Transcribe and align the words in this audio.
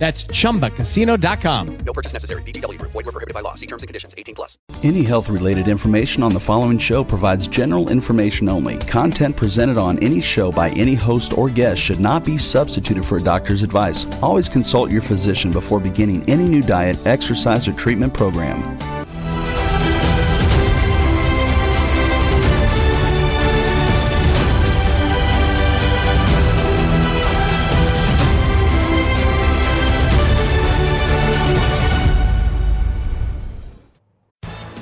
That's 0.00 0.24
chumbacasino.com. 0.24 1.78
No 1.84 1.92
purchase 1.92 2.14
necessary. 2.14 2.42
VGW 2.42 2.78
Group. 2.78 2.92
Void 2.92 3.04
were 3.04 3.12
prohibited 3.12 3.34
by 3.34 3.42
law. 3.42 3.52
See 3.52 3.66
terms 3.66 3.82
and 3.82 3.88
conditions. 3.88 4.14
18 4.16 4.34
plus. 4.34 4.56
Any 4.82 5.04
health 5.04 5.28
related 5.28 5.68
information 5.68 6.22
on 6.22 6.32
the 6.32 6.40
following 6.40 6.78
show 6.78 7.04
provides 7.04 7.46
general 7.46 7.90
information 7.90 8.48
only. 8.48 8.78
Content 8.78 9.36
presented 9.36 9.76
on 9.76 9.98
any 9.98 10.22
show 10.22 10.50
by 10.50 10.70
any 10.70 10.94
host 10.94 11.36
or 11.36 11.50
guest 11.50 11.82
should 11.82 12.00
not 12.00 12.24
be 12.24 12.38
substituted 12.38 13.04
for 13.04 13.18
a 13.18 13.22
doctor's 13.22 13.62
advice. 13.62 14.06
Always 14.22 14.48
consult 14.48 14.90
your 14.90 15.02
physician 15.02 15.52
before 15.52 15.80
beginning 15.80 16.24
any 16.30 16.48
new 16.48 16.62
diet, 16.62 16.98
exercise, 17.06 17.68
or 17.68 17.74
treatment 17.74 18.14
program. 18.14 18.99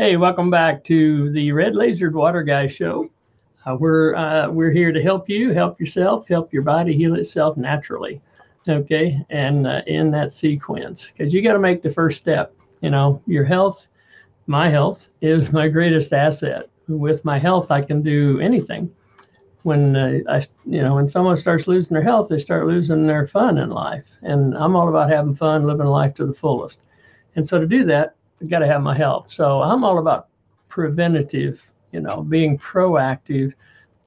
Hey, 0.00 0.16
welcome 0.16 0.48
back 0.48 0.82
to 0.84 1.30
the 1.32 1.52
Red 1.52 1.74
Lasered 1.74 2.14
Water 2.14 2.42
Guy 2.42 2.66
Show. 2.68 3.10
Uh, 3.66 3.76
we're 3.78 4.14
uh, 4.14 4.48
we're 4.48 4.70
here 4.70 4.92
to 4.92 5.02
help 5.02 5.28
you, 5.28 5.52
help 5.52 5.78
yourself, 5.78 6.26
help 6.26 6.54
your 6.54 6.62
body 6.62 6.96
heal 6.96 7.16
itself 7.16 7.58
naturally. 7.58 8.18
Okay, 8.66 9.22
and 9.28 9.66
uh, 9.66 9.82
in 9.86 10.10
that 10.12 10.30
sequence, 10.30 11.12
because 11.12 11.34
you 11.34 11.42
got 11.42 11.52
to 11.52 11.58
make 11.58 11.82
the 11.82 11.92
first 11.92 12.16
step. 12.16 12.54
You 12.80 12.88
know, 12.88 13.22
your 13.26 13.44
health, 13.44 13.88
my 14.46 14.70
health 14.70 15.06
is 15.20 15.52
my 15.52 15.68
greatest 15.68 16.14
asset. 16.14 16.70
With 16.88 17.22
my 17.26 17.38
health, 17.38 17.70
I 17.70 17.82
can 17.82 18.00
do 18.00 18.40
anything. 18.40 18.90
When 19.64 19.96
uh, 19.96 20.20
I, 20.30 20.38
you 20.64 20.80
know, 20.80 20.94
when 20.94 21.08
someone 21.08 21.36
starts 21.36 21.68
losing 21.68 21.92
their 21.92 22.02
health, 22.02 22.30
they 22.30 22.38
start 22.38 22.66
losing 22.66 23.06
their 23.06 23.26
fun 23.26 23.58
in 23.58 23.68
life. 23.68 24.08
And 24.22 24.56
I'm 24.56 24.76
all 24.76 24.88
about 24.88 25.10
having 25.10 25.36
fun, 25.36 25.66
living 25.66 25.84
life 25.84 26.14
to 26.14 26.24
the 26.24 26.32
fullest. 26.32 26.80
And 27.36 27.46
so 27.46 27.60
to 27.60 27.66
do 27.66 27.84
that, 27.84 28.14
got 28.48 28.60
to 28.60 28.66
have 28.66 28.82
my 28.82 28.96
health. 28.96 29.30
So 29.30 29.62
I'm 29.62 29.84
all 29.84 29.98
about 29.98 30.28
preventative, 30.68 31.60
you 31.92 32.00
know, 32.00 32.22
being 32.22 32.58
proactive 32.58 33.52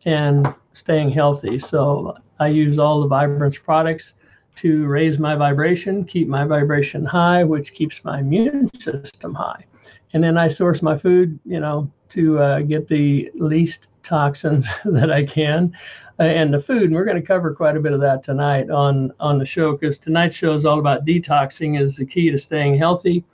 and 0.06 0.54
staying 0.74 1.12
healthy. 1.12 1.60
So 1.60 2.18
I 2.40 2.48
use 2.48 2.80
all 2.80 3.02
the 3.02 3.08
Vibrance 3.08 3.58
products 3.58 4.14
to 4.56 4.86
raise 4.86 5.20
my 5.20 5.36
vibration, 5.36 6.06
keep 6.06 6.28
my 6.28 6.46
vibration 6.46 7.06
high, 7.06 7.44
which 7.44 7.74
keeps 7.74 8.04
my 8.04 8.20
immune 8.20 8.70
system 8.80 9.34
high. 9.34 9.66
And 10.14 10.24
then 10.24 10.38
I 10.38 10.48
source 10.48 10.82
my 10.82 10.98
food, 10.98 11.40
you 11.46 11.60
know, 11.60 11.92
to 12.10 12.40
uh, 12.40 12.60
get 12.62 12.88
the 12.88 13.32
least 13.36 13.88
toxins 14.04 14.68
that 14.86 15.12
I 15.12 15.26
can. 15.26 15.76
And 16.20 16.54
the 16.54 16.62
food, 16.62 16.84
and 16.84 16.94
we're 16.94 17.06
going 17.06 17.20
to 17.20 17.28
cover 17.28 17.56
quite 17.56 17.76
a 17.76 17.80
bit 17.80 17.92
of 17.92 18.00
that 18.02 18.24
tonight 18.24 18.70
on 18.70 19.12
on 19.20 19.40
the 19.40 19.46
show 19.48 19.72
because 19.72 19.98
tonight's 19.98 20.36
show 20.36 20.54
is 20.54 20.64
all 20.64 20.78
about 20.78 21.06
detoxing 21.06 21.82
is 21.82 21.96
the 21.96 22.06
key 22.06 22.30
to 22.30 22.38
staying 22.38 22.78
healthy 22.78 23.26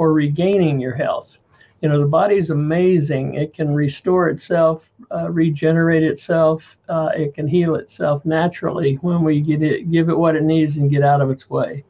or 0.00 0.14
regaining 0.14 0.80
your 0.80 0.94
health. 0.94 1.36
You 1.82 1.90
know, 1.90 2.00
the 2.00 2.06
body's 2.06 2.48
amazing. 2.48 3.34
It 3.34 3.52
can 3.52 3.74
restore 3.74 4.30
itself, 4.30 4.90
uh, 5.14 5.30
regenerate 5.30 6.02
itself. 6.02 6.78
Uh, 6.88 7.10
it 7.14 7.34
can 7.34 7.46
heal 7.46 7.74
itself 7.74 8.24
naturally 8.24 8.94
when 9.02 9.22
we 9.22 9.42
get 9.42 9.62
it, 9.62 9.90
give 9.90 10.08
it 10.08 10.16
what 10.16 10.36
it 10.36 10.42
needs 10.42 10.78
and 10.78 10.90
get 10.90 11.02
out 11.02 11.20
of 11.20 11.30
its 11.30 11.50
way. 11.50 11.84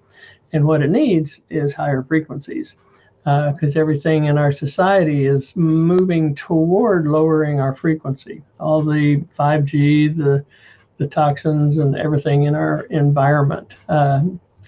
And 0.53 0.65
what 0.65 0.83
it 0.83 0.91
needs 0.91 1.41
is 1.51 1.73
higher 1.73 2.03
frequencies 2.03 2.75
because 3.23 3.77
uh, 3.77 3.81
everything 3.81 4.25
in 4.25 4.39
our 4.39 4.51
society 4.51 5.27
is 5.27 5.55
moving 5.55 6.35
toward 6.35 7.07
lowering 7.07 7.61
our 7.61 7.77
frequency. 7.77 8.43
All 8.59 8.83
the 8.83 9.23
5G, 9.39 10.17
the 10.17 10.45
the 10.99 11.07
toxins, 11.07 11.79
and 11.79 11.97
everything 11.97 12.43
in 12.43 12.57
our 12.57 12.81
environment. 12.91 13.77
Uh, 13.89 14.23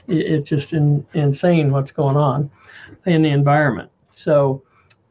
it, 0.06 0.26
it's 0.32 0.48
just 0.48 0.72
in, 0.72 1.04
insane 1.12 1.72
what's 1.72 1.90
going 1.90 2.16
on 2.16 2.48
in 3.06 3.22
the 3.22 3.30
environment. 3.30 3.90
So, 4.10 4.62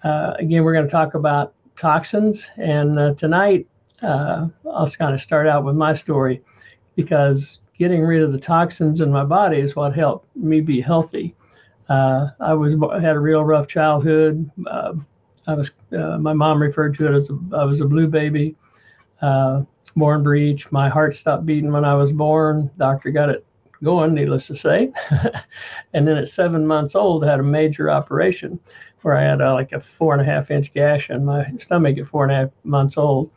uh, 0.03 0.33
again, 0.39 0.63
we're 0.63 0.73
going 0.73 0.85
to 0.85 0.91
talk 0.91 1.13
about 1.13 1.53
toxins. 1.77 2.47
And 2.57 2.97
uh, 2.97 3.13
tonight, 3.15 3.67
uh, 4.01 4.47
I'll 4.71 4.89
kind 4.91 5.13
of 5.13 5.21
start 5.21 5.47
out 5.47 5.63
with 5.63 5.75
my 5.75 5.93
story 5.93 6.41
because 6.95 7.59
getting 7.77 8.01
rid 8.01 8.21
of 8.21 8.31
the 8.31 8.39
toxins 8.39 9.01
in 9.01 9.11
my 9.11 9.23
body 9.23 9.59
is 9.59 9.75
what 9.75 9.95
helped 9.95 10.35
me 10.35 10.61
be 10.61 10.81
healthy. 10.81 11.35
Uh, 11.89 12.27
I 12.39 12.53
was 12.53 12.73
had 13.01 13.15
a 13.15 13.19
real 13.19 13.43
rough 13.43 13.67
childhood. 13.67 14.49
Uh, 14.67 14.93
I 15.47 15.55
was 15.55 15.71
my 15.91 16.33
mom 16.33 16.61
referred 16.61 16.95
to 16.95 17.05
it 17.05 17.11
as 17.11 17.29
a, 17.29 17.39
I 17.55 17.65
was 17.65 17.81
a 17.81 17.85
blue 17.85 18.07
baby, 18.07 18.55
born 19.19 20.23
breech. 20.23 20.71
My 20.71 20.87
heart 20.87 21.15
stopped 21.15 21.45
beating 21.45 21.71
when 21.71 21.83
I 21.83 21.95
was 21.95 22.11
born. 22.11 22.71
Doctor 22.77 23.11
got 23.11 23.29
it 23.29 23.45
going, 23.83 24.13
needless 24.13 24.47
to 24.47 24.55
say. 24.55 24.91
and 25.93 26.07
then 26.07 26.17
at 26.17 26.27
seven 26.27 26.65
months 26.65 26.95
old, 26.95 27.23
I 27.23 27.31
had 27.31 27.39
a 27.39 27.43
major 27.43 27.89
operation 27.89 28.59
where 29.01 29.15
I 29.15 29.23
had 29.23 29.41
uh, 29.41 29.53
like 29.53 29.71
a 29.71 29.81
four 29.81 30.13
and 30.13 30.21
a 30.21 30.25
half 30.25 30.51
inch 30.51 30.73
gash 30.73 31.09
in 31.09 31.25
my 31.25 31.51
stomach 31.59 31.97
at 31.97 32.07
four 32.07 32.23
and 32.23 32.31
a 32.31 32.35
half 32.35 32.49
months 32.63 32.97
old, 32.97 33.31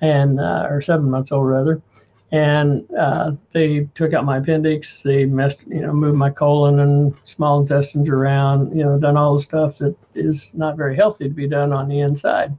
and 0.00 0.38
uh, 0.40 0.66
or 0.68 0.80
seven 0.80 1.10
months 1.10 1.32
old 1.32 1.46
rather. 1.46 1.80
And 2.32 2.84
uh, 2.94 3.32
they 3.52 3.88
took 3.94 4.12
out 4.12 4.24
my 4.24 4.38
appendix. 4.38 5.00
They 5.02 5.26
messed, 5.26 5.60
you 5.68 5.80
know, 5.80 5.92
moved 5.92 6.18
my 6.18 6.30
colon 6.30 6.80
and 6.80 7.14
small 7.24 7.60
intestines 7.60 8.08
around. 8.08 8.76
You 8.76 8.84
know, 8.84 8.98
done 8.98 9.16
all 9.16 9.36
the 9.36 9.42
stuff 9.42 9.78
that 9.78 9.96
is 10.14 10.50
not 10.52 10.76
very 10.76 10.96
healthy 10.96 11.28
to 11.28 11.34
be 11.34 11.48
done 11.48 11.72
on 11.72 11.88
the 11.88 12.00
inside. 12.00 12.56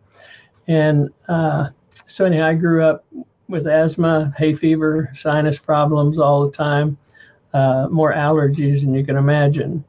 And 0.68 1.10
uh, 1.28 1.70
so 2.08 2.26
anyhow, 2.26 2.46
I 2.46 2.54
grew 2.54 2.84
up 2.84 3.06
with 3.50 3.68
asthma, 3.68 4.34
hay 4.38 4.56
fever, 4.56 5.10
sinus 5.16 5.60
problems 5.60 6.18
all 6.18 6.46
the 6.46 6.52
time, 6.52 6.98
uh, 7.58 7.88
more 7.90 8.14
allergies 8.14 8.82
than 8.82 8.94
you 8.94 9.04
can 9.04 9.18
imagine. 9.18 9.84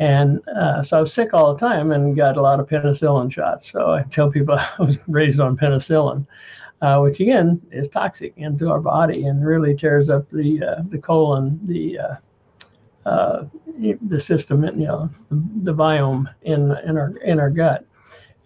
And 0.00 0.40
uh, 0.48 0.82
so 0.82 0.98
I 0.98 1.00
was 1.00 1.12
sick 1.12 1.32
all 1.32 1.54
the 1.54 1.60
time 1.60 1.92
and 1.92 2.16
got 2.16 2.36
a 2.36 2.42
lot 2.42 2.58
of 2.58 2.68
penicillin 2.68 3.30
shots. 3.30 3.70
So 3.70 3.92
I 3.92 4.02
tell 4.02 4.30
people 4.30 4.58
I 4.78 4.82
was 4.82 4.98
raised 5.06 5.38
on 5.38 5.56
penicillin, 5.56 6.26
uh, 6.82 6.98
which 7.00 7.20
again 7.20 7.64
is 7.70 7.88
toxic 7.88 8.32
into 8.36 8.68
our 8.68 8.80
body 8.80 9.26
and 9.26 9.46
really 9.46 9.76
tears 9.76 10.10
up 10.10 10.28
the 10.30 10.62
uh, 10.62 10.82
the 10.88 10.98
colon, 10.98 11.60
the 11.66 11.98
uh, 12.00 12.16
uh, 13.06 13.44
the 14.08 14.20
system, 14.20 14.64
you 14.64 14.86
know, 14.86 15.08
the, 15.30 15.74
biome 15.74 16.26
in 16.42 16.76
in 16.84 16.96
our 16.96 17.16
in 17.18 17.38
our 17.38 17.50
gut. 17.50 17.84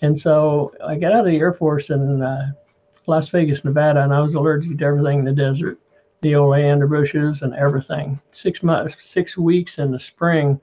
And 0.02 0.18
so 0.18 0.74
I 0.86 0.96
got 0.96 1.12
out 1.12 1.20
of 1.20 1.32
the 1.32 1.38
Air 1.38 1.54
Force 1.54 1.90
in 1.90 2.20
Las 3.06 3.30
Vegas, 3.30 3.64
Nevada, 3.64 4.02
and 4.04 4.12
I 4.12 4.20
was 4.20 4.34
allergic 4.34 4.76
to 4.78 4.84
everything 4.84 5.20
in 5.20 5.24
the 5.24 5.32
desert, 5.32 5.78
the 6.20 6.34
oleander 6.34 6.86
bushes 6.86 7.42
and 7.42 7.54
everything. 7.54 8.20
Six 8.32 8.62
months, 8.62 8.96
six 9.04 9.36
weeks 9.36 9.78
in 9.78 9.92
the 9.92 10.00
spring, 10.00 10.60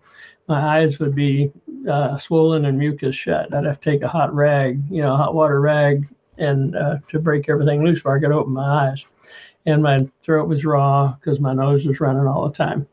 my 0.48 0.80
eyes 0.80 1.00
would 1.00 1.16
be 1.16 1.52
uh, 1.90 2.18
swollen 2.18 2.66
and 2.66 2.78
mucus 2.78 3.16
shut. 3.16 3.54
I'd 3.54 3.66
have 3.66 3.80
to 3.80 3.92
take 3.92 4.02
a 4.02 4.08
hot 4.08 4.34
rag, 4.34 4.82
you 4.90 5.02
know, 5.02 5.16
hot 5.16 5.34
water 5.34 5.62
rag, 5.62 6.08
and 6.38 6.76
uh, 6.76 6.98
to 7.08 7.20
break 7.20 7.50
everything 7.50 7.84
loose 7.84 8.00
before 8.00 8.18
I 8.18 8.20
could 8.20 8.32
open 8.32 8.54
my 8.54 8.90
eyes. 8.90 9.06
And 9.66 9.82
my 9.82 10.08
throat 10.24 10.48
was 10.48 10.66
raw 10.66 11.16
because 11.20 11.40
my 11.40 11.54
nose 11.54 11.86
was 11.86 12.00
running 12.00 12.28
all 12.28 12.48
the 12.48 12.54
time. 12.54 12.88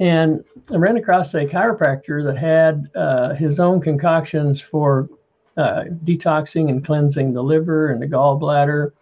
And 0.00 0.44
I 0.72 0.76
ran 0.76 0.96
across 0.96 1.34
a 1.34 1.44
chiropractor 1.44 2.24
that 2.24 2.38
had 2.38 2.88
uh, 2.94 3.34
his 3.34 3.58
own 3.58 3.80
concoctions 3.80 4.60
for 4.60 5.08
uh, 5.56 5.84
detoxing 6.04 6.70
and 6.70 6.84
cleansing 6.84 7.32
the 7.32 7.42
liver 7.42 7.90
and 7.90 8.00
the 8.00 8.06
gallbladder. 8.06 8.92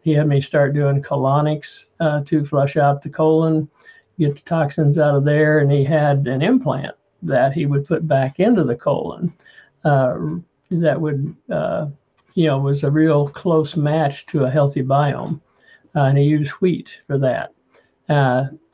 Uh, 0.00 0.04
he 0.04 0.12
had 0.12 0.28
me 0.28 0.40
start 0.40 0.74
doing 0.74 1.02
colonics 1.02 1.86
uh, 2.00 2.22
to 2.24 2.44
flush 2.44 2.76
out 2.76 3.02
the 3.02 3.08
colon, 3.10 3.68
get 4.18 4.34
the 4.34 4.42
toxins 4.42 4.98
out 4.98 5.14
of 5.14 5.24
there, 5.24 5.60
and 5.60 5.70
he 5.70 5.84
had 5.84 6.26
an 6.26 6.42
implant 6.42 6.94
that 7.22 7.52
he 7.52 7.66
would 7.66 7.86
put 7.86 8.08
back 8.08 8.40
into 8.40 8.64
the 8.64 8.76
colon 8.76 9.32
uh, 9.84 10.16
that 10.70 11.00
would, 11.00 11.36
uh, 11.50 11.86
you 12.34 12.46
know, 12.46 12.58
was 12.58 12.84
a 12.84 12.90
real 12.90 13.28
close 13.28 13.76
match 13.76 14.26
to 14.26 14.44
a 14.44 14.50
healthy 14.50 14.82
biome. 14.82 15.40
Uh, 15.94 16.04
and 16.04 16.18
he 16.18 16.24
used 16.24 16.52
wheat 16.52 17.00
for 17.06 17.18
that. 17.18 17.52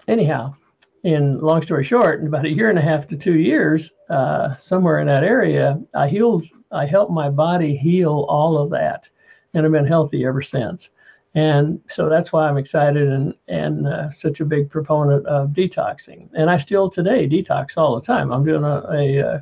anyhow, 0.06 0.54
in 1.02 1.40
long 1.40 1.62
story 1.62 1.84
short, 1.84 2.20
in 2.20 2.26
about 2.26 2.44
a 2.44 2.50
year 2.50 2.68
and 2.68 2.78
a 2.78 2.82
half 2.82 3.06
to 3.08 3.16
two 3.16 3.38
years, 3.38 3.92
uh, 4.10 4.56
somewhere 4.56 5.00
in 5.00 5.06
that 5.06 5.24
area, 5.24 5.80
I 5.94 6.08
healed, 6.08 6.44
I 6.72 6.84
helped 6.84 7.12
my 7.12 7.30
body 7.30 7.76
heal 7.76 8.26
all 8.28 8.58
of 8.58 8.70
that, 8.70 9.08
and 9.54 9.64
I've 9.64 9.72
been 9.72 9.86
healthy 9.86 10.26
ever 10.26 10.42
since. 10.42 10.90
And 11.36 11.82
so 11.86 12.08
that's 12.08 12.32
why 12.32 12.48
I'm 12.48 12.56
excited 12.56 13.08
and 13.08 13.34
and 13.46 13.86
uh, 13.86 14.10
such 14.10 14.40
a 14.40 14.44
big 14.44 14.70
proponent 14.70 15.26
of 15.26 15.50
detoxing. 15.50 16.30
And 16.32 16.48
I 16.48 16.56
still 16.56 16.88
today 16.88 17.28
detox 17.28 17.76
all 17.76 17.94
the 17.94 18.04
time. 18.04 18.32
I'm 18.32 18.44
doing 18.44 18.64
a, 18.64 18.82
a, 18.90 19.16
a 19.18 19.28
uh, 19.28 19.40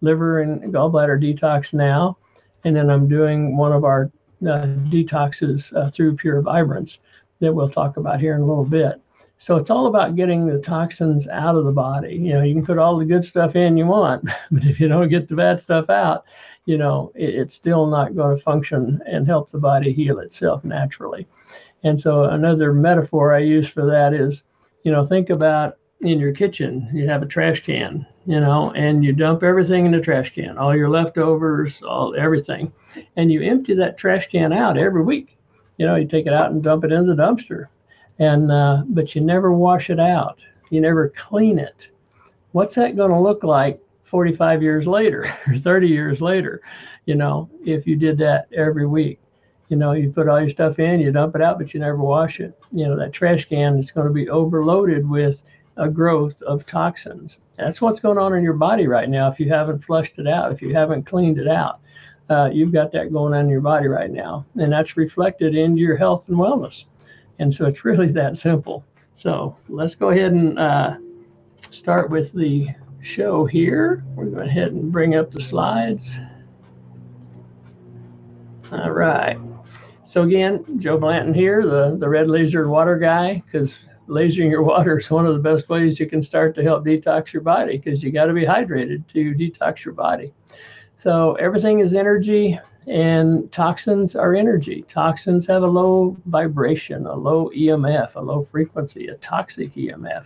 liver 0.00 0.40
and 0.42 0.74
gallbladder 0.74 1.22
detox 1.22 1.72
now, 1.72 2.18
and 2.64 2.74
then 2.74 2.90
I'm 2.90 3.06
doing 3.08 3.56
one 3.56 3.72
of 3.72 3.84
our 3.84 4.10
uh, 4.42 4.66
detoxes 4.90 5.74
uh, 5.76 5.88
through 5.88 6.16
Pure 6.16 6.42
Vibrance 6.42 6.98
that 7.38 7.54
we'll 7.54 7.70
talk 7.70 7.96
about 7.96 8.18
here 8.18 8.34
in 8.34 8.40
a 8.40 8.46
little 8.46 8.64
bit. 8.64 9.00
So 9.38 9.54
it's 9.54 9.70
all 9.70 9.86
about 9.86 10.16
getting 10.16 10.46
the 10.46 10.58
toxins 10.58 11.28
out 11.28 11.54
of 11.54 11.64
the 11.64 11.72
body. 11.72 12.14
You 12.16 12.34
know, 12.34 12.42
you 12.42 12.54
can 12.54 12.66
put 12.66 12.78
all 12.78 12.98
the 12.98 13.04
good 13.04 13.24
stuff 13.24 13.54
in 13.54 13.76
you 13.76 13.86
want, 13.86 14.24
but 14.50 14.64
if 14.64 14.80
you 14.80 14.88
don't 14.88 15.08
get 15.08 15.28
the 15.28 15.36
bad 15.36 15.60
stuff 15.60 15.90
out, 15.90 16.24
you 16.66 16.76
know, 16.76 17.10
it, 17.14 17.34
it's 17.34 17.54
still 17.54 17.86
not 17.86 18.14
going 18.14 18.36
to 18.36 18.42
function 18.42 19.00
and 19.06 19.26
help 19.26 19.50
the 19.50 19.58
body 19.58 19.92
heal 19.92 20.18
itself 20.18 20.64
naturally. 20.64 21.26
And 21.82 21.98
so 21.98 22.24
another 22.24 22.72
metaphor 22.72 23.34
I 23.34 23.38
use 23.38 23.68
for 23.68 23.86
that 23.86 24.12
is, 24.12 24.44
you 24.82 24.92
know, 24.92 25.04
think 25.04 25.30
about 25.30 25.78
in 26.02 26.18
your 26.18 26.32
kitchen, 26.32 26.90
you 26.92 27.08
have 27.08 27.22
a 27.22 27.26
trash 27.26 27.64
can, 27.64 28.06
you 28.26 28.38
know, 28.38 28.70
and 28.72 29.02
you 29.02 29.12
dump 29.14 29.42
everything 29.42 29.86
in 29.86 29.92
the 29.92 30.00
trash 30.00 30.34
can, 30.34 30.58
all 30.58 30.76
your 30.76 30.90
leftovers, 30.90 31.82
all 31.82 32.14
everything, 32.16 32.70
and 33.16 33.32
you 33.32 33.40
empty 33.42 33.74
that 33.74 33.96
trash 33.96 34.28
can 34.28 34.52
out 34.52 34.76
every 34.76 35.02
week. 35.02 35.38
You 35.78 35.86
know, 35.86 35.96
you 35.96 36.06
take 36.06 36.26
it 36.26 36.34
out 36.34 36.50
and 36.50 36.62
dump 36.62 36.84
it 36.84 36.92
in 36.92 37.06
the 37.06 37.14
dumpster 37.14 37.68
and 38.18 38.50
uh, 38.50 38.82
but 38.88 39.14
you 39.14 39.20
never 39.20 39.52
wash 39.52 39.90
it 39.90 40.00
out 40.00 40.38
you 40.70 40.80
never 40.80 41.10
clean 41.10 41.58
it 41.58 41.90
what's 42.52 42.74
that 42.74 42.96
going 42.96 43.10
to 43.10 43.20
look 43.20 43.44
like 43.44 43.80
45 44.06 44.62
years 44.62 44.86
later 44.86 45.36
or 45.46 45.58
30 45.58 45.88
years 45.88 46.20
later 46.20 46.62
you 47.06 47.14
know 47.14 47.48
if 47.64 47.86
you 47.86 47.96
did 47.96 48.18
that 48.18 48.48
every 48.52 48.86
week. 48.86 49.20
You 49.68 49.76
know 49.76 49.92
you 49.92 50.10
put 50.10 50.28
all 50.28 50.40
your 50.40 50.50
stuff 50.50 50.78
in 50.78 51.00
you 51.00 51.10
dump 51.10 51.34
it 51.34 51.42
out 51.42 51.58
but 51.58 51.72
you 51.72 51.80
never 51.80 51.96
wash 51.96 52.40
it. 52.40 52.58
You 52.72 52.86
know 52.86 52.96
that 52.96 53.12
trash 53.12 53.46
can 53.46 53.78
is 53.78 53.90
going 53.90 54.06
to 54.06 54.12
be 54.12 54.28
overloaded 54.28 55.08
with 55.08 55.42
a 55.76 55.88
growth 55.88 56.40
of 56.42 56.66
toxins. 56.66 57.38
That's 57.56 57.80
what's 57.80 58.00
going 58.00 58.18
on 58.18 58.34
in 58.34 58.44
your 58.44 58.54
body 58.54 58.86
right 58.86 59.08
now 59.08 59.30
if 59.30 59.40
you 59.40 59.48
haven't 59.48 59.84
flushed 59.84 60.18
it 60.18 60.26
out 60.26 60.52
if 60.52 60.60
you 60.60 60.74
haven't 60.74 61.06
cleaned 61.06 61.38
it 61.38 61.48
out. 61.48 61.80
Uh, 62.28 62.50
you've 62.52 62.72
got 62.72 62.92
that 62.92 63.12
going 63.12 63.34
on 63.34 63.40
in 63.40 63.48
your 63.48 63.60
body 63.60 63.86
right 63.86 64.10
now 64.10 64.44
and 64.56 64.70
that's 64.70 64.96
reflected 64.96 65.54
in 65.54 65.76
your 65.76 65.96
health 65.96 66.28
and 66.28 66.36
wellness. 66.36 66.84
And 67.38 67.52
so 67.52 67.66
it's 67.66 67.84
really 67.84 68.12
that 68.12 68.36
simple. 68.36 68.84
So 69.14 69.56
let's 69.68 69.94
go 69.94 70.10
ahead 70.10 70.32
and 70.32 70.58
uh, 70.58 70.96
start 71.70 72.10
with 72.10 72.32
the 72.32 72.68
show 73.06 73.46
here. 73.46 74.04
We're 74.14 74.26
going 74.26 74.48
ahead 74.48 74.72
and 74.72 74.90
bring 74.90 75.14
up 75.14 75.30
the 75.30 75.40
slides. 75.40 76.08
All 78.72 78.90
right. 78.90 79.38
So 80.04 80.22
again, 80.22 80.64
Joe 80.78 80.98
Blanton 80.98 81.32
here, 81.32 81.62
the, 81.62 81.96
the 81.98 82.08
red 82.08 82.28
laser 82.28 82.68
water 82.68 82.98
guy, 82.98 83.42
because 83.46 83.78
lasering 84.08 84.50
your 84.50 84.62
water 84.62 84.98
is 84.98 85.10
one 85.10 85.26
of 85.26 85.34
the 85.34 85.40
best 85.40 85.68
ways 85.68 85.98
you 86.00 86.08
can 86.08 86.22
start 86.22 86.54
to 86.56 86.62
help 86.62 86.84
detox 86.84 87.32
your 87.32 87.42
body 87.42 87.78
because 87.78 88.02
you 88.02 88.10
got 88.10 88.26
to 88.26 88.32
be 88.32 88.44
hydrated 88.44 89.06
to 89.08 89.34
detox 89.34 89.84
your 89.84 89.94
body. 89.94 90.32
So 90.96 91.34
everything 91.34 91.80
is 91.80 91.94
energy. 91.94 92.58
And 92.88 93.50
toxins 93.50 94.14
are 94.14 94.36
energy. 94.36 94.84
Toxins 94.88 95.44
have 95.48 95.64
a 95.64 95.66
low 95.66 96.16
vibration, 96.26 97.06
a 97.06 97.14
low 97.14 97.50
EMF, 97.50 98.14
a 98.14 98.20
low 98.20 98.44
frequency, 98.44 99.08
a 99.08 99.16
toxic 99.16 99.74
EMF. 99.74 100.24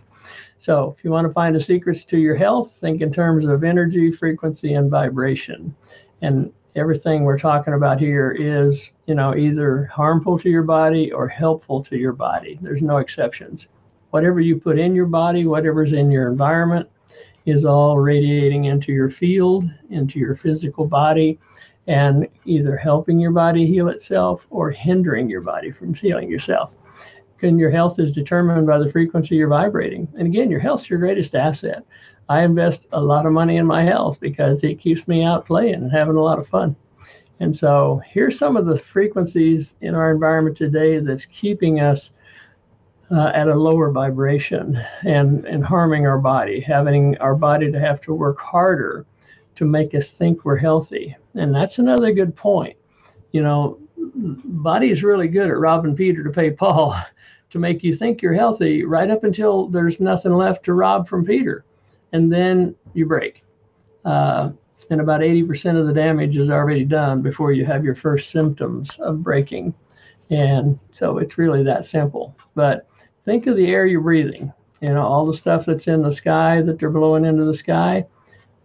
So 0.60 0.94
if 0.96 1.02
you 1.02 1.10
want 1.10 1.26
to 1.26 1.32
find 1.32 1.56
the 1.56 1.60
secrets 1.60 2.04
to 2.04 2.18
your 2.18 2.36
health, 2.36 2.72
think 2.80 3.00
in 3.00 3.10
terms 3.10 3.48
of 3.48 3.64
energy, 3.64 4.12
frequency, 4.12 4.74
and 4.74 4.90
vibration. 4.90 5.74
And 6.20 6.52
everything 6.76 7.24
we're 7.24 7.38
talking 7.38 7.72
about 7.72 7.98
here 7.98 8.36
is, 8.38 8.90
you 9.06 9.14
know, 9.14 9.34
either 9.34 9.86
harmful 9.86 10.38
to 10.38 10.50
your 10.50 10.62
body 10.62 11.12
or 11.12 11.26
helpful 11.26 11.82
to 11.84 11.96
your 11.96 12.12
body. 12.12 12.58
There's 12.60 12.82
no 12.82 12.98
exceptions. 12.98 13.68
Whatever 14.10 14.40
you 14.40 14.60
put 14.60 14.78
in 14.78 14.94
your 14.94 15.06
body, 15.06 15.46
whatever's 15.46 15.94
in 15.94 16.10
your 16.10 16.28
environment, 16.28 16.86
is 17.46 17.64
all 17.64 17.98
radiating 17.98 18.66
into 18.66 18.92
your 18.92 19.08
field, 19.08 19.64
into 19.88 20.18
your 20.18 20.36
physical 20.36 20.86
body 20.86 21.38
and 21.86 22.28
either 22.44 22.76
helping 22.76 23.18
your 23.18 23.30
body 23.30 23.66
heal 23.66 23.88
itself 23.88 24.46
or 24.50 24.70
hindering 24.70 25.30
your 25.30 25.40
body 25.40 25.70
from 25.70 25.94
healing 25.94 26.28
yourself. 26.28 26.75
And 27.42 27.59
your 27.59 27.70
health 27.70 27.99
is 27.99 28.14
determined 28.14 28.66
by 28.66 28.78
the 28.78 28.92
frequency 28.92 29.37
you're 29.37 29.49
vibrating. 29.49 30.09
And 30.16 30.26
again, 30.26 30.50
your 30.50 30.61
health's 30.61 30.88
your 30.90 30.99
greatest 30.99 31.35
asset. 31.35 31.85
I 32.28 32.42
invest 32.42 32.87
a 32.92 33.00
lot 33.00 33.26
of 33.26 33.32
money 33.32 33.56
in 33.56 33.66
my 33.66 33.82
health 33.82 34.20
because 34.20 34.62
it 34.62 34.78
keeps 34.78 35.09
me 35.09 35.25
out 35.25 35.47
playing 35.47 35.75
and 35.75 35.90
having 35.90 36.16
a 36.16 36.23
lot 36.23 36.38
of 36.38 36.49
fun. 36.49 36.76
And 37.40 37.56
so 37.56 38.00
here's 38.06 38.38
some 38.38 38.56
of 38.56 38.66
the 38.66 38.78
frequencies 38.78 39.75
in 39.80 39.94
our 39.94 40.12
environment 40.12 40.56
today 40.56 40.99
that's 40.99 41.25
keeping 41.25 41.80
us 41.80 42.11
uh, 43.11 43.32
at 43.35 43.49
a 43.49 43.54
lower 43.54 43.90
vibration 43.90 44.80
and, 45.04 45.44
and 45.47 45.64
harming 45.64 46.06
our 46.06 46.18
body, 46.18 46.61
having 46.61 47.16
our 47.18 47.35
body 47.35 47.73
to 47.73 47.80
have 47.80 48.00
to 48.02 48.14
work 48.14 48.38
harder 48.38 49.06
to 49.56 49.64
make 49.64 49.94
us 49.94 50.11
think 50.11 50.44
we're 50.44 50.56
healthy. 50.56 51.16
And 51.35 51.54
that's 51.54 51.78
another 51.78 52.12
good 52.12 52.37
point. 52.37 52.76
You 53.32 53.42
know, 53.42 53.78
body 53.97 54.90
is 54.90 55.02
really 55.02 55.28
good 55.28 55.50
at 55.50 55.59
robbing 55.59 55.97
Peter 55.97 56.23
to 56.23 56.30
pay 56.30 56.50
Paul 56.50 56.94
to 57.50 57.59
make 57.59 57.83
you 57.83 57.95
think 57.95 58.23
you're 58.23 58.35
healthy 58.35 58.85
right 58.85 59.11
up 59.11 59.25
until 59.25 59.69
there's 59.69 60.00
nothing 60.00 60.35
left 60.35 60.64
to 60.64 60.75
rob 60.75 61.07
from 61.07 61.25
Peter. 61.25 61.64
And 62.12 62.33
then 62.33 62.75
you 62.95 63.07
break. 63.07 63.45
Uh, 64.04 64.50
and 64.90 65.00
about 65.00 65.21
80% 65.21 65.78
of 65.78 65.87
the 65.87 65.92
damage 65.92 66.37
is 66.37 66.50
already 66.50 66.85
done 66.85 67.23
before 67.23 67.52
you 67.52 67.64
have 67.64 67.85
your 67.85 67.95
first 67.95 68.30
symptoms 68.30 68.99
of 68.99 69.23
breaking. 69.23 69.75
And 70.30 70.78
so 70.92 71.19
it's 71.19 71.38
really 71.38 71.62
that 71.64 71.87
simple. 71.87 72.37
But 72.54 72.88
think 73.25 73.47
of 73.47 73.57
the 73.57 73.66
air 73.66 73.87
you're 73.87 74.00
breathing. 74.00 74.52
You 74.80 74.88
know, 74.88 75.02
all 75.02 75.26
the 75.26 75.37
stuff 75.37 75.66
that's 75.66 75.88
in 75.88 76.02
the 76.02 76.12
sky 76.12 76.62
that 76.62 76.78
they're 76.78 76.90
blowing 76.90 77.25
into 77.25 77.45
the 77.45 77.54
sky 77.54 78.07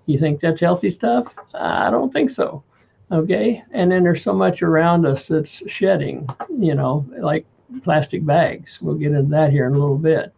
you 0.06 0.20
think 0.20 0.40
that's 0.40 0.62
healthy 0.62 0.92
stuff? 0.92 1.34
I 1.54 1.90
don't 1.90 2.12
think 2.12 2.30
so. 2.30 2.64
Okay. 3.12 3.64
And 3.72 3.92
then 3.92 4.04
there's 4.04 4.24
so 4.24 4.34
much 4.34 4.62
around 4.62 5.06
us 5.06 5.28
that's 5.28 5.70
shedding, 5.70 6.28
you 6.50 6.76
know, 6.76 7.06
like 7.20 7.46
plastic 7.84 8.26
bags. 8.26 8.80
We'll 8.82 8.96
get 8.96 9.12
into 9.12 9.30
that 9.30 9.52
here 9.52 9.68
in 9.68 9.74
a 9.74 9.80
little 9.80 9.98
bit. 9.98 10.34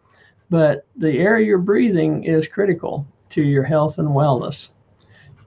But 0.50 0.86
the 0.96 1.18
air 1.18 1.38
you're 1.38 1.58
breathing 1.58 2.24
is 2.24 2.48
critical 2.48 3.06
to 3.30 3.42
your 3.42 3.64
health 3.64 3.98
and 3.98 4.08
wellness. 4.08 4.70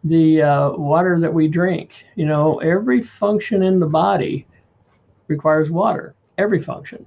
The 0.03 0.41
uh, 0.41 0.71
water 0.71 1.19
that 1.19 1.31
we 1.33 1.48
drink, 1.48 1.91
you 2.15 2.25
know, 2.25 2.60
every 2.60 3.03
function 3.03 3.62
in 3.63 3.79
the 3.79 3.88
body 3.88 4.48
requires 5.27 5.69
water, 5.69 6.15
every 6.38 6.62
function. 6.62 7.05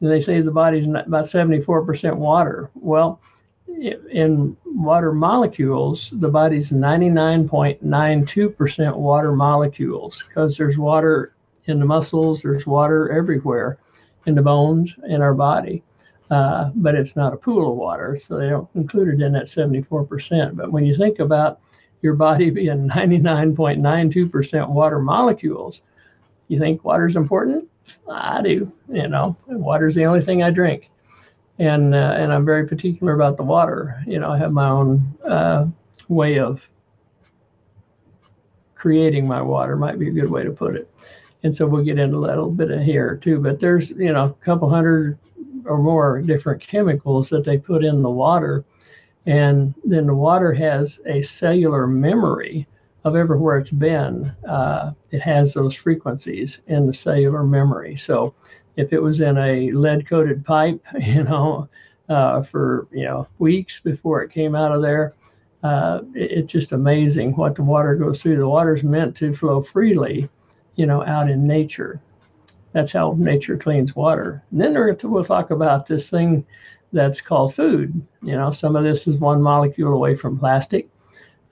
And 0.00 0.10
they 0.10 0.20
say 0.20 0.40
the 0.40 0.50
body's 0.50 0.86
about 0.86 1.26
74% 1.26 2.16
water. 2.16 2.70
Well, 2.74 3.20
in 3.68 4.56
water 4.64 5.12
molecules, 5.12 6.10
the 6.14 6.28
body's 6.28 6.70
99.92% 6.70 8.96
water 8.96 9.32
molecules 9.32 10.24
because 10.28 10.56
there's 10.56 10.78
water 10.78 11.34
in 11.66 11.78
the 11.78 11.86
muscles, 11.86 12.42
there's 12.42 12.66
water 12.66 13.10
everywhere 13.10 13.78
in 14.26 14.34
the 14.34 14.42
bones 14.42 14.94
in 15.08 15.20
our 15.22 15.34
body. 15.34 15.82
Uh, 16.30 16.70
but 16.74 16.94
it's 16.94 17.16
not 17.16 17.34
a 17.34 17.36
pool 17.36 17.70
of 17.70 17.76
water, 17.76 18.18
so 18.18 18.38
they 18.38 18.48
don't 18.48 18.68
include 18.74 19.08
it 19.08 19.24
in 19.24 19.32
that 19.32 19.44
74%. 19.44 20.56
But 20.56 20.72
when 20.72 20.84
you 20.84 20.96
think 20.96 21.18
about 21.18 21.60
your 22.02 22.14
body 22.14 22.50
being 22.50 22.88
99.92% 22.88 24.68
water 24.68 24.98
molecules, 24.98 25.82
you 26.48 26.58
think 26.58 26.84
water's 26.84 27.16
important? 27.16 27.68
I 28.10 28.40
do. 28.42 28.72
You 28.90 29.08
know, 29.08 29.36
water's 29.46 29.94
the 29.94 30.04
only 30.04 30.22
thing 30.22 30.42
I 30.42 30.50
drink 30.50 30.90
and 31.58 31.94
uh, 31.94 32.14
and 32.16 32.32
I'm 32.32 32.44
very 32.44 32.66
particular 32.66 33.14
about 33.14 33.36
the 33.36 33.42
water. 33.42 34.02
You 34.06 34.18
know, 34.18 34.30
I 34.30 34.38
have 34.38 34.52
my 34.52 34.68
own 34.68 35.02
uh, 35.24 35.66
way 36.08 36.38
of 36.38 36.68
creating 38.74 39.26
my 39.26 39.40
water. 39.40 39.76
Might 39.76 39.98
be 39.98 40.08
a 40.08 40.12
good 40.12 40.30
way 40.30 40.42
to 40.42 40.50
put 40.50 40.76
it. 40.76 40.90
And 41.44 41.54
so 41.54 41.66
we'll 41.66 41.84
get 41.84 41.98
into 41.98 42.16
a 42.16 42.18
little 42.18 42.50
bit 42.50 42.70
of 42.70 42.82
here 42.82 43.20
too. 43.22 43.38
But 43.38 43.60
there's 43.60 43.90
you 43.90 44.12
know 44.12 44.24
a 44.24 44.44
couple 44.44 44.68
hundred 44.68 45.18
or 45.64 45.78
more 45.78 46.20
different 46.20 46.60
chemicals 46.60 47.28
that 47.28 47.44
they 47.44 47.58
put 47.58 47.84
in 47.84 48.02
the 48.02 48.10
water, 48.10 48.64
and 49.26 49.74
then 49.84 50.06
the 50.06 50.14
water 50.14 50.52
has 50.52 51.00
a 51.06 51.22
cellular 51.22 51.86
memory 51.86 52.66
of 53.04 53.16
everywhere 53.16 53.58
it's 53.58 53.70
been. 53.70 54.32
Uh, 54.48 54.92
it 55.10 55.20
has 55.20 55.52
those 55.52 55.74
frequencies 55.74 56.60
in 56.66 56.86
the 56.86 56.94
cellular 56.94 57.44
memory. 57.44 57.96
So 57.96 58.34
if 58.76 58.92
it 58.92 59.02
was 59.02 59.20
in 59.20 59.36
a 59.38 59.70
lead 59.72 60.08
coated 60.08 60.44
pipe, 60.44 60.82
you 61.00 61.22
know, 61.22 61.68
uh, 62.08 62.42
for, 62.42 62.86
you 62.92 63.04
know, 63.04 63.26
weeks 63.38 63.80
before 63.80 64.22
it 64.22 64.30
came 64.30 64.54
out 64.54 64.72
of 64.72 64.82
there, 64.82 65.14
uh, 65.62 66.00
it, 66.14 66.30
it's 66.32 66.52
just 66.52 66.72
amazing 66.72 67.36
what 67.36 67.54
the 67.56 67.62
water 67.62 67.94
goes 67.94 68.22
through. 68.22 68.36
The 68.36 68.48
water's 68.48 68.82
meant 68.82 69.16
to 69.16 69.34
flow 69.34 69.62
freely, 69.62 70.28
you 70.76 70.86
know, 70.86 71.04
out 71.04 71.30
in 71.30 71.46
nature. 71.46 72.00
That's 72.72 72.92
how 72.92 73.14
nature 73.18 73.56
cleans 73.56 73.94
water. 73.94 74.42
And 74.50 74.60
then 74.60 74.96
we'll 75.04 75.24
talk 75.24 75.50
about 75.50 75.86
this 75.86 76.10
thing 76.10 76.44
that's 76.92 77.20
called 77.20 77.54
food. 77.54 78.00
You 78.22 78.32
know, 78.32 78.50
some 78.52 78.76
of 78.76 78.84
this 78.84 79.06
is 79.06 79.18
one 79.18 79.40
molecule 79.40 79.94
away 79.94 80.16
from 80.16 80.38
plastic. 80.38 80.88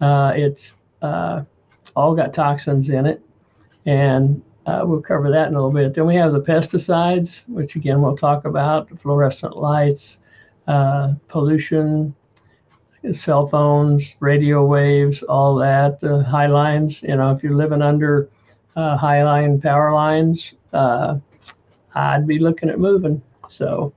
Uh, 0.00 0.32
it's 0.34 0.72
uh, 1.00 1.42
all 1.94 2.14
got 2.14 2.34
toxins 2.34 2.88
in 2.88 3.06
it. 3.06 3.22
And 3.86 4.42
uh, 4.66 4.82
we'll 4.84 5.00
cover 5.00 5.30
that 5.30 5.48
in 5.48 5.54
a 5.54 5.56
little 5.56 5.72
bit. 5.72 5.94
Then 5.94 6.06
we 6.06 6.14
have 6.16 6.32
the 6.32 6.40
pesticides, 6.40 7.48
which 7.48 7.76
again 7.76 8.00
we'll 8.00 8.16
talk 8.16 8.44
about 8.44 8.88
fluorescent 9.00 9.56
lights, 9.56 10.18
uh, 10.68 11.14
pollution, 11.28 12.14
cell 13.12 13.48
phones, 13.48 14.14
radio 14.20 14.64
waves, 14.64 15.22
all 15.24 15.56
that, 15.56 15.98
the 16.00 16.22
high 16.22 16.46
lines. 16.46 17.02
You 17.02 17.16
know, 17.16 17.32
if 17.32 17.42
you're 17.42 17.56
living 17.56 17.82
under 17.82 18.28
uh, 18.76 19.58
power 19.58 19.94
lines, 19.94 20.54
uh, 20.72 21.18
I'd 21.94 22.26
be 22.26 22.38
looking 22.38 22.70
at 22.70 22.78
moving. 22.78 23.22
So 23.48 23.92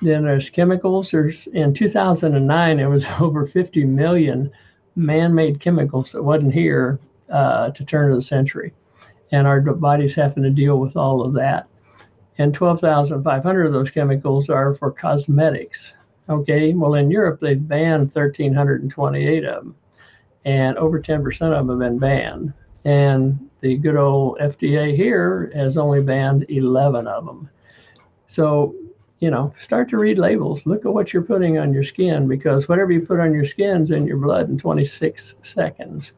then 0.00 0.24
there's 0.24 0.50
chemicals. 0.50 1.10
There's 1.10 1.46
in 1.48 1.72
2009 1.74 2.80
it 2.80 2.86
was 2.86 3.06
over 3.20 3.46
50 3.46 3.84
million 3.84 4.50
man-made 4.96 5.60
chemicals 5.60 6.12
that 6.12 6.22
wasn't 6.22 6.52
here 6.52 6.98
uh, 7.30 7.70
to 7.70 7.84
turn 7.84 8.10
of 8.10 8.16
the 8.16 8.22
century 8.22 8.72
and 9.32 9.46
our 9.46 9.60
bodies 9.60 10.14
having 10.14 10.42
to 10.42 10.50
deal 10.50 10.78
with 10.78 10.96
all 10.96 11.22
of 11.22 11.32
that. 11.34 11.66
And 12.38 12.54
12,500 12.54 13.66
of 13.66 13.72
those 13.72 13.90
chemicals 13.90 14.48
are 14.48 14.74
for 14.74 14.90
cosmetics. 14.90 15.94
Okay, 16.28 16.72
well, 16.74 16.94
in 16.94 17.10
Europe, 17.10 17.40
they've 17.40 17.68
banned 17.68 18.14
1,328 18.14 19.44
of 19.44 19.64
them, 19.64 19.74
and 20.44 20.76
over 20.78 21.00
10% 21.00 21.26
of 21.26 21.66
them 21.66 21.68
have 21.68 21.78
been 21.78 21.98
banned. 21.98 22.52
And 22.84 23.48
the 23.60 23.76
good 23.76 23.96
old 23.96 24.38
FDA 24.38 24.96
here 24.96 25.52
has 25.54 25.78
only 25.78 26.02
banned 26.02 26.46
11 26.48 27.06
of 27.06 27.24
them. 27.24 27.48
So, 28.26 28.74
you 29.20 29.30
know, 29.30 29.54
start 29.60 29.88
to 29.90 29.98
read 29.98 30.18
labels. 30.18 30.66
Look 30.66 30.84
at 30.84 30.92
what 30.92 31.12
you're 31.12 31.22
putting 31.22 31.58
on 31.58 31.72
your 31.72 31.84
skin 31.84 32.26
because 32.26 32.68
whatever 32.68 32.90
you 32.90 33.00
put 33.00 33.20
on 33.20 33.32
your 33.32 33.46
skin 33.46 33.82
is 33.82 33.92
in 33.92 34.06
your 34.06 34.16
blood 34.16 34.48
in 34.48 34.58
26 34.58 35.36
seconds. 35.42 36.12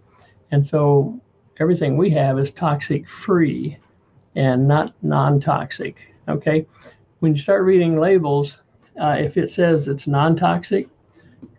And 0.53 0.65
so 0.65 1.21
everything 1.61 1.97
we 1.99 2.11
have 2.11 2.39
is 2.39 2.51
toxic 2.51 3.07
free 3.09 3.77
and 4.37 4.67
not 4.67 4.95
non 5.03 5.41
toxic. 5.41 5.97
Okay. 6.29 6.67
When 7.21 7.35
you 7.35 7.43
start 7.43 7.65
reading 7.65 7.99
labels, 7.99 8.59
uh, 9.01 9.17
if 9.19 9.37
it 9.37 9.51
says 9.51 9.89
it's 9.89 10.07
non 10.07 10.35
toxic, 10.37 10.89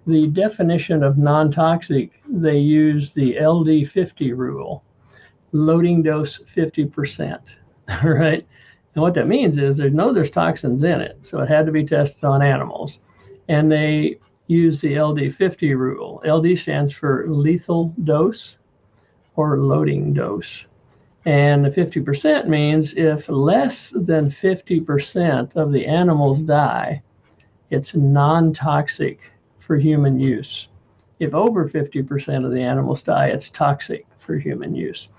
the 0.07 0.27
definition 0.27 1.03
of 1.03 1.17
non 1.17 1.51
toxic, 1.51 2.11
they 2.27 2.57
use 2.57 3.13
the 3.13 3.35
LD50 3.35 4.35
rule 4.35 4.83
loading 5.55 6.03
dose 6.03 6.41
50%. 6.55 7.39
All 8.03 8.09
right. 8.09 8.45
And 8.93 9.01
what 9.01 9.13
that 9.13 9.27
means 9.27 9.57
is 9.57 9.77
they 9.77 9.89
know 9.89 10.13
there's 10.13 10.29
toxins 10.29 10.83
in 10.83 11.01
it. 11.01 11.17
So 11.21 11.41
it 11.41 11.49
had 11.49 11.65
to 11.65 11.71
be 11.71 11.85
tested 11.85 12.23
on 12.23 12.41
animals. 12.41 12.99
And 13.47 13.71
they 13.71 14.19
use 14.47 14.81
the 14.81 14.93
LD50 14.93 15.77
rule. 15.77 16.21
LD 16.25 16.57
stands 16.57 16.93
for 16.93 17.25
lethal 17.27 17.93
dose 18.03 18.57
or 19.35 19.59
loading 19.59 20.13
dose. 20.13 20.67
And 21.25 21.65
the 21.65 21.71
50% 21.71 22.47
means 22.47 22.93
if 22.93 23.27
less 23.27 23.91
than 23.95 24.29
50% 24.29 25.55
of 25.55 25.71
the 25.71 25.85
animals 25.85 26.41
die, 26.41 27.01
it's 27.71 27.95
non 27.95 28.53
toxic 28.53 29.19
for 29.59 29.77
human 29.77 30.19
use. 30.19 30.67
If 31.19 31.33
over 31.33 31.67
50% 31.67 32.45
of 32.45 32.51
the 32.51 32.61
animals 32.61 33.01
die, 33.01 33.27
it's 33.27 33.49
toxic 33.49 34.05
for 34.25 34.37
human 34.37 34.75
use. 34.75 35.09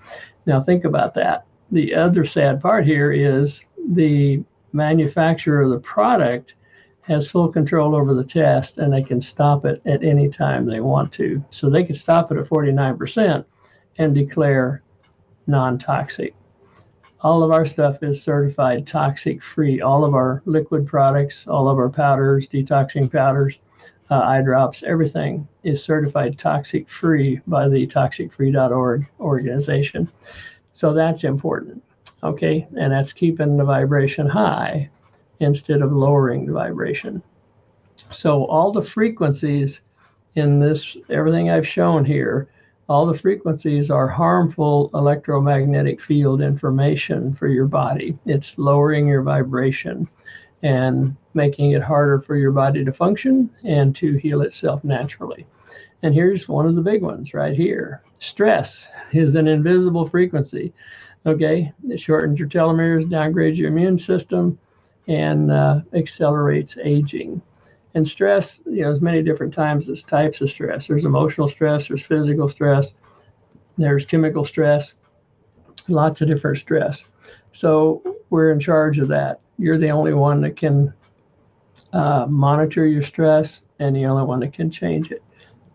Now, 0.46 0.60
think 0.60 0.84
about 0.84 1.14
that. 1.14 1.46
The 1.72 1.94
other 1.94 2.24
sad 2.24 2.60
part 2.60 2.86
here 2.86 3.12
is 3.12 3.64
the 3.88 4.42
manufacturer 4.72 5.62
of 5.62 5.70
the 5.70 5.80
product 5.80 6.54
has 7.02 7.30
full 7.30 7.48
control 7.48 7.94
over 7.94 8.14
the 8.14 8.24
test 8.24 8.78
and 8.78 8.92
they 8.92 9.02
can 9.02 9.20
stop 9.20 9.64
it 9.64 9.80
at 9.86 10.02
any 10.02 10.28
time 10.28 10.66
they 10.66 10.80
want 10.80 11.12
to. 11.12 11.42
So 11.50 11.70
they 11.70 11.84
can 11.84 11.94
stop 11.94 12.32
it 12.32 12.38
at 12.38 12.46
49% 12.46 13.44
and 13.98 14.14
declare 14.14 14.82
non 15.46 15.78
toxic. 15.78 16.34
All 17.20 17.42
of 17.42 17.50
our 17.50 17.64
stuff 17.64 18.02
is 18.02 18.22
certified 18.22 18.86
toxic 18.86 19.42
free. 19.42 19.80
All 19.80 20.04
of 20.04 20.14
our 20.14 20.42
liquid 20.44 20.86
products, 20.86 21.46
all 21.46 21.68
of 21.68 21.78
our 21.78 21.88
powders, 21.88 22.48
detoxing 22.48 23.10
powders, 23.10 23.58
uh, 24.10 24.20
eye 24.20 24.42
drops, 24.42 24.82
everything 24.84 25.46
is 25.62 25.82
certified 25.82 26.38
toxic 26.38 26.88
free 26.88 27.40
by 27.46 27.68
the 27.68 27.86
toxicfree.org 27.86 29.06
organization. 29.20 30.08
So 30.72 30.92
that's 30.92 31.24
important. 31.24 31.82
Okay. 32.22 32.66
And 32.78 32.92
that's 32.92 33.12
keeping 33.12 33.56
the 33.56 33.64
vibration 33.64 34.28
high 34.28 34.88
instead 35.40 35.82
of 35.82 35.92
lowering 35.92 36.46
the 36.46 36.52
vibration. 36.52 37.22
So 38.10 38.44
all 38.46 38.72
the 38.72 38.82
frequencies 38.82 39.80
in 40.34 40.60
this, 40.60 40.96
everything 41.08 41.50
I've 41.50 41.66
shown 41.66 42.04
here, 42.04 42.48
all 42.88 43.06
the 43.06 43.18
frequencies 43.18 43.90
are 43.90 44.06
harmful 44.06 44.90
electromagnetic 44.94 46.00
field 46.00 46.40
information 46.40 47.34
for 47.34 47.48
your 47.48 47.66
body. 47.66 48.16
It's 48.26 48.58
lowering 48.58 49.08
your 49.08 49.22
vibration 49.22 50.08
and 50.62 51.16
making 51.34 51.72
it 51.72 51.82
harder 51.82 52.20
for 52.20 52.36
your 52.36 52.52
body 52.52 52.84
to 52.84 52.92
function 52.92 53.50
and 53.64 53.94
to 53.96 54.16
heal 54.16 54.42
itself 54.42 54.82
naturally. 54.84 55.46
And 56.02 56.14
here's 56.14 56.48
one 56.48 56.66
of 56.66 56.74
the 56.74 56.82
big 56.82 57.02
ones 57.02 57.34
right 57.34 57.56
here 57.56 58.02
stress 58.18 58.88
is 59.12 59.34
an 59.34 59.46
invisible 59.46 60.08
frequency. 60.08 60.72
Okay, 61.26 61.72
it 61.88 62.00
shortens 62.00 62.38
your 62.38 62.48
telomeres, 62.48 63.10
downgrades 63.10 63.56
your 63.56 63.68
immune 63.68 63.98
system, 63.98 64.58
and 65.08 65.50
uh, 65.50 65.80
accelerates 65.92 66.78
aging. 66.82 67.42
And 67.94 68.06
stress, 68.06 68.60
you 68.66 68.82
know, 68.82 68.90
there's 68.90 69.00
many 69.00 69.22
different 69.22 69.54
times 69.54 69.88
as 69.88 70.02
types 70.02 70.40
of 70.40 70.50
stress. 70.50 70.86
There's 70.86 71.04
emotional 71.04 71.48
stress, 71.48 71.88
there's 71.88 72.02
physical 72.02 72.48
stress, 72.48 72.92
there's 73.78 74.04
chemical 74.06 74.44
stress, 74.44 74.94
lots 75.88 76.20
of 76.20 76.28
different 76.28 76.58
stress. 76.58 77.04
So 77.52 78.02
we're 78.30 78.52
in 78.52 78.60
charge 78.60 78.98
of 78.98 79.08
that. 79.08 79.40
You're 79.58 79.78
the 79.78 79.90
only 79.90 80.14
one 80.14 80.40
that 80.42 80.56
can 80.56 80.92
uh, 81.92 82.26
monitor 82.28 82.86
your 82.86 83.02
stress 83.02 83.60
and 83.78 83.94
the 83.94 84.06
only 84.06 84.24
one 84.24 84.40
that 84.40 84.52
can 84.52 84.70
change 84.70 85.10
it. 85.10 85.22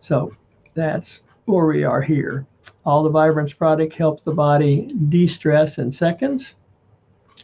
So 0.00 0.34
that's 0.74 1.22
where 1.46 1.66
we 1.66 1.84
are 1.84 2.02
here. 2.02 2.46
All 2.84 3.02
the 3.02 3.10
Vibrance 3.10 3.52
product 3.52 3.94
helps 3.94 4.22
the 4.22 4.32
body 4.32 4.94
de 5.08 5.26
stress 5.26 5.78
in 5.78 5.90
seconds, 5.90 6.54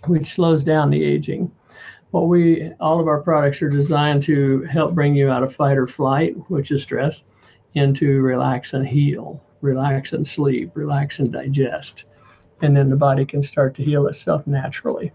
which 0.06 0.34
slows 0.34 0.64
down 0.64 0.90
the 0.90 1.02
aging 1.02 1.50
what 2.10 2.28
we 2.28 2.72
all 2.80 3.00
of 3.00 3.08
our 3.08 3.20
products 3.20 3.60
are 3.60 3.68
designed 3.68 4.22
to 4.22 4.62
help 4.62 4.94
bring 4.94 5.14
you 5.14 5.30
out 5.30 5.42
of 5.42 5.54
fight 5.54 5.76
or 5.76 5.86
flight 5.86 6.34
which 6.50 6.70
is 6.70 6.82
stress 6.82 7.22
into 7.74 8.20
relax 8.22 8.72
and 8.72 8.86
heal 8.86 9.42
relax 9.60 10.12
and 10.12 10.26
sleep 10.26 10.70
relax 10.74 11.18
and 11.18 11.32
digest 11.32 12.04
and 12.62 12.76
then 12.76 12.88
the 12.88 12.96
body 12.96 13.24
can 13.24 13.42
start 13.42 13.74
to 13.74 13.84
heal 13.84 14.06
itself 14.06 14.46
naturally 14.46 15.12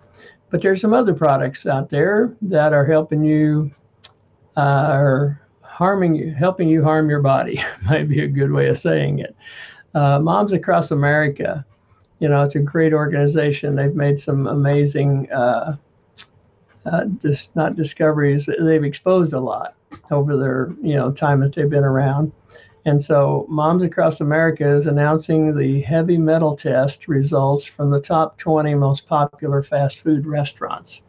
but 0.53 0.62
there's 0.62 0.79
some 0.79 0.93
other 0.93 1.15
products 1.15 1.65
out 1.65 1.89
there 1.89 2.38
that 2.43 2.74
are 2.74 2.86
helping 2.86 3.24
you 3.24 3.72
uh, 4.55 4.86
are 4.88 5.41
harming 5.62 6.13
you, 6.13 6.31
helping 6.31 6.69
you 6.69 6.83
harm 6.83 7.10
your 7.10 7.24
body 7.24 7.60
might 7.86 8.07
be 8.07 8.24
a 8.24 8.27
good 8.27 8.51
way 8.51 8.67
of 8.67 8.77
saying 8.77 9.17
it. 9.17 9.36
Uh, 9.95 10.19
Moms 10.19 10.53
Across 10.53 10.91
America, 10.91 11.65
you 12.19 12.29
know, 12.29 12.43
it's 12.43 12.53
a 12.53 12.60
great 12.60 12.93
organization. 12.93 13.75
They've 13.75 13.95
made 13.95 14.19
some 14.19 14.45
amazing, 14.45 15.27
uh, 15.31 15.75
uh, 16.86 17.05
dis- 17.19 17.50
not 17.55 17.75
discoveries. 17.75 18.48
They've 18.60 18.83
exposed 18.83 19.33
a 19.33 19.39
lot 19.39 19.74
over 20.12 20.38
their, 20.38 20.69
you 20.83 20.93
know, 20.93 21.12
time 21.12 21.39
that 21.39 21.55
they've 21.55 21.67
been 21.67 21.83
around. 21.83 22.31
And 22.86 23.02
so, 23.02 23.46
Moms 23.48 23.84
Across 23.84 24.20
America 24.20 24.68
is 24.68 24.88
announcing 24.88 25.56
the 25.56 25.82
heavy 25.82 26.18
metal 26.18 26.56
test 26.56 27.08
results 27.08 27.63
from 27.66 27.90
the 27.90 28.02
top 28.02 28.38
20 28.38 28.75
most 28.75 29.08
popular 29.08 29.63
fast 29.63 30.02
food 30.02 30.25
restaurants. 30.25 31.02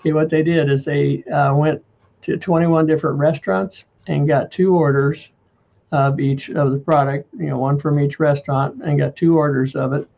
Okay, 0.00 0.12
what 0.12 0.30
they 0.30 0.42
did 0.42 0.70
is 0.70 0.84
they 0.84 1.22
uh, 1.24 1.54
went 1.54 1.84
to 2.22 2.38
21 2.38 2.86
different 2.86 3.18
restaurants 3.18 3.84
and 4.06 4.26
got 4.26 4.50
two 4.50 4.74
orders 4.74 5.28
of 5.92 6.18
each 6.18 6.48
of 6.48 6.72
the 6.72 6.78
product, 6.78 7.28
you 7.38 7.46
know, 7.46 7.58
one 7.58 7.78
from 7.78 8.00
each 8.00 8.18
restaurant, 8.18 8.82
and 8.82 8.98
got 8.98 9.14
two 9.14 9.36
orders 9.36 9.76
of 9.76 9.92
it. 9.92 10.08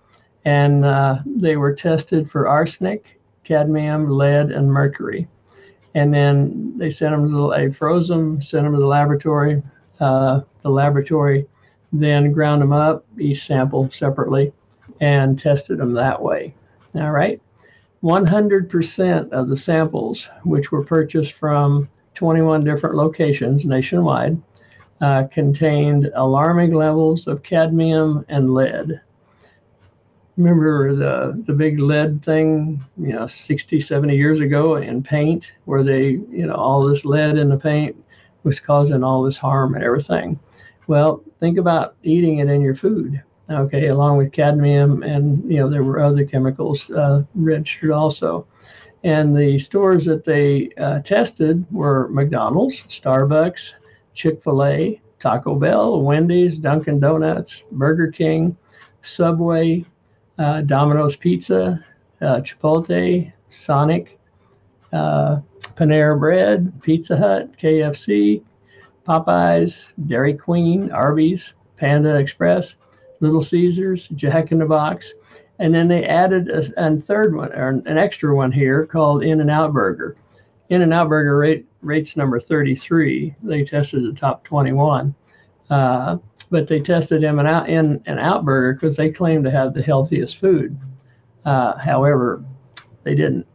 And 0.44 0.84
uh, 0.84 1.18
they 1.26 1.56
were 1.56 1.74
tested 1.74 2.30
for 2.30 2.46
arsenic, 2.46 3.20
cadmium, 3.42 4.08
lead, 4.08 4.52
and 4.52 4.68
mercury. 4.68 5.26
And 5.94 6.14
then 6.14 6.78
they 6.78 6.90
sent 6.90 7.12
them 7.12 7.28
to 7.28 7.36
the, 7.36 7.48
they 7.50 7.72
froze 7.72 8.08
them, 8.08 8.40
sent 8.40 8.64
them 8.64 8.74
to 8.74 8.80
the 8.80 8.86
laboratory. 8.86 9.62
Uh, 10.00 10.40
the 10.62 10.70
laboratory 10.70 11.46
then 11.92 12.32
ground 12.32 12.60
them 12.60 12.72
up, 12.72 13.04
each 13.18 13.46
sample 13.46 13.90
separately, 13.90 14.52
and 15.00 15.38
tested 15.38 15.78
them 15.78 15.92
that 15.92 16.20
way. 16.20 16.54
All 16.94 17.10
right. 17.10 17.40
100% 18.02 19.30
of 19.30 19.48
the 19.48 19.56
samples, 19.56 20.28
which 20.44 20.70
were 20.70 20.84
purchased 20.84 21.32
from 21.32 21.88
21 22.14 22.62
different 22.62 22.96
locations 22.96 23.64
nationwide, 23.64 24.40
uh, 25.00 25.24
contained 25.32 26.10
alarming 26.14 26.74
levels 26.74 27.26
of 27.26 27.42
cadmium 27.42 28.24
and 28.28 28.52
lead. 28.52 29.00
Remember 30.36 30.94
the, 30.94 31.42
the 31.46 31.52
big 31.52 31.78
lead 31.78 32.22
thing, 32.24 32.84
you 32.98 33.12
know, 33.12 33.26
60, 33.26 33.80
70 33.80 34.16
years 34.16 34.40
ago 34.40 34.76
in 34.76 35.02
paint, 35.02 35.52
where 35.64 35.82
they, 35.82 36.10
you 36.30 36.46
know, 36.46 36.54
all 36.54 36.86
this 36.86 37.04
lead 37.04 37.38
in 37.38 37.48
the 37.48 37.56
paint 37.56 37.96
was 38.44 38.60
causing 38.60 39.02
all 39.02 39.22
this 39.22 39.38
harm 39.38 39.74
and 39.74 39.82
everything. 39.82 40.38
Well, 40.86 41.22
think 41.40 41.58
about 41.58 41.96
eating 42.02 42.38
it 42.38 42.48
in 42.48 42.60
your 42.60 42.74
food, 42.74 43.22
okay, 43.50 43.88
along 43.88 44.18
with 44.18 44.32
cadmium, 44.32 45.02
and, 45.02 45.50
you 45.50 45.58
know, 45.58 45.68
there 45.68 45.82
were 45.82 46.00
other 46.00 46.24
chemicals 46.24 46.90
uh, 46.90 47.24
registered 47.34 47.90
also. 47.90 48.46
And 49.02 49.36
the 49.36 49.58
stores 49.58 50.04
that 50.06 50.24
they 50.24 50.70
uh, 50.78 51.00
tested 51.00 51.66
were 51.70 52.08
McDonald's, 52.08 52.84
Starbucks, 52.84 53.74
Chick 54.14 54.42
fil 54.42 54.64
A, 54.64 55.00
Taco 55.18 55.54
Bell, 55.58 56.00
Wendy's, 56.00 56.58
Dunkin' 56.58 57.00
Donuts, 57.00 57.64
Burger 57.72 58.10
King, 58.10 58.56
Subway, 59.02 59.84
uh, 60.38 60.62
Domino's 60.62 61.16
Pizza, 61.16 61.84
uh, 62.20 62.40
Chipotle, 62.40 63.32
Sonic, 63.50 64.18
uh, 64.92 65.40
Panera 65.76 66.18
Bread, 66.18 66.72
Pizza 66.82 67.16
Hut, 67.16 67.50
KFC, 67.58 68.42
Popeyes, 69.06 69.84
Dairy 70.06 70.34
Queen, 70.34 70.90
Arby's, 70.92 71.54
Panda 71.76 72.16
Express, 72.16 72.76
Little 73.20 73.42
Caesars, 73.42 74.08
Jack 74.08 74.52
in 74.52 74.58
the 74.58 74.66
Box. 74.66 75.12
And 75.58 75.74
then 75.74 75.88
they 75.88 76.04
added 76.04 76.48
a, 76.48 76.86
a 76.86 76.96
third 77.00 77.34
one, 77.34 77.52
or 77.52 77.68
an 77.68 77.98
extra 77.98 78.34
one 78.34 78.50
here 78.50 78.86
called 78.86 79.22
In 79.22 79.40
and 79.40 79.50
Out 79.50 79.72
Burger. 79.72 80.16
In 80.70 80.82
and 80.82 80.92
Out 80.92 81.08
Burger 81.08 81.38
rate, 81.38 81.66
rates 81.80 82.16
number 82.16 82.40
33. 82.40 83.34
They 83.42 83.64
tested 83.64 84.04
the 84.04 84.18
top 84.18 84.44
21. 84.44 85.14
Uh, 85.70 86.18
but 86.50 86.68
they 86.68 86.80
tested 86.80 87.22
them 87.22 87.38
and 87.38 87.48
out 87.48 87.68
in 87.68 88.00
and 88.06 88.20
out 88.20 88.44
burger 88.44 88.74
because 88.74 88.96
they 88.96 89.10
claimed 89.10 89.44
to 89.44 89.50
have 89.50 89.74
the 89.74 89.82
healthiest 89.82 90.38
food. 90.38 90.78
Uh, 91.44 91.76
however, 91.78 92.44
they 93.02 93.14
didn't. 93.14 93.46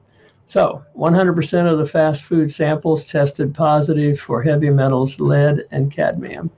So 0.49 0.83
100% 0.97 1.71
of 1.71 1.77
the 1.77 1.85
fast 1.85 2.23
food 2.23 2.51
samples 2.51 3.05
tested 3.05 3.53
positive 3.53 4.19
for 4.19 4.41
heavy 4.41 4.71
metals, 4.71 5.19
lead, 5.19 5.65
and 5.69 5.91
cadmium. 5.91 6.49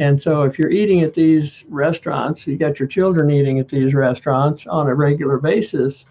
And 0.00 0.20
so 0.20 0.42
if 0.42 0.58
you're 0.58 0.72
eating 0.72 1.02
at 1.02 1.14
these 1.14 1.64
restaurants, 1.68 2.44
you 2.44 2.56
got 2.56 2.80
your 2.80 2.88
children 2.88 3.30
eating 3.30 3.60
at 3.60 3.68
these 3.68 3.94
restaurants 3.94 4.66
on 4.66 4.88
a 4.88 4.94
regular 4.96 5.38
basis, 5.38 6.06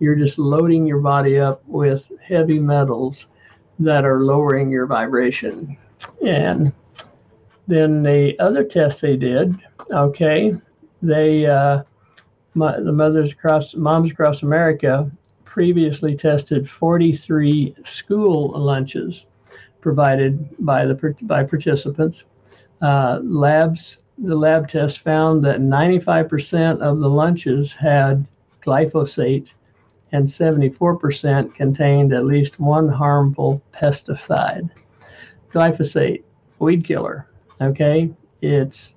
you're 0.00 0.16
just 0.16 0.36
loading 0.36 0.84
your 0.84 0.98
body 0.98 1.38
up 1.38 1.62
with 1.68 2.10
heavy 2.20 2.58
metals 2.58 3.26
that 3.78 4.04
are 4.04 4.24
lowering 4.24 4.68
your 4.68 4.86
vibration. 4.86 5.76
And 6.26 6.72
then 7.68 8.02
the 8.02 8.36
other 8.40 8.64
test 8.64 9.00
they 9.00 9.16
did, 9.16 9.56
okay, 9.92 10.56
they 11.02 11.46
uh, 11.46 11.84
my, 12.54 12.80
the 12.80 12.90
mothers 12.90 13.30
across 13.30 13.76
moms 13.76 14.10
across 14.10 14.42
America 14.42 15.08
previously 15.54 16.16
tested 16.16 16.68
43 16.68 17.76
school 17.84 18.48
lunches 18.58 19.26
provided 19.80 20.48
by 20.58 20.84
the 20.84 21.14
by 21.22 21.44
participants. 21.44 22.24
Uh, 22.82 23.20
labs 23.22 23.98
the 24.18 24.34
lab 24.34 24.68
test 24.68 24.98
found 24.98 25.44
that 25.44 25.60
95% 25.60 26.80
of 26.80 26.98
the 26.98 27.08
lunches 27.08 27.72
had 27.72 28.26
glyphosate 28.66 29.52
and 30.10 30.26
74% 30.26 31.54
contained 31.54 32.12
at 32.12 32.26
least 32.26 32.58
one 32.58 32.88
harmful 32.88 33.62
pesticide. 33.72 34.68
Glyphosate, 35.52 36.24
weed 36.58 36.84
killer, 36.84 37.28
okay? 37.60 38.10
It's 38.42 38.96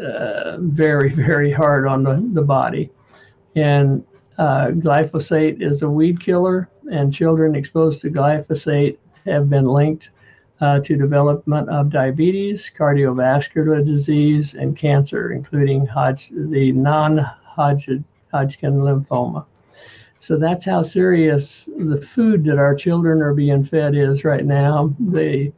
uh, 0.00 0.58
very, 0.60 1.08
very 1.32 1.50
hard 1.50 1.88
on 1.88 2.04
the, 2.04 2.24
the 2.34 2.42
body. 2.42 2.90
And 3.56 4.04
uh, 4.38 4.68
glyphosate 4.68 5.60
is 5.60 5.82
a 5.82 5.90
weed 5.90 6.20
killer, 6.20 6.68
and 6.90 7.12
children 7.12 7.54
exposed 7.54 8.00
to 8.00 8.10
glyphosate 8.10 8.96
have 9.26 9.50
been 9.50 9.66
linked 9.66 10.10
uh, 10.60 10.80
to 10.80 10.96
development 10.96 11.68
of 11.68 11.90
diabetes, 11.90 12.70
cardiovascular 12.76 13.84
disease, 13.84 14.54
and 14.54 14.76
cancer, 14.76 15.32
including 15.32 15.84
the 15.86 16.72
non-Hodgkin 16.72 18.04
lymphoma. 18.32 19.44
So 20.20 20.36
that's 20.36 20.64
how 20.64 20.82
serious 20.82 21.68
the 21.76 22.00
food 22.00 22.44
that 22.44 22.58
our 22.58 22.74
children 22.74 23.22
are 23.22 23.34
being 23.34 23.64
fed 23.64 23.94
is 23.94 24.24
right 24.24 24.44
now. 24.44 24.94
The 24.98 25.52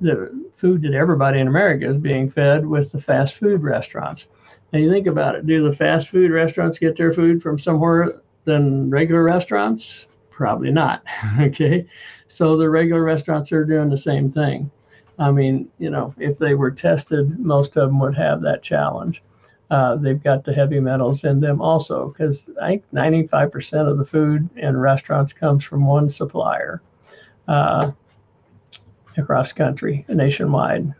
the 0.00 0.48
food 0.56 0.82
that 0.82 0.94
everybody 0.94 1.40
in 1.40 1.46
America 1.46 1.88
is 1.90 1.98
being 1.98 2.30
fed 2.30 2.66
with 2.66 2.90
the 2.90 3.00
fast 3.00 3.36
food 3.36 3.62
restaurants. 3.62 4.26
Now 4.72 4.78
you 4.78 4.90
think 4.90 5.06
about 5.06 5.34
it. 5.34 5.46
Do 5.46 5.68
the 5.68 5.76
fast 5.76 6.08
food 6.08 6.30
restaurants 6.30 6.78
get 6.78 6.96
their 6.96 7.12
food 7.12 7.42
from 7.42 7.58
somewhere 7.58 8.20
than 8.44 8.90
regular 8.90 9.22
restaurants? 9.22 10.06
Probably 10.30 10.70
not. 10.70 11.02
okay. 11.40 11.86
So 12.28 12.56
the 12.56 12.70
regular 12.70 13.02
restaurants 13.02 13.52
are 13.52 13.64
doing 13.64 13.88
the 13.90 13.98
same 13.98 14.30
thing. 14.30 14.70
I 15.18 15.30
mean, 15.30 15.68
you 15.78 15.90
know, 15.90 16.14
if 16.18 16.38
they 16.38 16.54
were 16.54 16.70
tested, 16.70 17.38
most 17.38 17.76
of 17.76 17.88
them 17.88 17.98
would 18.00 18.16
have 18.16 18.40
that 18.42 18.62
challenge. 18.62 19.22
Uh, 19.70 19.96
they've 19.96 20.22
got 20.22 20.44
the 20.44 20.52
heavy 20.52 20.80
metals 20.80 21.24
in 21.24 21.40
them 21.40 21.60
also, 21.60 22.08
because 22.08 22.50
I 22.60 22.68
think 22.68 22.84
95% 22.92 23.88
of 23.88 23.98
the 23.98 24.04
food 24.04 24.48
in 24.56 24.76
restaurants 24.76 25.32
comes 25.32 25.62
from 25.62 25.86
one 25.86 26.08
supplier 26.08 26.82
uh, 27.46 27.92
across 29.16 29.52
country, 29.52 30.04
nationwide. 30.08 30.92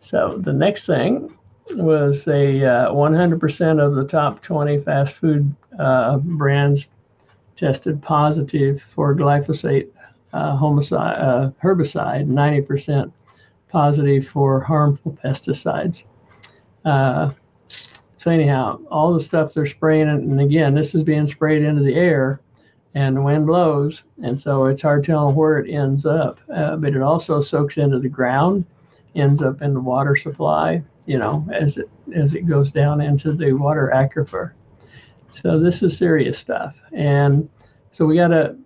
So 0.00 0.38
the 0.38 0.52
next 0.52 0.86
thing 0.86 1.36
was 1.70 2.26
a 2.26 2.64
uh, 2.64 2.90
100% 2.90 3.84
of 3.84 3.94
the 3.94 4.04
top 4.04 4.42
20 4.42 4.80
fast 4.80 5.14
food 5.14 5.54
uh, 5.78 6.18
brands 6.18 6.86
tested 7.56 8.02
positive 8.02 8.82
for 8.82 9.14
glyphosate 9.14 9.88
uh, 10.32 10.56
homicide, 10.56 11.18
uh, 11.18 11.50
herbicide, 11.62 12.26
90% 12.26 13.12
positive 13.68 14.26
for 14.26 14.60
harmful 14.60 15.16
pesticides. 15.22 16.04
Uh, 16.84 17.30
so 17.68 18.30
anyhow, 18.30 18.78
all 18.90 19.12
the 19.14 19.20
stuff 19.20 19.52
they're 19.52 19.66
spraying, 19.66 20.08
and 20.08 20.40
again, 20.40 20.74
this 20.74 20.94
is 20.94 21.02
being 21.02 21.26
sprayed 21.26 21.62
into 21.62 21.82
the 21.82 21.94
air, 21.94 22.40
and 22.94 23.16
the 23.16 23.22
wind 23.22 23.46
blows, 23.46 24.04
and 24.22 24.38
so 24.38 24.66
it's 24.66 24.82
hard 24.82 25.04
telling 25.04 25.34
where 25.34 25.58
it 25.58 25.70
ends 25.70 26.04
up. 26.04 26.38
Uh, 26.52 26.76
but 26.76 26.94
it 26.94 27.02
also 27.02 27.40
soaks 27.40 27.78
into 27.78 27.98
the 27.98 28.08
ground, 28.08 28.64
ends 29.14 29.42
up 29.42 29.62
in 29.62 29.74
the 29.74 29.80
water 29.80 30.14
supply, 30.14 30.82
you 31.06 31.18
know, 31.18 31.46
as 31.52 31.76
it 31.76 31.88
as 32.14 32.34
it 32.34 32.42
goes 32.42 32.70
down 32.70 33.00
into 33.00 33.32
the 33.32 33.52
water 33.52 33.90
aquifer. 33.94 34.52
So 35.30 35.58
this 35.58 35.82
is 35.82 35.96
serious 35.96 36.38
stuff, 36.38 36.76
and 36.92 37.48
so 37.90 38.06
we 38.06 38.16
got 38.16 38.28
to 38.28 38.56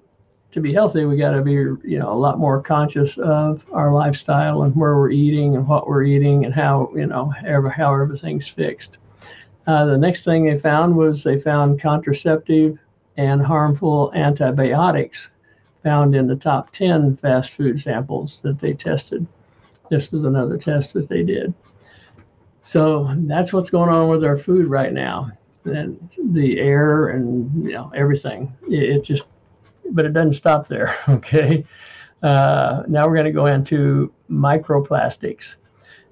to 0.57 0.61
be 0.63 0.73
healthy, 0.73 1.05
we 1.05 1.19
got 1.19 1.33
to 1.33 1.43
be, 1.43 1.53
you 1.53 1.99
know, 1.99 2.11
a 2.11 2.17
lot 2.17 2.39
more 2.39 2.63
conscious 2.63 3.19
of 3.19 3.63
our 3.73 3.93
lifestyle 3.93 4.63
and 4.63 4.75
where 4.75 4.97
we're 4.97 5.11
eating 5.11 5.55
and 5.55 5.69
what 5.69 5.87
we're 5.87 6.03
eating 6.03 6.47
and 6.47 6.55
how, 6.55 6.91
you 6.95 7.07
know, 7.07 7.27
how, 7.29 7.69
how 7.69 7.93
everything's 7.95 8.49
fixed. 8.49 8.97
Uh, 9.67 9.85
the 9.85 9.99
next 9.99 10.25
thing 10.25 10.47
they 10.47 10.59
found 10.59 10.97
was 10.97 11.23
they 11.23 11.39
found 11.39 11.79
contraceptive 11.79 12.79
and 13.19 13.43
harmful 13.43 14.11
antibiotics 14.15 15.29
found 15.83 16.15
in 16.15 16.27
the 16.27 16.37
top 16.37 16.73
10 16.73 17.19
fast 17.19 17.53
food 17.53 17.79
samples 17.79 18.41
that 18.43 18.59
they 18.59 18.73
tested. 18.73 19.27
This 19.91 20.11
was 20.11 20.25
another 20.25 20.57
test 20.57 20.95
that 20.95 21.09
they 21.09 21.23
did. 21.23 21.53
So 22.67 23.15
that's 23.17 23.53
what's 23.53 23.71
going 23.71 23.91
on 23.91 24.09
with 24.09 24.25
our 24.25 24.37
food 24.37 24.67
right 24.67 24.93
now, 24.93 25.31
and 25.65 26.11
the 26.33 26.59
air 26.59 27.09
and 27.09 27.65
you 27.65 27.73
know 27.73 27.93
everything. 27.95 28.53
It, 28.69 28.83
it 28.83 29.05
just, 29.05 29.29
but 29.91 30.05
it 30.05 30.13
doesn't 30.13 30.35
stop 30.35 30.69
there. 30.69 30.97
Okay. 31.09 31.65
Uh, 32.23 32.83
now 32.89 33.07
we're 33.07 33.15
going 33.15 33.27
to 33.27 33.31
go 33.31 33.47
into 33.47 34.13
microplastics. 34.29 35.57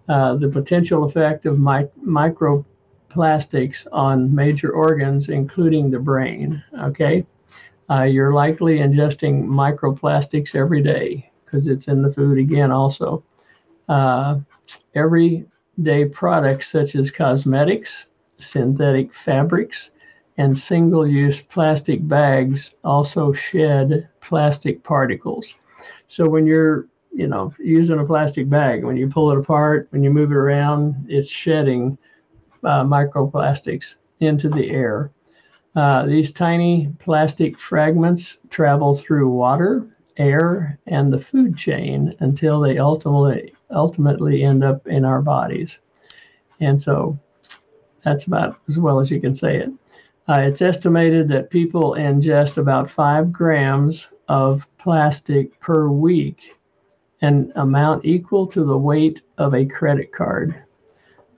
Uh, 0.09 0.37
the 0.37 0.49
potential 0.49 1.05
effect 1.05 1.47
of 1.47 1.59
mi- 1.59 1.89
microplastics 2.07 3.87
on 3.91 4.33
major 4.33 4.71
organs, 4.71 5.29
including 5.31 5.91
the 5.91 5.99
brain. 5.99 6.63
Okay. 6.81 7.27
Uh, 7.91 8.03
you're 8.03 8.33
likely 8.33 8.79
ingesting 8.79 9.45
microplastics 9.45 10.55
every 10.55 10.83
day 10.83 11.31
because 11.45 11.67
it's 11.67 11.89
in 11.89 12.03
the 12.03 12.13
food 12.13 12.39
again, 12.39 12.71
also. 12.71 13.25
Uh, 13.89 14.39
everyday 15.79 16.05
products 16.05 16.71
such 16.71 16.95
as 16.95 17.11
cosmetics, 17.11 18.07
synthetic 18.39 19.13
fabrics, 19.13 19.91
and 20.39 20.57
single 20.57 21.07
use 21.07 21.43
plastic 21.43 22.07
bags 22.07 22.75
also 22.85 23.33
shed 23.33 24.09
plastic 24.21 24.83
particles. 24.85 25.55
So 26.07 26.29
when 26.29 26.47
you're, 26.47 26.87
you 27.13 27.27
know, 27.27 27.53
using 27.59 27.99
a 27.99 28.05
plastic 28.05 28.49
bag, 28.49 28.85
when 28.85 28.97
you 28.97 29.09
pull 29.09 29.31
it 29.33 29.39
apart, 29.39 29.89
when 29.91 30.03
you 30.03 30.11
move 30.11 30.31
it 30.31 30.37
around, 30.37 31.07
it's 31.09 31.29
shedding 31.29 31.99
uh, 32.65 32.85
microplastics 32.85 33.97
into 34.21 34.49
the 34.49 34.71
air. 34.71 35.11
Uh, 35.77 36.07
these 36.07 36.33
tiny 36.33 36.93
plastic 37.01 37.59
fragments 37.59 38.39
travel 38.49 38.95
through 38.95 39.29
water, 39.29 39.85
air, 40.19 40.79
and 40.87 41.13
the 41.13 41.21
food 41.21 41.57
chain 41.57 42.15
until 42.21 42.61
they 42.61 42.79
ultimately 42.79 43.54
ultimately 43.75 44.43
end 44.43 44.65
up 44.65 44.87
in 44.87 45.05
our 45.05 45.21
bodies. 45.21 45.79
And 46.61 46.81
so 46.81 47.19
that's 48.05 48.25
about 48.25 48.59
as 48.69 48.79
well 48.79 49.01
as 49.01 49.11
you 49.11 49.21
can 49.21 49.35
say 49.35 49.59
it. 49.59 49.71
Uh, 50.27 50.41
it's 50.41 50.63
estimated 50.63 51.29
that 51.29 51.51
people 51.51 51.93
ingest 51.99 52.57
about 52.57 52.91
five 52.91 53.31
grams 53.31 54.09
of 54.29 54.67
plastic 54.79 55.59
per 55.61 55.89
week, 55.89 56.57
an 57.21 57.53
amount 57.57 58.05
equal 58.05 58.47
to 58.47 58.65
the 58.65 58.77
weight 58.77 59.21
of 59.37 59.55
a 59.55 59.67
credit 59.67 60.13
card, 60.13 60.55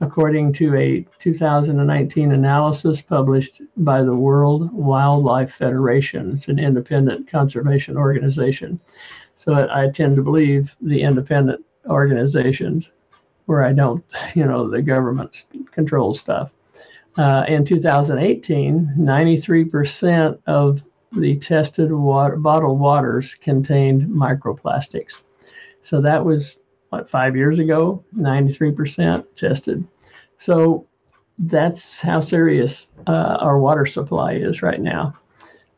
according 0.00 0.52
to 0.52 0.76
a 0.76 1.04
2019 1.18 2.32
analysis 2.32 3.00
published 3.00 3.60
by 3.78 4.04
the 4.04 4.14
World 4.14 4.72
Wildlife 4.72 5.54
Federation. 5.54 6.34
It's 6.34 6.46
an 6.46 6.60
independent 6.60 7.28
conservation 7.28 7.96
organization. 7.96 8.78
So 9.34 9.52
I, 9.52 9.86
I 9.86 9.90
tend 9.90 10.14
to 10.14 10.22
believe 10.22 10.76
the 10.80 11.02
independent 11.02 11.64
organizations 11.88 12.90
where 13.46 13.62
I 13.64 13.72
don't, 13.72 14.04
you 14.34 14.44
know, 14.44 14.68
the 14.68 14.82
government 14.82 15.46
controls 15.72 16.20
stuff. 16.20 16.50
Uh, 17.16 17.44
in 17.48 17.64
2018, 17.64 18.94
93% 18.98 20.38
of 20.46 20.84
the 21.16 21.36
tested 21.36 21.90
water, 21.90 22.36
bottled 22.36 22.78
waters 22.78 23.34
contained 23.40 24.02
microplastics. 24.02 25.22
So 25.80 26.02
that 26.02 26.22
was 26.22 26.56
what 26.90 27.08
five 27.08 27.34
years 27.34 27.58
ago, 27.58 28.04
93% 28.14 29.24
tested. 29.34 29.86
So 30.38 30.86
that's 31.38 32.00
how 32.00 32.20
serious 32.20 32.88
uh, 33.06 33.38
our 33.40 33.58
water 33.58 33.86
supply 33.86 34.34
is 34.34 34.62
right 34.62 34.80
now. 34.80 35.14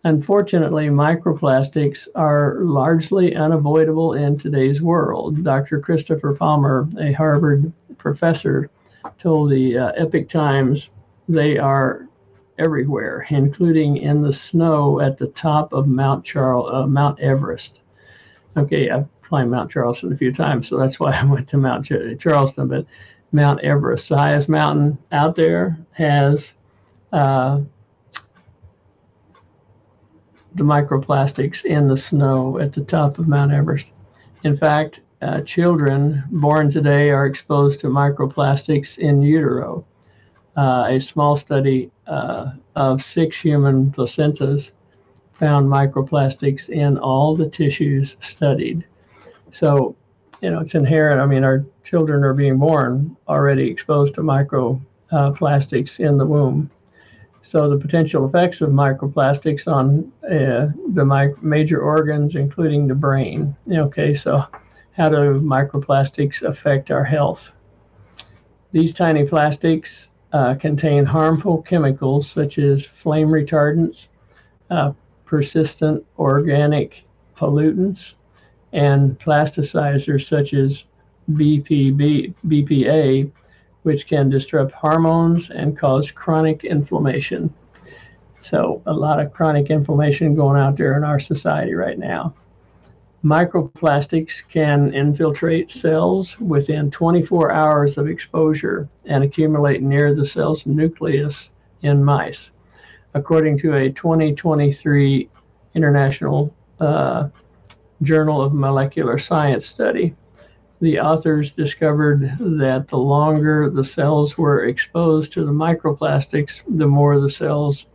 Unfortunately, 0.09 0.87
microplastics 0.87 2.09
are 2.15 2.61
largely 2.61 3.37
unavoidable 3.37 4.15
in 4.15 4.39
today's 4.39 4.81
world. 4.81 5.45
Dr. 5.45 5.81
Christopher 5.81 6.33
Palmer, 6.33 6.89
a 6.99 7.13
Harvard 7.13 7.71
professor, 7.99 8.71
told 9.19 9.51
the 9.51 9.77
uh, 9.77 9.93
Epoch 9.99 10.27
Times 10.27 10.89
they 11.29 11.59
are 11.59 12.09
everywhere, 12.59 13.27
including 13.29 13.99
in 13.99 14.23
the 14.23 14.33
snow 14.33 14.99
at 14.99 15.19
the 15.19 15.27
top 15.27 15.75
of 15.75 15.87
Mount 15.87 16.25
Charles, 16.25 16.71
uh, 16.73 16.87
Mount 16.87 17.21
Everest. 17.21 17.81
Okay, 18.57 18.89
I've 18.89 19.09
climbed 19.21 19.51
Mount 19.51 19.71
Charleston 19.71 20.11
a 20.15 20.17
few 20.17 20.33
times, 20.33 20.69
so 20.69 20.79
that's 20.79 20.99
why 20.99 21.11
I 21.21 21.25
went 21.27 21.49
to 21.49 21.59
Mount 21.59 21.85
Ch- 21.85 22.19
Charleston. 22.19 22.67
But 22.67 22.87
Mount 23.33 23.61
Everest, 23.61 24.09
highest 24.09 24.49
mountain 24.49 24.97
out 25.13 25.37
there, 25.37 25.79
has 25.93 26.55
uh, 27.13 27.61
the 30.59 30.65
microplastics 30.65 31.65
in 31.65 31.89
the 31.89 31.97
snow 31.97 32.59
at 32.59 32.73
the 32.73 32.83
top 32.83 33.19
of 33.19 33.29
Mount 33.29 33.53
Everest. 33.53 33.93
In 34.45 34.57
fact, 34.57 35.01
uh, 35.23 35.41
children 35.41 36.23
born 36.31 36.71
today 36.71 37.11
are 37.11 37.27
exposed 37.27 37.81
to 37.81 37.87
microplastics 37.89 38.99
in 38.99 39.23
utero. 39.23 39.85
Uh, 40.57 40.87
a 40.89 41.01
small 41.01 41.37
study 41.37 41.91
uh, 42.07 42.51
of 42.75 43.03
six 43.03 43.41
human 43.41 43.91
placentas 43.91 44.71
found 45.39 45.69
microplastics 45.69 46.69
in 46.69 46.99
all 46.99 47.37
the 47.37 47.49
tissues 47.49 48.17
studied. 48.21 48.85
So, 49.53 49.97
you 50.41 50.51
know, 50.51 50.61
it's 50.61 50.75
inherent. 50.75 51.21
I 51.21 51.27
mean, 51.27 51.45
our 51.45 51.65
children 51.85 52.25
are 52.25 52.35
being 52.35 52.59
born 52.59 53.17
already 53.29 53.71
exposed 53.71 54.15
to 54.15 54.21
microplastics 54.21 56.01
in 56.01 56.19
the 56.19 56.27
womb. 56.27 56.71
So, 57.49 57.67
the 57.71 57.79
potential 57.79 58.29
effects 58.29 58.61
of 58.61 58.69
microplastics 58.69 59.67
on 59.67 60.13
uh, 60.23 60.69
the 60.93 61.03
mi- 61.03 61.33
major 61.41 61.81
organs, 61.81 62.37
including 62.37 62.87
the 62.87 62.95
brain. 62.95 63.57
Okay, 63.73 64.13
so 64.15 64.45
how 64.93 65.09
do 65.09 65.41
microplastics 65.41 66.43
affect 66.43 66.91
our 66.91 67.05
health? 67.05 67.51
These 68.73 68.93
tiny 68.93 69.25
plastics 69.25 70.09
uh, 70.35 70.57
contain 70.57 71.07
harmful 71.07 71.63
chemicals 71.63 72.31
such 72.31 72.59
as 72.59 72.85
flame 72.85 73.29
retardants, 73.29 74.09
uh, 74.69 74.93
persistent 75.25 76.05
organic 76.19 77.03
pollutants, 77.35 78.13
and 78.75 79.19
plasticizers 79.19 80.29
such 80.29 80.53
as 80.53 80.85
BPB, 81.33 82.35
BPA, 82.47 83.31
which 83.89 84.07
can 84.07 84.29
disrupt 84.29 84.71
hormones 84.73 85.49
and 85.49 85.79
cause 85.79 86.11
chronic 86.11 86.63
inflammation. 86.63 87.51
So, 88.41 88.83
a 88.85 88.93
lot 88.93 89.19
of 89.19 89.33
chronic 89.33 89.71
inflammation 89.71 90.35
going 90.35 90.61
out 90.61 90.77
there 90.77 90.99
in 90.99 91.05
our 91.05 91.19
society 91.19 91.73
right 91.73 91.99
now. 91.99 92.35
Microplastics 93.25 94.43
can 94.53 94.93
infiltrate 94.93 95.71
cells 95.71 96.39
within 96.39 96.91
24 96.91 97.51
hours 97.51 97.97
of 97.97 98.09
exposure 98.09 98.91
and 99.07 99.25
accumulate 99.25 99.81
near 99.81 100.15
the 100.15 100.27
cell's 100.27 100.67
nucleus 100.67 101.49
in 101.81 102.05
mice, 102.05 102.51
according 103.15 103.57
to 103.57 103.75
a 103.75 103.91
2023 103.91 105.31
International 105.75 106.55
uh, 106.79 107.31
Journal 108.03 108.43
of 108.43 108.53
Molecular 108.53 109.19
Science 109.19 109.65
study. 109.65 110.15
The 110.81 111.01
authors 111.01 111.51
discovered 111.51 112.31
that 112.39 112.87
the 112.89 112.99
longer 112.99 113.69
the 113.69 113.85
cells 113.85 114.39
were 114.39 114.65
exposed 114.67 115.33
to 115.33 115.45
the 115.45 115.53
microplastics, 115.53 116.63
the 116.69 116.87
more 116.87 117.19
the 117.19 117.31
cells 117.31 117.87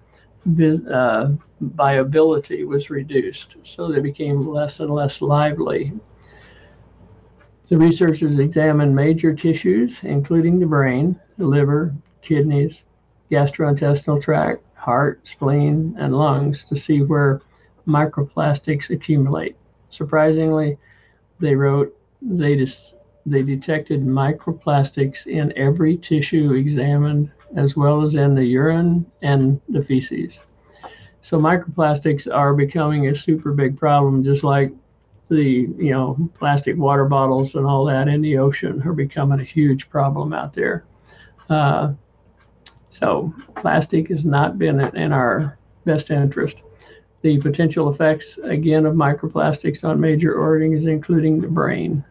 uh, 0.92 1.30
viability 1.62 2.66
was 2.66 2.90
reduced, 2.90 3.56
so 3.64 3.90
they 3.90 4.02
became 4.02 4.46
less 4.48 4.82
and 4.82 4.92
less 4.92 5.22
lively. 5.22 5.94
The 7.70 7.78
researchers 7.78 8.38
examined 8.40 8.94
major 8.94 9.34
tissues, 9.34 10.04
including 10.04 10.60
the 10.60 10.66
brain, 10.66 11.18
the 11.38 11.48
liver, 11.48 11.96
kidneys, 12.22 12.84
gastrointestinal 13.32 14.22
tract, 14.22 14.64
heart, 14.76 15.26
spleen, 15.26 15.96
and 15.98 16.14
lungs, 16.18 16.66
to 16.66 16.76
see 16.76 17.02
where 17.02 17.42
microplastics 17.88 18.90
accumulate. 18.90 19.56
Surprisingly, 19.90 20.78
they 21.40 21.56
wrote 21.56 21.96
they 22.26 22.56
dis- 22.56 22.96
they 23.26 23.42
detected 23.42 24.06
microplastics 24.06 25.28
in 25.28 25.58
every 25.58 25.98
tissue 25.98 26.54
examined, 26.54 27.32
as 27.56 27.76
well 27.76 28.02
as 28.02 28.16
in 28.16 28.36
the 28.36 28.44
urine 28.44 29.06
and 29.22 29.62
the 29.70 29.84
feces. 29.84 30.40
So 31.22 31.40
microplastics 31.40 32.28
are 32.34 32.54
becoming 32.54 33.08
a 33.08 33.16
super 33.16 33.54
big 33.54 33.78
problem, 33.78 34.24
just 34.24 34.44
like 34.44 34.74
the 35.30 35.70
you 35.78 35.92
know 35.92 36.30
plastic 36.38 36.78
water 36.78 37.06
bottles 37.06 37.56
and 37.56 37.66
all 37.66 37.86
that 37.86 38.08
in 38.08 38.22
the 38.22 38.38
ocean 38.38 38.82
are 38.86 38.94
becoming 38.94 39.40
a 39.40 39.44
huge 39.44 39.90
problem 39.90 40.34
out 40.34 40.54
there. 40.54 40.86
Uh, 41.50 41.94
so 42.90 43.34
plastic 43.56 44.10
has 44.10 44.26
not 44.26 44.60
been 44.60 44.80
in 44.96 45.12
our 45.12 45.58
best 45.86 46.12
interest. 46.12 46.62
The 47.22 47.40
potential 47.40 47.90
effects 47.90 48.38
again 48.44 48.86
of 48.86 48.96
microplastics 48.96 49.84
on 49.84 50.00
major 50.00 50.36
organs, 50.36 50.86
including 50.86 51.40
the 51.40 51.48
brain. 51.48 52.04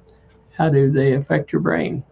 How 0.57 0.69
do 0.69 0.91
they 0.91 1.15
affect 1.15 1.53
your 1.53 1.61
brain? 1.61 2.05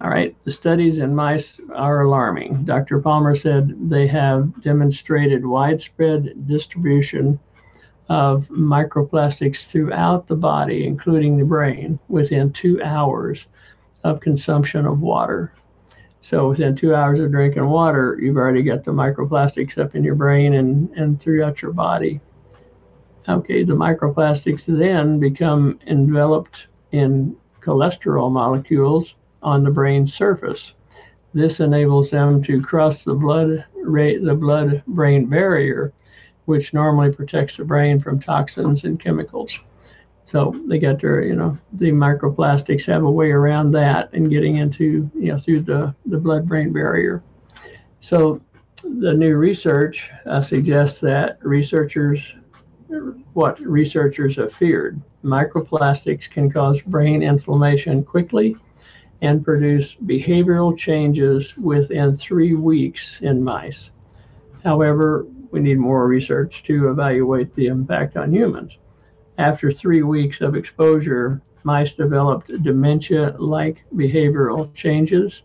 All 0.00 0.10
right, 0.10 0.36
the 0.44 0.50
studies 0.50 0.98
in 0.98 1.14
mice 1.14 1.60
are 1.74 2.02
alarming. 2.02 2.64
Dr. 2.64 3.00
Palmer 3.00 3.34
said 3.34 3.90
they 3.90 4.06
have 4.06 4.62
demonstrated 4.62 5.44
widespread 5.44 6.46
distribution 6.46 7.38
of 8.08 8.46
microplastics 8.48 9.66
throughout 9.66 10.28
the 10.28 10.36
body, 10.36 10.86
including 10.86 11.36
the 11.36 11.44
brain, 11.44 11.98
within 12.08 12.52
two 12.52 12.82
hours 12.82 13.46
of 14.04 14.20
consumption 14.20 14.86
of 14.86 15.00
water. 15.00 15.52
So 16.20 16.48
within 16.48 16.74
two 16.74 16.94
hours 16.94 17.20
of 17.20 17.30
drinking 17.30 17.66
water, 17.66 18.18
you've 18.20 18.36
already 18.36 18.62
got 18.62 18.84
the 18.84 18.92
microplastics 18.92 19.78
up 19.78 19.94
in 19.94 20.04
your 20.04 20.14
brain 20.14 20.54
and, 20.54 20.90
and 20.90 21.20
throughout 21.20 21.60
your 21.60 21.72
body. 21.72 22.20
Okay, 23.28 23.62
the 23.62 23.74
microplastics 23.74 24.64
then 24.66 25.20
become 25.20 25.78
enveloped 25.86 26.68
in 26.92 27.36
cholesterol 27.60 28.30
molecules 28.30 29.16
on 29.42 29.62
the 29.62 29.70
brain 29.70 30.06
surface. 30.06 30.74
This 31.34 31.60
enables 31.60 32.10
them 32.10 32.42
to 32.42 32.62
cross 32.62 33.04
the 33.04 33.14
blood 33.14 33.64
the 33.84 34.36
blood 34.38 34.82
brain 34.86 35.26
barrier, 35.26 35.92
which 36.44 36.74
normally 36.74 37.12
protects 37.12 37.56
the 37.56 37.64
brain 37.64 38.00
from 38.00 38.20
toxins 38.20 38.84
and 38.84 39.00
chemicals. 39.00 39.58
So 40.26 40.54
they 40.66 40.78
got 40.78 41.00
their, 41.00 41.22
you 41.22 41.34
know, 41.34 41.56
the 41.72 41.90
microplastics 41.90 42.84
have 42.86 43.02
a 43.02 43.10
way 43.10 43.30
around 43.30 43.72
that 43.72 44.12
and 44.12 44.30
getting 44.30 44.56
into, 44.56 45.10
you 45.14 45.32
know, 45.32 45.38
through 45.38 45.62
the, 45.62 45.94
the 46.04 46.18
blood 46.18 46.46
brain 46.46 46.70
barrier. 46.70 47.22
So 48.00 48.40
the 48.82 49.14
new 49.14 49.36
research 49.36 50.10
uh, 50.26 50.42
suggests 50.42 51.00
that 51.00 51.38
researchers, 51.42 52.36
what 53.34 53.60
researchers 53.60 54.36
have 54.36 54.52
feared, 54.52 55.00
microplastics 55.22 56.30
can 56.30 56.50
cause 56.50 56.80
brain 56.80 57.22
inflammation 57.22 58.02
quickly 58.02 58.56
and 59.20 59.44
produce 59.44 59.94
behavioral 59.94 60.76
changes 60.76 61.56
within 61.56 62.16
three 62.16 62.54
weeks 62.54 63.20
in 63.20 63.42
mice. 63.42 63.90
However, 64.64 65.26
we 65.50 65.60
need 65.60 65.78
more 65.78 66.06
research 66.06 66.62
to 66.64 66.90
evaluate 66.90 67.54
the 67.54 67.66
impact 67.66 68.16
on 68.16 68.32
humans. 68.32 68.78
After 69.38 69.70
three 69.70 70.02
weeks 70.02 70.40
of 70.40 70.54
exposure, 70.54 71.40
mice 71.64 71.94
developed 71.94 72.50
dementia 72.62 73.34
like 73.38 73.84
behavioral 73.94 74.72
changes. 74.74 75.42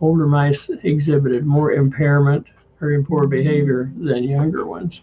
Older 0.00 0.26
mice 0.26 0.70
exhibited 0.82 1.44
more 1.44 1.72
impairment 1.72 2.46
or 2.80 2.92
in 2.92 3.04
poor 3.04 3.26
behavior 3.26 3.92
than 3.96 4.22
younger 4.24 4.66
ones. 4.66 5.02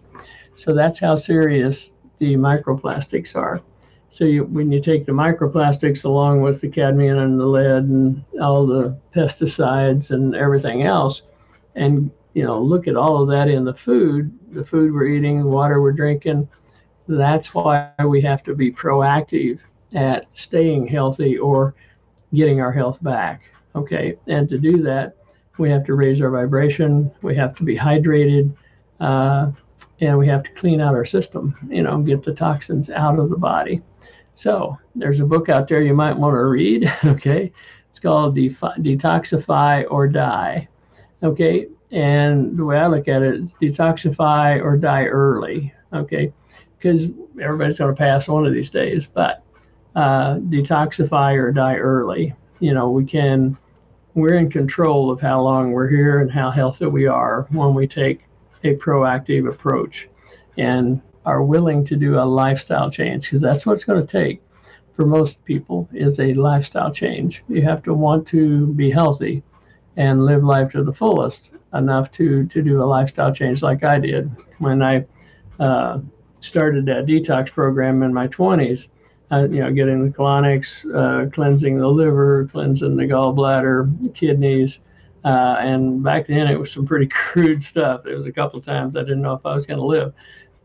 So 0.55 0.73
that's 0.73 0.99
how 0.99 1.15
serious 1.15 1.91
the 2.19 2.35
microplastics 2.35 3.35
are. 3.35 3.61
So 4.09 4.23
you, 4.23 4.45
when 4.45 4.71
you 4.71 4.79
take 4.79 5.05
the 5.05 5.11
microplastics 5.11 6.05
along 6.05 6.41
with 6.41 6.61
the 6.61 6.69
cadmium 6.69 7.17
and 7.17 7.39
the 7.39 7.45
lead 7.45 7.83
and 7.83 8.23
all 8.41 8.65
the 8.65 8.97
pesticides 9.13 10.11
and 10.11 10.35
everything 10.35 10.83
else, 10.83 11.23
and 11.75 12.09
you 12.33 12.43
know 12.43 12.61
look 12.61 12.87
at 12.87 12.95
all 12.95 13.21
of 13.21 13.29
that 13.29 13.49
in 13.49 13.65
the 13.65 13.73
food, 13.73 14.31
the 14.51 14.63
food 14.63 14.93
we're 14.93 15.07
eating, 15.07 15.39
the 15.39 15.47
water 15.47 15.81
we're 15.81 15.91
drinking, 15.91 16.47
that's 17.07 17.53
why 17.53 17.91
we 18.05 18.21
have 18.21 18.43
to 18.43 18.55
be 18.55 18.71
proactive 18.71 19.59
at 19.93 20.27
staying 20.33 20.87
healthy 20.87 21.37
or 21.37 21.75
getting 22.33 22.61
our 22.61 22.71
health 22.71 23.03
back. 23.03 23.41
Okay, 23.75 24.17
and 24.27 24.47
to 24.47 24.57
do 24.57 24.81
that, 24.83 25.17
we 25.57 25.69
have 25.69 25.85
to 25.85 25.95
raise 25.95 26.21
our 26.21 26.29
vibration. 26.29 27.11
We 27.21 27.35
have 27.35 27.55
to 27.57 27.63
be 27.63 27.77
hydrated. 27.77 28.55
Uh, 29.01 29.51
and 30.01 30.17
we 30.17 30.27
have 30.27 30.43
to 30.43 30.51
clean 30.51 30.81
out 30.81 30.93
our 30.93 31.05
system, 31.05 31.55
you 31.69 31.83
know, 31.83 31.99
get 31.99 32.23
the 32.23 32.33
toxins 32.33 32.89
out 32.89 33.19
of 33.19 33.29
the 33.29 33.37
body. 33.37 33.81
So 34.35 34.77
there's 34.95 35.21
a 35.21 35.25
book 35.25 35.49
out 35.49 35.67
there 35.67 35.81
you 35.81 35.93
might 35.93 36.17
want 36.17 36.33
to 36.33 36.45
read. 36.45 36.91
Okay, 37.05 37.51
it's 37.89 37.99
called 37.99 38.35
Detoxify 38.35 39.85
or 39.89 40.07
Die. 40.07 40.67
Okay, 41.23 41.67
and 41.91 42.57
the 42.57 42.65
way 42.65 42.77
I 42.77 42.87
look 42.87 43.07
at 43.07 43.21
it 43.21 43.35
is 43.35 43.53
detoxify 43.61 44.61
or 44.61 44.75
die 44.75 45.05
early. 45.05 45.73
Okay, 45.93 46.33
because 46.77 47.09
everybody's 47.41 47.77
going 47.77 47.95
to 47.95 47.97
pass 47.97 48.27
one 48.27 48.45
of 48.45 48.53
these 48.53 48.69
days, 48.69 49.07
but 49.07 49.43
uh, 49.95 50.35
detoxify 50.35 51.35
or 51.35 51.53
die 51.53 51.77
early. 51.77 52.33
You 52.59 52.73
know, 52.73 52.91
we 52.91 53.05
can. 53.05 53.57
We're 54.13 54.35
in 54.35 54.49
control 54.49 55.11
of 55.11 55.19
how 55.19 55.41
long 55.41 55.71
we're 55.71 55.89
here 55.89 56.21
and 56.21 56.31
how 56.31 56.49
healthy 56.49 56.85
we 56.85 57.05
are 57.05 57.47
when 57.49 57.73
we 57.73 57.85
take 57.85 58.24
a 58.65 58.75
proactive 58.75 59.49
approach 59.49 60.07
and 60.57 61.01
are 61.25 61.43
willing 61.43 61.83
to 61.85 61.95
do 61.95 62.19
a 62.19 62.25
lifestyle 62.25 62.89
change 62.89 63.25
because 63.25 63.41
that's 63.41 63.65
what 63.65 63.73
it's 63.73 63.85
going 63.85 64.05
to 64.05 64.11
take 64.11 64.41
for 64.95 65.05
most 65.05 65.43
people 65.43 65.89
is 65.93 66.19
a 66.19 66.33
lifestyle 66.33 66.91
change. 66.91 67.43
You 67.49 67.61
have 67.63 67.83
to 67.83 67.93
want 67.93 68.27
to 68.27 68.67
be 68.67 68.89
healthy 68.89 69.43
and 69.97 70.25
live 70.25 70.43
life 70.43 70.71
to 70.71 70.83
the 70.83 70.93
fullest 70.93 71.51
enough 71.73 72.11
to 72.11 72.45
to 72.47 72.61
do 72.61 72.81
a 72.81 72.85
lifestyle 72.85 73.33
change 73.33 73.61
like 73.61 73.83
i 73.83 73.99
did 73.99 74.29
when 74.59 74.81
i 74.81 75.05
uh, 75.59 75.99
started 76.41 76.85
that 76.85 77.05
detox 77.05 77.51
program 77.51 78.03
in 78.03 78.13
my 78.13 78.27
20s 78.27 78.87
uh, 79.31 79.47
you 79.49 79.59
know 79.59 79.71
getting 79.71 80.05
the 80.05 80.11
colonics 80.17 80.85
uh, 80.95 81.29
cleansing 81.31 81.77
the 81.77 81.87
liver 81.87 82.47
cleansing 82.51 82.95
the 82.95 83.03
gallbladder 83.03 84.13
kidneys 84.15 84.79
uh, 85.25 85.57
and 85.59 86.03
back 86.03 86.27
then 86.27 86.47
it 86.47 86.57
was 86.57 86.71
some 86.71 86.85
pretty 86.85 87.07
crude 87.11 87.61
stuff. 87.61 88.03
There 88.03 88.15
was 88.15 88.27
a 88.27 88.31
couple 88.31 88.59
of 88.59 88.65
times 88.65 88.95
I 88.95 89.01
didn't 89.01 89.23
know 89.23 89.33
if 89.33 89.45
I 89.45 89.55
was 89.55 89.65
going 89.65 89.79
to 89.79 89.85
live 89.85 90.13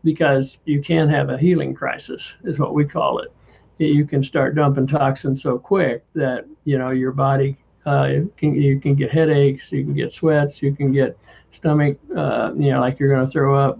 because 0.03 0.59
you 0.65 0.81
can 0.81 1.09
have 1.09 1.29
a 1.29 1.37
healing 1.37 1.73
crisis, 1.73 2.35
is 2.43 2.59
what 2.59 2.75
we 2.75 2.85
call 2.85 3.19
it. 3.19 3.33
You 3.79 4.05
can 4.05 4.21
start 4.21 4.55
dumping 4.55 4.85
toxins 4.85 5.41
so 5.41 5.57
quick 5.57 6.03
that 6.13 6.45
you 6.65 6.77
know 6.77 6.91
your 6.91 7.11
body 7.11 7.57
uh, 7.87 8.09
can, 8.37 8.53
you 8.53 8.79
can 8.79 8.93
get 8.93 9.09
headaches, 9.09 9.71
you 9.71 9.83
can 9.83 9.95
get 9.95 10.13
sweats, 10.13 10.61
you 10.61 10.75
can 10.75 10.91
get 10.91 11.17
stomach, 11.51 11.97
uh, 12.15 12.51
you 12.55 12.71
know, 12.71 12.79
like 12.79 12.99
you're 12.99 13.09
going 13.09 13.25
to 13.25 13.31
throw 13.31 13.55
up. 13.55 13.79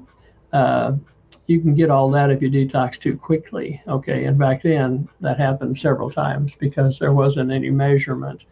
Uh, 0.52 0.94
you 1.46 1.60
can 1.60 1.76
get 1.76 1.92
all 1.92 2.10
that 2.10 2.32
if 2.32 2.42
you 2.42 2.50
detox 2.50 2.98
too 2.98 3.16
quickly. 3.16 3.80
Okay, 3.88 4.26
and 4.26 4.40
back 4.40 4.64
then 4.64 5.08
that 5.20 5.38
happened 5.38 5.78
several 5.78 6.10
times 6.10 6.54
because 6.58 6.98
there 6.98 7.14
wasn't 7.14 7.52
any 7.52 7.70
measurement 7.70 8.46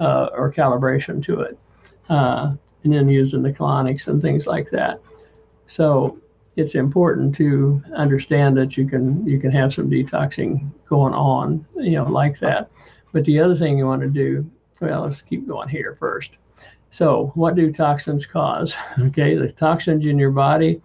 uh, 0.00 0.30
or 0.32 0.52
calibration 0.52 1.22
to 1.22 1.42
it 1.42 1.56
uh, 2.08 2.54
and 2.84 2.92
then 2.92 3.08
using 3.08 3.42
the 3.42 3.52
colonics 3.52 4.06
and 4.06 4.22
things 4.22 4.46
like 4.46 4.70
that. 4.70 5.00
So 5.66 6.18
it's 6.56 6.74
important 6.74 7.34
to 7.36 7.82
understand 7.94 8.56
that 8.56 8.76
you 8.76 8.86
can 8.88 9.26
you 9.26 9.38
can 9.38 9.52
have 9.52 9.72
some 9.72 9.90
detoxing 9.90 10.70
going 10.88 11.14
on, 11.14 11.64
you 11.76 11.92
know, 11.92 12.04
like 12.04 12.38
that. 12.40 12.70
But 13.12 13.24
the 13.24 13.40
other 13.40 13.56
thing 13.56 13.78
you 13.78 13.86
want 13.86 14.02
to 14.02 14.08
do, 14.08 14.48
well, 14.80 15.02
let's 15.02 15.22
keep 15.22 15.46
going 15.46 15.68
here 15.68 15.96
first. 15.98 16.36
So, 16.90 17.32
what 17.34 17.54
do 17.54 17.72
toxins 17.72 18.26
cause? 18.26 18.74
Okay, 18.98 19.36
the 19.36 19.52
toxins 19.52 20.04
in 20.04 20.18
your 20.18 20.30
body 20.30 20.80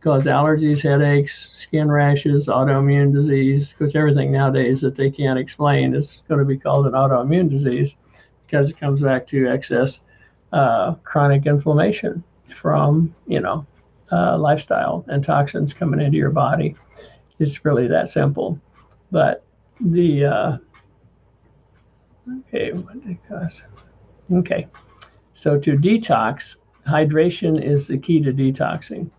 cause 0.00 0.26
allergies, 0.26 0.80
headaches, 0.80 1.48
skin 1.52 1.90
rashes, 1.90 2.46
autoimmune 2.46 3.12
disease, 3.12 3.74
because 3.76 3.96
everything 3.96 4.30
nowadays 4.30 4.80
that 4.80 4.94
they 4.94 5.10
can't 5.10 5.38
explain 5.38 5.94
is 5.94 6.22
going 6.28 6.38
to 6.38 6.44
be 6.44 6.56
called 6.56 6.86
an 6.86 6.92
autoimmune 6.92 7.50
disease 7.50 7.96
because 8.46 8.70
it 8.70 8.78
comes 8.78 9.02
back 9.02 9.26
to 9.26 9.48
excess 9.48 10.00
uh, 10.52 10.94
chronic 11.04 11.46
inflammation 11.46 12.22
from 12.54 13.14
you 13.26 13.40
know 13.40 13.66
uh, 14.10 14.38
lifestyle 14.38 15.04
and 15.08 15.22
toxins 15.24 15.74
coming 15.74 16.00
into 16.00 16.16
your 16.16 16.30
body. 16.30 16.74
It's 17.38 17.64
really 17.64 17.86
that 17.88 18.08
simple. 18.08 18.58
But 19.10 19.44
the 19.80 20.24
uh, 20.24 20.56
okay, 22.40 22.72
what 22.72 23.00
did 23.02 23.12
it 23.12 23.18
cause? 23.28 23.62
Okay, 24.32 24.66
so 25.34 25.58
to 25.58 25.76
detox, 25.76 26.56
hydration 26.86 27.62
is 27.62 27.86
the 27.86 27.98
key 27.98 28.20
to 28.22 28.32
detoxing. 28.32 29.10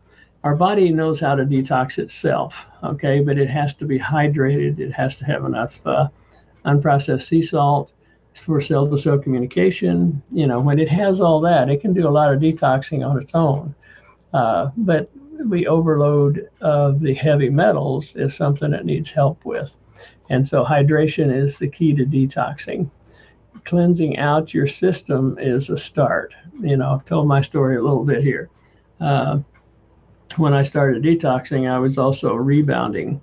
Our 0.44 0.56
body 0.56 0.92
knows 0.92 1.20
how 1.20 1.36
to 1.36 1.44
detox 1.44 1.98
itself, 1.98 2.66
okay, 2.84 3.20
but 3.20 3.38
it 3.38 3.50
has 3.50 3.74
to 3.76 3.86
be 3.86 4.00
hydrated. 4.00 4.80
It 4.80 4.92
has 4.92 5.18
to 5.18 5.26
have 5.26 5.44
enough 5.44 5.80
uh, 5.86 6.08
unprocessed 6.66 7.28
sea 7.28 7.44
salt 7.44 7.92
for 8.40 8.62
cell 8.62 8.90
to 8.90 8.98
cell 8.98 9.18
communication. 9.18 10.22
You 10.32 10.48
know, 10.48 10.60
when 10.60 10.80
it 10.80 10.90
has 10.90 11.22
all 11.22 11.42
that, 11.42 11.70
it 11.70 11.82
can 11.82 11.94
do 11.94 12.08
a 12.08 12.10
lot 12.10 12.34
of 12.34 12.40
detoxing 12.40 13.08
on 13.08 13.20
its 13.22 13.32
own. 13.34 13.76
Uh, 14.34 14.70
but 14.78 15.10
we 15.48 15.68
overload 15.68 16.50
of 16.62 17.00
the 17.00 17.14
heavy 17.14 17.50
metals 17.50 18.16
is 18.16 18.36
something 18.36 18.72
that 18.72 18.86
needs 18.86 19.12
help 19.12 19.44
with. 19.46 19.76
And 20.30 20.48
so 20.48 20.64
hydration 20.64 21.34
is 21.34 21.58
the 21.58 21.68
key 21.68 21.94
to 21.96 22.06
detoxing. 22.06 22.90
Cleansing 23.66 24.18
out 24.18 24.54
your 24.54 24.68
system 24.68 25.38
is 25.40 25.70
a 25.70 25.78
start. 25.78 26.34
You 26.62 26.78
know, 26.78 26.94
I've 26.94 27.06
told 27.06 27.28
my 27.28 27.42
story 27.42 27.78
a 27.78 27.82
little 27.82 28.06
bit 28.06 28.24
here. 28.24 28.50
Uh, 29.00 29.40
when 30.38 30.54
I 30.54 30.64
started 30.64 31.04
detoxing, 31.04 31.70
I 31.70 31.80
was 31.80 31.98
also 31.98 32.36
rebounding 32.36 33.22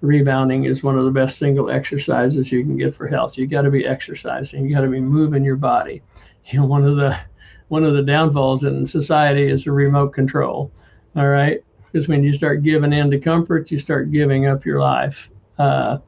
rebounding 0.00 0.64
is 0.64 0.82
one 0.82 0.98
of 0.98 1.04
the 1.04 1.10
best 1.10 1.38
single 1.38 1.70
exercises 1.70 2.52
you 2.52 2.62
can 2.62 2.76
get 2.76 2.94
for 2.94 3.08
health. 3.08 3.36
You 3.36 3.46
got 3.46 3.62
to 3.62 3.70
be 3.70 3.86
exercising. 3.86 4.66
You 4.66 4.74
got 4.74 4.82
to 4.82 4.88
be 4.88 5.00
moving 5.00 5.44
your 5.44 5.56
body. 5.56 6.02
You 6.50 6.60
know, 6.60 6.64
one 6.64 6.86
of 6.86 6.96
the 6.96 7.14
one 7.68 7.84
of 7.84 7.92
the 7.92 8.02
downfalls 8.02 8.64
in 8.64 8.86
society 8.86 9.50
is 9.50 9.64
the 9.64 9.72
remote 9.72 10.14
control. 10.14 10.72
All 11.14 11.28
right, 11.28 11.62
because 11.92 12.08
when 12.08 12.24
you 12.24 12.32
start 12.32 12.62
giving 12.62 12.94
in 12.94 13.10
to 13.10 13.20
comfort, 13.20 13.70
you 13.70 13.78
start 13.78 14.10
giving 14.10 14.46
up 14.46 14.64
your 14.64 14.80
life 14.80 15.28
uh, 15.58 15.98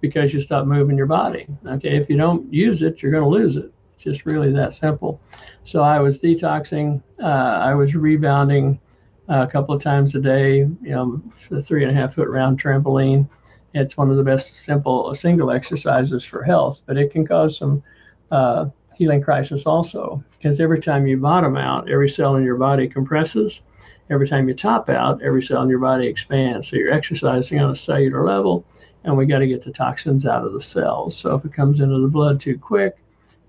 because 0.00 0.34
you 0.34 0.40
stop 0.40 0.66
moving 0.66 0.96
your 0.96 1.06
body. 1.06 1.46
Okay, 1.64 1.96
if 1.96 2.10
you 2.10 2.16
don't 2.16 2.52
use 2.52 2.82
it, 2.82 3.02
you're 3.02 3.12
going 3.12 3.22
to 3.22 3.30
lose 3.30 3.54
it. 3.54 3.72
It's 3.94 4.02
just 4.02 4.26
really 4.26 4.52
that 4.52 4.74
simple. 4.74 5.20
So 5.62 5.82
I 5.82 6.00
was 6.00 6.20
detoxing. 6.20 7.00
Uh, 7.22 7.26
I 7.26 7.72
was 7.74 7.94
rebounding 7.94 8.80
a 9.28 9.46
couple 9.46 9.74
of 9.74 9.82
times 9.82 10.14
a 10.14 10.20
day. 10.20 10.58
You 10.58 10.78
know, 10.82 11.22
the 11.50 11.62
three 11.62 11.84
and 11.84 11.90
a 11.90 11.94
half 11.94 12.14
foot 12.14 12.28
round 12.28 12.62
trampoline. 12.62 13.28
It's 13.72 13.96
one 13.96 14.10
of 14.10 14.16
the 14.16 14.22
best 14.22 14.64
simple 14.64 15.12
single 15.14 15.50
exercises 15.50 16.24
for 16.24 16.42
health, 16.42 16.82
but 16.86 16.96
it 16.96 17.10
can 17.10 17.26
cause 17.26 17.58
some 17.58 17.82
uh, 18.30 18.66
healing 18.94 19.20
crisis 19.20 19.64
also, 19.66 20.22
because 20.38 20.60
every 20.60 20.80
time 20.80 21.06
you 21.06 21.16
bottom 21.16 21.56
out, 21.56 21.90
every 21.90 22.08
cell 22.08 22.36
in 22.36 22.44
your 22.44 22.56
body 22.56 22.88
compresses. 22.88 23.62
Every 24.10 24.28
time 24.28 24.48
you 24.48 24.54
top 24.54 24.90
out, 24.90 25.22
every 25.22 25.42
cell 25.42 25.62
in 25.62 25.68
your 25.70 25.78
body 25.78 26.06
expands. 26.06 26.68
So 26.68 26.76
you're 26.76 26.92
exercising 26.92 27.58
on 27.60 27.70
a 27.70 27.76
cellular 27.76 28.24
level, 28.24 28.64
and 29.02 29.16
we 29.16 29.26
got 29.26 29.38
to 29.38 29.46
get 29.46 29.64
the 29.64 29.72
toxins 29.72 30.26
out 30.26 30.44
of 30.44 30.52
the 30.52 30.60
cells. 30.60 31.16
So 31.16 31.34
if 31.34 31.44
it 31.44 31.54
comes 31.54 31.80
into 31.80 31.98
the 32.00 32.08
blood 32.08 32.38
too 32.38 32.58
quick, 32.58 32.96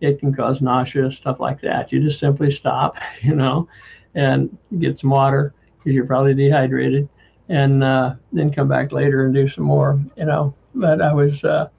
it 0.02 0.20
can 0.20 0.34
cause 0.34 0.62
nausea, 0.62 1.12
stuff 1.12 1.40
like 1.40 1.60
that. 1.62 1.92
You 1.92 2.02
just 2.02 2.20
simply 2.20 2.52
stop, 2.52 2.98
you 3.22 3.36
know, 3.36 3.68
and 4.16 4.58
get 4.80 4.98
some 4.98 5.10
water 5.10 5.54
because 5.86 5.95
you're 5.95 6.08
probably 6.08 6.34
dehydrated, 6.34 7.08
and 7.48 7.84
uh, 7.84 8.15
then 8.34 8.52
come 8.52 8.67
back 8.67 8.91
later 8.91 9.26
and 9.26 9.34
do 9.36 9.48
some 9.48 9.63
more, 9.63 10.04
you 10.17 10.26
know. 10.26 10.54
But 10.74 11.00
I 11.00 11.13
was 11.13 11.43
uh, 11.43 11.69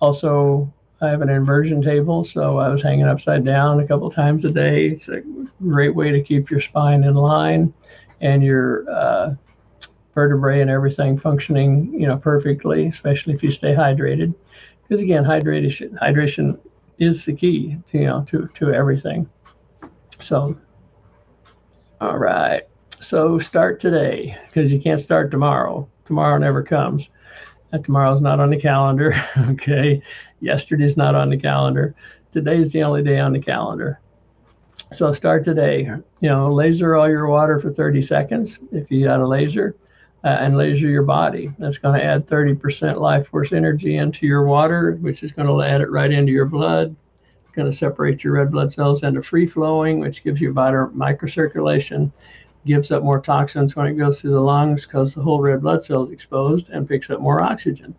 also 0.00 0.72
I 1.00 1.08
have 1.08 1.20
an 1.20 1.28
inversion 1.28 1.82
table, 1.82 2.24
so 2.24 2.58
I 2.58 2.68
was 2.68 2.82
hanging 2.82 3.06
upside 3.06 3.44
down 3.44 3.80
a 3.80 3.86
couple 3.86 4.08
times 4.10 4.44
a 4.44 4.50
day. 4.50 4.86
It's 4.86 5.08
a 5.08 5.22
great 5.66 5.94
way 5.94 6.12
to 6.12 6.22
keep 6.22 6.48
your 6.48 6.60
spine 6.60 7.04
in 7.04 7.14
line 7.14 7.74
and 8.20 8.42
your 8.42 8.88
uh, 8.88 9.34
vertebrae 10.14 10.60
and 10.60 10.70
everything 10.70 11.18
functioning, 11.18 11.92
you 11.98 12.06
know, 12.06 12.18
perfectly, 12.18 12.86
especially 12.86 13.34
if 13.34 13.42
you 13.42 13.50
stay 13.50 13.74
hydrated. 13.74 14.32
Because 14.82 15.02
again, 15.02 15.24
hydration 15.24 15.98
hydration 15.98 16.58
is 16.98 17.24
the 17.24 17.32
key, 17.32 17.78
to, 17.90 17.98
you 17.98 18.06
know, 18.06 18.22
to 18.28 18.48
to 18.54 18.72
everything. 18.72 19.28
So, 20.20 20.56
all 22.00 22.18
right. 22.18 22.69
So 23.00 23.38
start 23.38 23.80
today 23.80 24.36
because 24.46 24.70
you 24.70 24.78
can't 24.78 25.00
start 25.00 25.30
tomorrow. 25.30 25.88
Tomorrow 26.04 26.36
never 26.36 26.62
comes. 26.62 27.08
And 27.72 27.82
tomorrow's 27.82 28.20
not 28.20 28.40
on 28.40 28.50
the 28.50 28.60
calendar. 28.60 29.14
okay. 29.38 30.02
Yesterday's 30.40 30.98
not 30.98 31.14
on 31.14 31.30
the 31.30 31.38
calendar. 31.38 31.94
Today's 32.30 32.72
the 32.72 32.82
only 32.82 33.02
day 33.02 33.18
on 33.18 33.32
the 33.32 33.40
calendar. 33.40 34.00
So 34.92 35.14
start 35.14 35.46
today. 35.46 35.84
You 36.20 36.28
know, 36.28 36.52
laser 36.52 36.94
all 36.94 37.08
your 37.08 37.26
water 37.26 37.58
for 37.58 37.72
30 37.72 38.02
seconds 38.02 38.58
if 38.70 38.90
you 38.90 39.04
got 39.04 39.20
a 39.20 39.26
laser, 39.26 39.76
uh, 40.22 40.36
and 40.40 40.58
laser 40.58 40.88
your 40.88 41.02
body. 41.02 41.50
That's 41.58 41.78
going 41.78 41.98
to 41.98 42.04
add 42.04 42.26
30% 42.26 43.00
life 43.00 43.28
force 43.28 43.52
energy 43.52 43.96
into 43.96 44.26
your 44.26 44.44
water, 44.44 44.98
which 45.00 45.22
is 45.22 45.32
going 45.32 45.48
to 45.48 45.66
add 45.66 45.80
it 45.80 45.90
right 45.90 46.12
into 46.12 46.32
your 46.32 46.46
blood. 46.46 46.94
It's 47.44 47.54
going 47.54 47.70
to 47.70 47.76
separate 47.76 48.22
your 48.22 48.34
red 48.34 48.52
blood 48.52 48.74
cells 48.74 49.04
into 49.04 49.22
free 49.22 49.46
flowing, 49.46 50.00
which 50.00 50.22
gives 50.22 50.40
you 50.40 50.52
better 50.52 50.88
microcirculation 50.88 52.12
gives 52.66 52.90
up 52.90 53.02
more 53.02 53.20
toxins 53.20 53.74
when 53.74 53.86
it 53.86 53.94
goes 53.94 54.20
through 54.20 54.32
the 54.32 54.40
lungs 54.40 54.84
because 54.84 55.14
the 55.14 55.22
whole 55.22 55.40
red 55.40 55.62
blood 55.62 55.84
cell 55.84 56.02
is 56.02 56.10
exposed 56.10 56.68
and 56.68 56.88
picks 56.88 57.10
up 57.10 57.20
more 57.20 57.42
oxygen. 57.42 57.94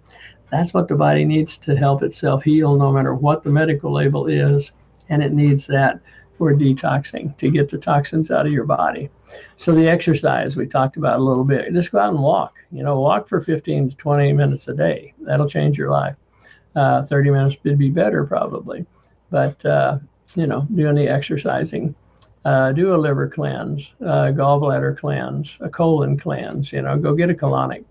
That's 0.52 0.74
what 0.74 0.88
the 0.88 0.96
body 0.96 1.26
needs 1.26 1.58
to 1.60 1.76
help 1.76 2.04
itself 2.04 2.44
heal, 2.44 2.76
no 2.76 2.92
matter 2.92 3.16
what 3.16 3.44
the 3.44 3.50
medical 3.50 3.92
label 3.92 4.28
is. 4.28 4.72
And 5.10 5.24
it 5.24 5.34
needs 5.34 5.66
that 5.68 6.00
for 6.38 6.54
detoxing 6.54 7.38
to 7.38 7.52
get 7.52 7.70
the 7.70 7.78
toxins 7.78 8.32
out 8.32 8.46
of 8.46 8.52
your 8.52 8.66
body. 8.66 9.10
So, 9.58 9.74
the 9.74 9.88
exercise 9.88 10.56
we 10.56 10.66
talked 10.66 10.98
about 10.98 11.20
a 11.20 11.24
little 11.24 11.44
bit 11.46 11.72
just 11.74 11.92
go 11.92 12.00
out 12.00 12.14
and 12.14 12.22
walk. 12.22 12.56
You 12.72 12.84
know, 12.84 13.00
walk 13.00 13.30
for 13.30 13.42
15 13.42 13.90
to 13.90 13.96
20 13.96 14.34
minutes 14.34 14.68
a 14.68 14.74
day. 14.74 15.14
That'll 15.22 15.48
change 15.48 15.78
your 15.78 15.92
life. 15.92 16.16
Uh, 16.76 17.04
30 17.04 17.32
minutes 17.32 17.58
would 17.64 17.78
be 17.78 17.90
better, 17.90 18.26
probably. 18.26 18.86
But, 19.30 19.64
uh, 19.66 20.00
you 20.36 20.48
know, 20.48 20.68
doing 20.74 20.96
the 20.96 21.08
exercising 21.08 21.96
uh, 22.46 22.72
do 22.72 22.96
a 22.96 22.98
liver 22.98 23.28
cleanse, 23.28 23.94
uh, 24.02 24.32
gallbladder 24.32 24.98
cleanse, 24.98 25.58
a 25.62 25.70
colon 25.70 26.18
cleanse. 26.18 26.72
You 26.72 26.82
know, 26.82 26.98
go 26.98 27.14
get 27.16 27.30
a 27.30 27.34
colonic. 27.34 27.86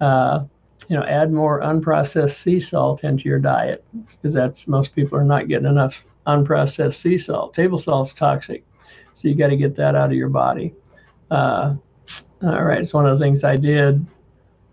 Uh, 0.00 0.44
you 0.88 0.96
know, 0.96 1.04
add 1.04 1.32
more 1.32 1.60
unprocessed 1.60 2.36
sea 2.36 2.58
salt 2.58 3.04
into 3.04 3.28
your 3.28 3.38
diet 3.38 3.84
because 4.06 4.34
that's 4.34 4.66
most 4.66 4.94
people 4.94 5.18
are 5.18 5.24
not 5.24 5.46
getting 5.46 5.68
enough 5.68 6.04
unprocessed 6.26 7.00
sea 7.00 7.18
salt. 7.18 7.54
Table 7.54 7.78
salt's 7.78 8.12
toxic, 8.12 8.64
so 9.14 9.28
you 9.28 9.34
got 9.34 9.48
to 9.48 9.56
get 9.56 9.76
that 9.76 9.94
out 9.94 10.10
of 10.10 10.16
your 10.16 10.28
body. 10.28 10.74
Uh, 11.30 11.74
all 12.42 12.64
right, 12.64 12.80
it's 12.80 12.94
one 12.94 13.06
of 13.06 13.18
the 13.18 13.24
things 13.24 13.44
I 13.44 13.56
did 13.56 14.04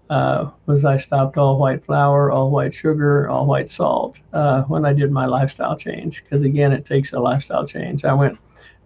uh, 0.10 0.50
was 0.66 0.86
I 0.86 0.98
stopped 0.98 1.38
all 1.38 1.60
white 1.60 1.86
flour, 1.86 2.32
all 2.32 2.50
white 2.50 2.74
sugar, 2.74 3.30
all 3.30 3.46
white 3.46 3.70
salt 3.70 4.20
uh, 4.34 4.64
when 4.64 4.86
I 4.86 4.94
did 4.94 5.12
my 5.12 5.26
lifestyle 5.26 5.76
change. 5.76 6.24
Because 6.24 6.44
again, 6.44 6.72
it 6.72 6.86
takes 6.86 7.14
a 7.14 7.20
lifestyle 7.20 7.66
change. 7.66 8.06
I 8.06 8.14
went 8.14 8.38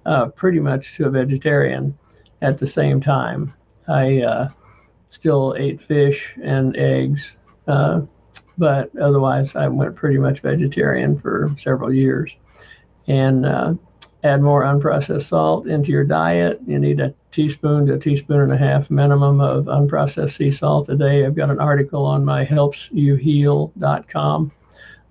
uh, 0.06 0.28
pretty 0.28 0.60
much 0.60 0.96
to 0.96 1.06
a 1.06 1.10
vegetarian 1.10 1.98
at 2.42 2.58
the 2.58 2.68
same 2.68 3.00
time. 3.00 3.54
I 3.88 4.22
uh, 4.22 4.50
still 5.10 5.56
ate 5.58 5.82
fish 5.82 6.36
and 6.42 6.76
eggs, 6.78 7.36
uh, 7.68 8.02
but 8.58 8.96
otherwise 8.98 9.56
I 9.56 9.68
went 9.68 9.96
pretty 9.96 10.18
much 10.18 10.42
vegetarian 10.42 11.20
for 11.20 11.54
several 11.58 11.94
years. 11.94 12.36
And 13.08 13.46
uh, 13.46 13.74
add 14.24 14.42
more 14.42 14.64
unprocessed 14.64 15.24
salt 15.24 15.68
into 15.68 15.92
your 15.92 16.04
diet. 16.04 16.60
You 16.68 16.80
need 16.80 17.00
a 17.00 17.14
teaspoon 17.32 17.86
to 17.88 17.96
a 17.96 18.00
teaspoon 18.00 18.42
and 18.42 18.54
a 18.54 18.58
half 18.58 18.92
minimum 18.92 19.42
of 19.42 19.66
unprocessed 19.66 20.38
sea 20.38 20.52
salt 20.52 20.90
a 20.90 20.96
day. 20.96 21.26
I've 21.26 21.34
got 21.36 21.50
an 21.50 21.60
article 21.60 22.06
on 22.06 22.24
my 22.24 22.46
helpsyouheal.com 22.46 24.52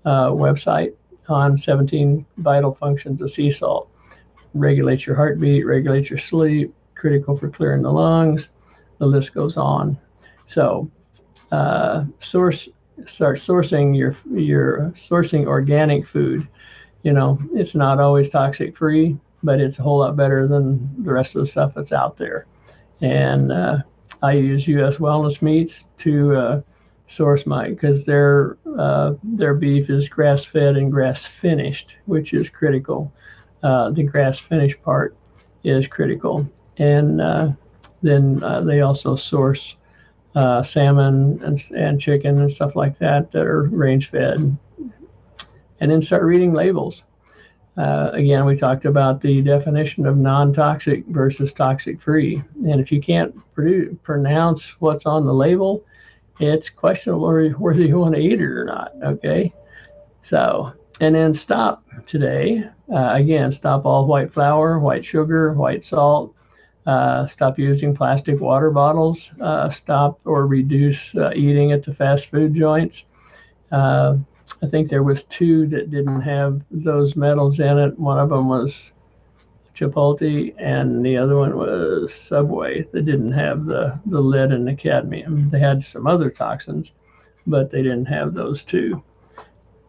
uh, 0.04 0.28
website 0.28 0.92
on 1.28 1.58
17 1.58 2.26
vital 2.38 2.74
functions 2.74 3.22
of 3.22 3.30
sea 3.30 3.52
salt 3.52 3.89
regulates 4.54 5.06
your 5.06 5.16
heartbeat, 5.16 5.66
regulates 5.66 6.10
your 6.10 6.18
sleep, 6.18 6.74
critical 6.94 7.36
for 7.36 7.48
clearing 7.48 7.82
the 7.82 7.92
lungs. 7.92 8.50
The 8.98 9.06
list 9.06 9.34
goes 9.34 9.56
on. 9.56 9.98
So, 10.46 10.90
uh, 11.52 12.04
source 12.20 12.68
start 13.06 13.38
sourcing 13.38 13.96
your 13.96 14.14
your 14.30 14.92
sourcing 14.94 15.46
organic 15.46 16.06
food. 16.06 16.46
You 17.02 17.12
know, 17.12 17.38
it's 17.54 17.74
not 17.74 17.98
always 17.98 18.28
toxic 18.28 18.76
free, 18.76 19.16
but 19.42 19.60
it's 19.60 19.78
a 19.78 19.82
whole 19.82 20.00
lot 20.00 20.16
better 20.16 20.46
than 20.46 21.02
the 21.02 21.12
rest 21.12 21.34
of 21.34 21.40
the 21.40 21.46
stuff 21.46 21.72
that's 21.74 21.92
out 21.92 22.18
there. 22.18 22.46
And 23.00 23.50
uh, 23.50 23.78
I 24.22 24.32
use 24.32 24.68
U.S. 24.68 24.98
Wellness 24.98 25.40
Meats 25.40 25.86
to 25.98 26.36
uh, 26.36 26.60
source 27.08 27.46
my 27.46 27.70
because 27.70 28.04
their 28.04 28.58
uh, 28.78 29.14
their 29.22 29.54
beef 29.54 29.88
is 29.88 30.08
grass 30.08 30.44
fed 30.44 30.76
and 30.76 30.92
grass 30.92 31.24
finished, 31.24 31.96
which 32.04 32.34
is 32.34 32.50
critical 32.50 33.12
uh, 33.62 33.90
the 33.90 34.02
grass 34.02 34.38
finish 34.38 34.80
part 34.82 35.16
is 35.64 35.86
critical. 35.86 36.48
And 36.78 37.20
uh, 37.20 37.50
then 38.02 38.42
uh, 38.42 38.62
they 38.62 38.80
also 38.80 39.16
source 39.16 39.76
uh, 40.34 40.62
salmon 40.62 41.40
and, 41.42 41.60
and 41.76 42.00
chicken 42.00 42.40
and 42.40 42.50
stuff 42.50 42.76
like 42.76 42.98
that 42.98 43.30
that 43.32 43.42
are 43.42 43.64
range 43.64 44.10
fed. 44.10 44.56
And 45.80 45.90
then 45.90 46.02
start 46.02 46.22
reading 46.22 46.52
labels. 46.52 47.02
Uh, 47.76 48.10
again, 48.12 48.44
we 48.44 48.56
talked 48.56 48.84
about 48.84 49.20
the 49.20 49.40
definition 49.40 50.06
of 50.06 50.16
non 50.16 50.52
toxic 50.52 51.06
versus 51.06 51.52
toxic 51.52 52.00
free. 52.00 52.42
And 52.56 52.80
if 52.80 52.92
you 52.92 53.00
can't 53.00 53.34
produce, 53.54 53.96
pronounce 54.02 54.80
what's 54.80 55.06
on 55.06 55.24
the 55.24 55.32
label, 55.32 55.84
it's 56.38 56.68
questionable 56.68 57.50
whether 57.58 57.80
you 57.80 57.98
want 57.98 58.14
to 58.14 58.20
eat 58.20 58.40
it 58.40 58.42
or 58.42 58.64
not. 58.64 58.92
Okay. 59.02 59.52
So 60.22 60.72
and 61.00 61.14
then 61.14 61.34
stop 61.34 61.82
today. 62.06 62.62
Uh, 62.92 63.10
again, 63.14 63.50
stop 63.50 63.86
all 63.86 64.06
white 64.06 64.32
flour, 64.32 64.78
white 64.78 65.04
sugar, 65.04 65.54
white 65.54 65.82
salt. 65.82 66.34
Uh, 66.86 67.26
stop 67.26 67.58
using 67.58 67.94
plastic 67.94 68.40
water 68.40 68.70
bottles. 68.70 69.30
Uh, 69.40 69.70
stop 69.70 70.20
or 70.24 70.46
reduce 70.46 71.14
uh, 71.14 71.30
eating 71.34 71.72
at 71.72 71.82
the 71.82 71.94
fast 71.94 72.30
food 72.30 72.54
joints. 72.54 73.04
Uh, 73.72 74.16
I 74.62 74.66
think 74.66 74.88
there 74.88 75.02
was 75.02 75.24
two 75.24 75.66
that 75.68 75.90
didn't 75.90 76.20
have 76.22 76.60
those 76.70 77.16
metals 77.16 77.60
in 77.60 77.78
it. 77.78 77.98
One 77.98 78.18
of 78.18 78.28
them 78.28 78.48
was 78.48 78.92
Chipotle, 79.74 80.54
and 80.58 81.04
the 81.04 81.16
other 81.16 81.36
one 81.36 81.56
was 81.56 82.12
Subway 82.12 82.82
that 82.92 83.04
didn't 83.06 83.32
have 83.32 83.64
the, 83.64 83.98
the 84.06 84.20
lead 84.20 84.52
and 84.52 84.66
the 84.66 84.74
cadmium. 84.74 85.48
They 85.48 85.60
had 85.60 85.82
some 85.82 86.06
other 86.06 86.30
toxins, 86.30 86.92
but 87.46 87.70
they 87.70 87.82
didn't 87.82 88.06
have 88.06 88.34
those 88.34 88.62
two. 88.62 89.02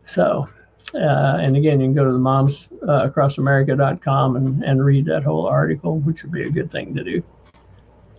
So 0.06 0.48
uh, 0.94 1.38
and 1.40 1.56
again, 1.56 1.80
you 1.80 1.88
can 1.88 1.94
go 1.94 2.06
to 2.06 2.12
the 2.12 2.18
momsacrossamerica.com 2.18 4.36
uh, 4.36 4.38
and, 4.38 4.64
and 4.64 4.84
read 4.84 5.06
that 5.06 5.24
whole 5.24 5.46
article, 5.46 6.00
which 6.00 6.24
would 6.24 6.32
be 6.32 6.44
a 6.44 6.50
good 6.50 6.72
thing 6.72 6.96
to 6.96 7.04
do. 7.04 7.24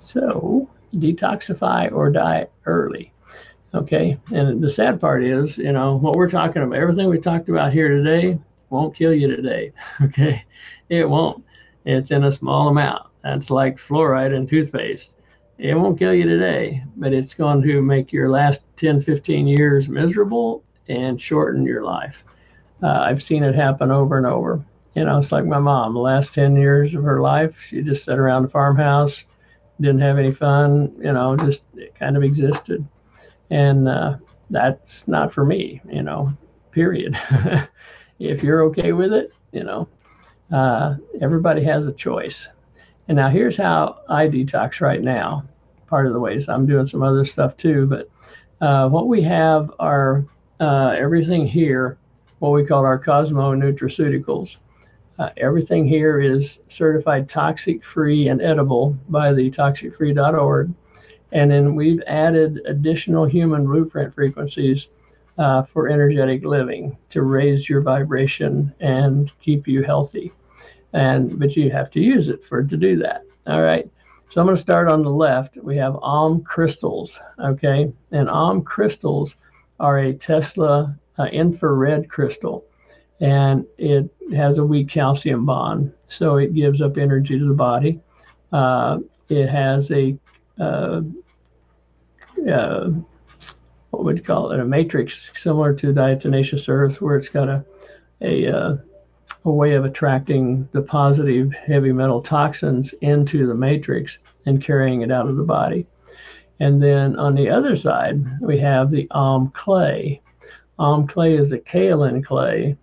So, 0.01 0.69
detoxify 0.95 1.91
or 1.93 2.11
die 2.11 2.47
early. 2.67 3.13
Okay. 3.75 4.19
And 4.33 4.63
the 4.63 4.71
sad 4.71 5.01
part 5.01 5.25
is, 5.25 5.57
you 5.57 5.73
know, 5.73 5.97
what 5.97 6.17
we're 6.17 6.29
talking 6.29 6.63
about, 6.63 6.79
everything 6.79 7.09
we 7.09 7.19
talked 7.19 7.49
about 7.49 7.73
here 7.73 7.89
today 7.89 8.39
won't 8.71 8.97
kill 8.97 9.15
you 9.15 9.35
today. 9.35 9.73
Okay. 10.03 10.45
It 10.89 11.09
won't. 11.09 11.45
It's 11.87 12.11
in 12.11 12.25
a 12.25 12.33
small 12.33 12.69
amount. 12.69 13.07
That's 13.23 13.51
like 13.51 13.79
fluoride 13.79 14.37
in 14.37 14.47
toothpaste. 14.47 15.15
It 15.59 15.75
won't 15.75 15.99
kill 15.99 16.13
you 16.13 16.25
today, 16.25 16.83
but 16.97 17.15
it's 17.15 17.35
going 17.35 17.63
to 17.63 17.81
make 17.81 18.13
your 18.13 18.29
last 18.29 18.65
10, 18.77 19.01
15 19.01 19.47
years 19.47 19.89
miserable 19.89 20.65
and 20.89 21.21
shorten 21.21 21.65
your 21.65 21.85
life. 21.85 22.25
Uh, 22.83 23.01
I've 23.01 23.23
seen 23.23 23.45
it 23.45 23.55
happen 23.55 23.91
over 23.91 24.17
and 24.17 24.27
over. 24.27 24.65
You 24.95 25.05
know, 25.05 25.19
it's 25.19 25.33
like 25.33 25.45
my 25.45 25.59
mom. 25.59 25.95
The 25.95 26.01
last 26.01 26.35
10 26.35 26.57
years 26.57 26.95
of 26.95 27.03
her 27.05 27.21
life, 27.21 27.57
she 27.61 27.83
just 27.83 28.05
sat 28.05 28.19
around 28.19 28.43
the 28.43 28.49
farmhouse, 28.49 29.25
didn't 29.81 30.01
have 30.01 30.19
any 30.19 30.33
fun, 30.33 30.93
you 30.99 31.13
know, 31.13 31.37
just 31.37 31.63
kind 31.99 32.17
of 32.17 32.23
existed. 32.23 32.87
And 33.51 33.89
uh, 33.89 34.17
that's 34.51 35.07
not 35.09 35.33
for 35.33 35.45
me, 35.45 35.81
you 35.91 36.03
know, 36.03 36.33
period. 36.73 37.19
if 38.19 38.43
you're 38.43 38.63
okay 38.65 38.93
with 38.93 39.13
it, 39.13 39.33
you 39.53 39.65
know, 39.65 39.89
uh, 40.53 40.97
everybody 41.21 41.63
has 41.65 41.87
a 41.87 41.93
choice. 41.93 42.49
And 43.09 43.17
now 43.17 43.29
here's 43.29 43.57
how 43.57 44.01
I 44.09 44.29
detox 44.29 44.81
right 44.81 45.03
now. 45.03 45.45
Part 45.87 46.07
of 46.07 46.13
the 46.13 46.21
ways 46.21 46.49
I'm 46.49 46.67
doing 46.67 46.87
some 46.87 47.03
other 47.03 47.25
stuff 47.25 47.57
too, 47.57 47.87
but 47.87 48.11
uh, 48.61 48.89
what 48.89 49.09
we 49.09 49.23
have 49.23 49.73
are 49.79 50.25
uh, 50.61 50.95
everything 50.97 51.47
here, 51.47 51.99
what 52.43 52.51
we 52.51 52.67
call 52.67 52.85
our 52.85 52.99
Cosmo 52.99 53.55
nutraceuticals. 53.55 54.57
Uh, 55.17 55.31
everything 55.37 55.87
here 55.87 56.21
is 56.21 56.59
certified 56.67 57.29
toxic 57.29 57.85
free 57.85 58.27
and 58.27 58.43
edible 58.43 58.99
by 59.09 59.33
the 59.33 59.49
toxicfree.org. 59.49 60.75
And 61.31 61.51
then 61.53 61.77
we've 61.77 62.03
added 62.09 62.61
additional 62.67 63.27
human 63.27 63.65
blueprint 63.65 64.13
frequencies 64.13 64.89
uh, 65.39 65.63
for 65.63 65.89
energetic 65.89 66.45
living 66.45 66.99
to 67.11 67.23
raise 67.23 67.69
your 67.69 67.81
vibration 67.81 68.75
and 68.81 69.33
keep 69.39 69.69
you 69.69 69.85
healthy. 69.85 70.33
And 70.93 71.39
but 71.39 71.55
you 71.55 71.71
have 71.71 71.93
to 71.93 72.01
use 72.01 72.29
it 72.29 72.45
for 72.45 72.65
to 72.65 72.77
do 72.77 72.97
that. 72.99 73.23
All 73.47 73.63
right. 73.63 73.89
So 74.31 74.41
I'm 74.41 74.49
going 74.49 74.57
to 74.57 74.63
start 74.63 74.89
on 74.89 75.05
the 75.05 75.11
left. 75.11 75.59
We 75.63 75.77
have 75.77 75.95
Om 76.03 76.43
crystals. 76.43 77.21
Okay, 77.39 77.93
and 78.11 78.29
Om 78.29 78.63
crystals 78.63 79.37
are 79.79 80.01
a 80.01 80.13
Tesla 80.13 80.99
uh, 81.19 81.25
infrared 81.25 82.09
crystal, 82.09 82.65
and 83.21 83.67
it 83.79 84.09
has 84.35 84.59
a 84.59 84.65
weak 84.65 84.89
calcium 84.89 85.47
bond, 85.47 85.93
so 86.09 86.37
it 86.37 86.55
gives 86.55 86.81
up 86.81 86.97
energy 86.97 87.39
to 87.39 87.47
the 87.47 87.55
body. 87.55 88.01
Uh, 88.53 88.99
it 89.29 89.49
has 89.49 89.91
a 89.91 90.17
uh, 90.61 91.01
uh, 92.51 92.91
what 93.91 94.05
would 94.05 94.19
you 94.19 94.25
call 94.25 94.53
it? 94.53 94.61
A 94.61 94.65
matrix 94.65 95.31
similar 95.35 95.75
to 95.75 95.93
diatomaceous 95.93 96.69
earth, 96.69 97.01
where 97.01 97.17
it's 97.17 97.29
got 97.29 97.49
a 97.49 97.65
a, 98.23 98.47
uh, 98.47 98.77
a 99.45 99.51
way 99.51 99.75
of 99.75 99.85
attracting 99.85 100.69
the 100.73 100.83
positive 100.83 101.53
heavy 101.53 101.93
metal 101.93 102.23
toxins 102.23 102.95
into 103.01 103.47
the 103.47 103.55
matrix 103.55 104.19
and 104.47 104.65
carrying 104.65 105.03
it 105.03 105.11
out 105.11 105.29
of 105.29 105.37
the 105.37 105.43
body. 105.43 105.87
And 106.61 106.83
then 106.83 107.17
on 107.17 107.35
the 107.35 107.51
other 107.51 107.77
side, 107.77 108.25
we 108.41 108.59
have 108.59 108.91
the 108.91 109.09
Om 109.11 109.51
clay. 109.51 110.21
Om 110.79 111.07
clay 111.07 111.37
is 111.37 111.53
a 111.53 111.59
kaolin 111.59 112.25
clay, 112.25 112.77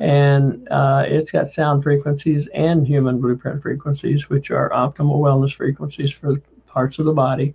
and 0.00 0.66
uh, 0.70 1.04
it's 1.06 1.30
got 1.30 1.50
sound 1.50 1.82
frequencies 1.82 2.48
and 2.54 2.86
human 2.86 3.20
blueprint 3.20 3.62
frequencies, 3.62 4.28
which 4.28 4.50
are 4.50 4.70
optimal 4.70 5.20
wellness 5.20 5.54
frequencies 5.54 6.12
for 6.12 6.36
parts 6.66 6.98
of 6.98 7.04
the 7.04 7.12
body 7.12 7.54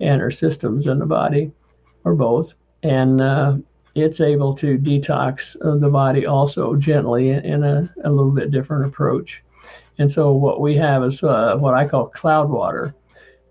and 0.00 0.20
or 0.20 0.30
systems 0.30 0.86
in 0.86 0.98
the 0.98 1.06
body, 1.06 1.52
or 2.04 2.14
both. 2.14 2.52
And 2.82 3.20
uh, 3.20 3.56
it's 3.94 4.20
able 4.20 4.54
to 4.56 4.78
detox 4.78 5.56
the 5.80 5.88
body 5.88 6.26
also 6.26 6.76
gently 6.76 7.30
in 7.30 7.64
a, 7.64 7.92
a, 8.04 8.10
little 8.10 8.30
bit 8.30 8.50
different 8.50 8.86
approach. 8.86 9.42
And 9.98 10.10
so 10.10 10.32
what 10.32 10.60
we 10.60 10.76
have 10.76 11.02
is 11.04 11.22
uh, 11.22 11.56
what 11.56 11.74
I 11.74 11.86
call 11.86 12.06
cloud 12.06 12.48
water, 12.48 12.94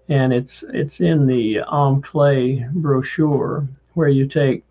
and 0.07 0.31
it's 0.31 0.63
it's 0.73 1.01
in 1.01 1.27
the 1.27 1.59
Om 1.59 2.01
Clay 2.01 2.65
brochure 2.71 3.67
where 3.93 4.07
you 4.07 4.27
take 4.27 4.63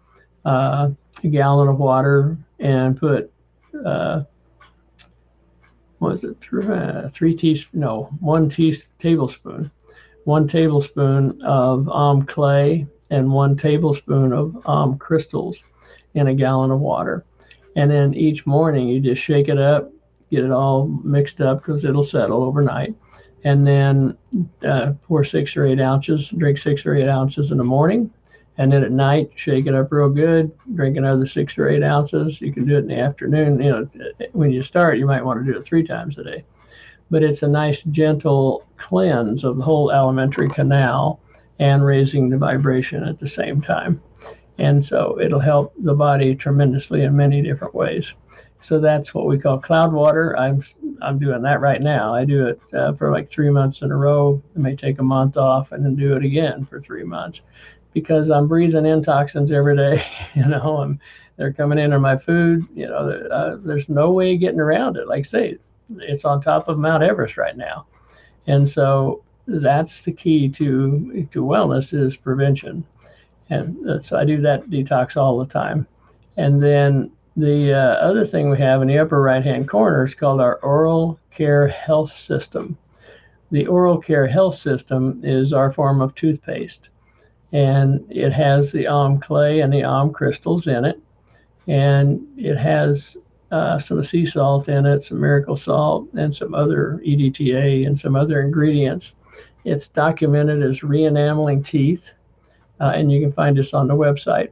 uh, 0.47 0.91
a 1.23 1.27
gallon 1.29 1.69
of 1.69 1.79
water 1.79 2.37
and 2.59 2.99
put 2.99 3.31
uh, 3.85 4.23
what 5.99 6.13
is 6.13 6.25
it 6.25 6.37
three, 6.41 6.67
uh, 6.67 7.09
three 7.09 7.35
teaspoon 7.35 7.81
no 7.81 8.05
one 8.21 8.49
tea- 8.49 8.83
tablespoon 8.99 9.71
one 10.25 10.49
tablespoon 10.49 11.41
of 11.43 11.89
Om 11.89 12.27
Clay 12.27 12.87
and 13.11 13.31
one 13.31 13.57
tablespoon 13.57 14.33
of 14.33 14.57
Om 14.67 14.99
crystals 14.99 15.63
in 16.15 16.27
a 16.27 16.35
gallon 16.35 16.73
of 16.73 16.81
water. 16.81 17.25
And 17.77 17.91
then 17.91 18.13
each 18.15 18.45
morning 18.45 18.89
you 18.89 19.01
just 19.01 19.23
shake 19.23 19.49
it 19.49 19.59
up, 19.59 19.93
get 20.31 20.45
it 20.45 20.51
all 20.51 20.89
mixed 21.05 21.41
up 21.41 21.61
because 21.61 21.85
it'll 21.85 22.03
settle 22.03 22.43
overnight. 22.43 22.95
And 23.45 23.65
then 23.65 24.17
uh, 24.67 24.95
pour 25.05 25.23
six 25.23 25.57
or 25.57 25.65
eight 25.65 25.81
ounces, 25.81 26.31
drink 26.31 26.59
six 26.59 26.85
or 26.85 26.97
eight 26.97 27.09
ounces 27.09 27.53
in 27.53 27.59
the 27.59 27.65
morning. 27.65 28.11
And 28.59 28.73
then 28.73 28.83
at 28.83 28.93
night, 28.93 29.31
shake 29.35 29.67
it 29.67 29.75
up 29.75 29.93
real 29.93 30.09
good, 30.09 30.51
drink 30.75 30.97
another 30.97 31.27
six 31.27 31.59
or 31.59 31.69
eight 31.69 31.83
ounces. 31.83 32.41
You 32.41 32.53
can 32.53 32.67
do 32.67 32.77
it 32.77 32.81
in 32.81 32.89
the 32.89 32.99
afternoon. 32.99 33.61
You 33.61 33.71
know, 33.71 33.89
when 34.33 34.51
you 34.51 34.63
start, 34.63 34.99
you 34.99 35.07
might 35.07 35.25
want 35.25 35.45
to 35.45 35.53
do 35.53 35.59
it 35.59 35.67
three 35.67 35.87
times 35.87 36.17
a 36.19 36.25
day. 36.25 36.45
But 37.11 37.23
it's 37.23 37.43
a 37.43 37.49
nice, 37.49 37.83
gentle 37.83 38.65
cleanse 38.79 39.45
of 39.45 39.59
the 39.59 39.63
whole 39.63 39.93
alimentary 39.93 40.49
canal 40.49 41.21
and 41.59 41.85
raising 41.85 42.31
the 42.31 42.39
vibration 42.39 43.05
at 43.05 43.19
the 43.19 43.29
same 43.29 43.61
time. 43.61 44.01
And 44.59 44.85
so 44.85 45.21
it'll 45.21 45.41
help 45.41 45.75
the 45.79 45.95
body 45.95 46.35
tremendously 46.35 47.03
in 47.03 47.15
many 47.15 47.43
different 47.43 47.75
ways. 47.75 48.15
So 48.63 48.81
that's 48.81 49.15
what 49.15 49.27
we 49.27 49.39
call 49.39 49.59
cloud 49.59 49.93
water. 49.93 50.37
I'm 50.37 50.63
I'm 51.03 51.19
doing 51.19 51.43
that 51.43 51.61
right 51.61 51.81
now. 51.81 52.15
I 52.15 52.25
do 52.25 52.47
it 52.47 52.61
uh, 52.73 52.95
for 52.95 53.13
like 53.13 53.29
three 53.29 53.51
months 53.51 53.83
in 53.83 53.93
a 53.93 53.97
row. 53.97 54.43
I 54.57 54.59
may 54.59 54.75
take 54.75 54.99
a 54.99 55.05
month 55.05 55.37
off 55.37 55.73
and 55.73 55.85
then 55.85 55.95
do 55.95 56.17
it 56.17 56.25
again 56.25 56.65
for 56.65 56.81
three 56.81 57.05
months, 57.05 57.43
because 57.97 58.31
I'm 58.31 58.47
breathing 58.47 58.87
in 58.87 59.03
toxins 59.03 59.51
every 59.51 59.77
day. 59.77 60.05
You 60.35 60.47
know, 60.47 60.79
I'm 60.83 61.01
they're 61.37 61.53
coming 61.53 61.79
in 61.79 61.95
on 61.95 62.03
my 62.03 62.19
food. 62.19 62.67
You 62.75 62.89
know, 62.89 63.09
uh, 63.31 63.57
there's 63.65 63.89
no 63.89 64.11
way 64.11 64.35
of 64.35 64.41
getting 64.41 64.61
around 64.61 64.99
it. 64.99 65.09
Like 65.09 65.25
say, 65.25 65.57
it's 65.99 66.27
on 66.27 66.43
top 66.43 66.69
of 66.69 66.79
Mount 66.79 67.03
Everest 67.03 67.39
right 67.39 67.57
now, 67.57 67.87
and 68.47 68.69
so 68.69 69.23
that's 69.47 70.03
the 70.03 70.13
key 70.13 70.49
to 70.51 71.27
to 71.31 71.43
wellness 71.43 71.95
is 71.95 72.17
prevention 72.17 72.85
and 73.51 74.05
so 74.05 74.19
I 74.19 74.25
do 74.25 74.41
that 74.41 74.71
detox 74.71 75.17
all 75.17 75.39
the 75.39 75.47
time. 75.47 75.87
And 76.37 76.63
then 76.63 77.13
the 77.37 77.73
uh, 77.75 77.95
other 77.97 78.27
thing 78.27 78.51
we 78.51 78.59
have 78.59 78.83
in 78.83 78.89
the 78.89 78.99
upper 78.99 79.21
right 79.21 79.45
hand 79.45 79.69
corner 79.69 80.05
is 80.05 80.15
called 80.15 80.41
our 80.41 80.57
oral 80.57 81.19
care 81.31 81.69
health 81.69 82.13
system. 82.13 82.77
The 83.53 83.67
oral 83.67 83.99
care 83.99 84.27
health 84.27 84.57
system 84.57 85.21
is 85.23 85.53
our 85.53 85.73
form 85.73 86.01
of 86.01 86.15
toothpaste, 86.15 86.89
and 87.53 88.05
it 88.11 88.33
has 88.33 88.73
the 88.73 88.87
Om 88.87 89.21
clay 89.21 89.61
and 89.61 89.73
the 89.73 89.85
Om 89.85 90.13
crystals 90.13 90.67
in 90.67 90.85
it, 90.85 91.01
and 91.67 92.27
it 92.37 92.57
has 92.57 93.17
uh, 93.51 93.79
some 93.79 94.03
sea 94.03 94.27
salt 94.27 94.69
in 94.69 94.87
it, 94.87 95.03
some 95.03 95.21
miracle 95.21 95.57
salt, 95.57 96.09
and 96.15 96.35
some 96.35 96.55
other 96.55 97.01
EDTA 97.07 97.87
and 97.87 97.99
some 97.99 98.17
other 98.17 98.41
ingredients. 98.41 99.15
It's 99.65 99.89
documented 99.89 100.63
as 100.63 100.83
re-enameling 100.83 101.63
teeth 101.63 102.11
uh, 102.81 102.93
and 102.95 103.11
you 103.11 103.21
can 103.21 103.33
find 103.33 103.59
us 103.59 103.75
on 103.75 103.89
the 103.89 103.95
website. 103.95 104.51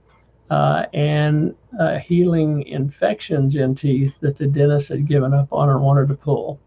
Uh, 0.50 0.84
and 0.92 1.54
uh, 1.80 1.98
healing 1.98 2.66
infections 2.66 3.56
in 3.56 3.74
teeth 3.74 4.16
that 4.20 4.36
the 4.36 4.46
dentist 4.46 4.88
had 4.88 5.08
given 5.08 5.32
up 5.32 5.50
on 5.52 5.68
or 5.68 5.78
wanted 5.78 6.06
to 6.06 6.14
pull. 6.14 6.60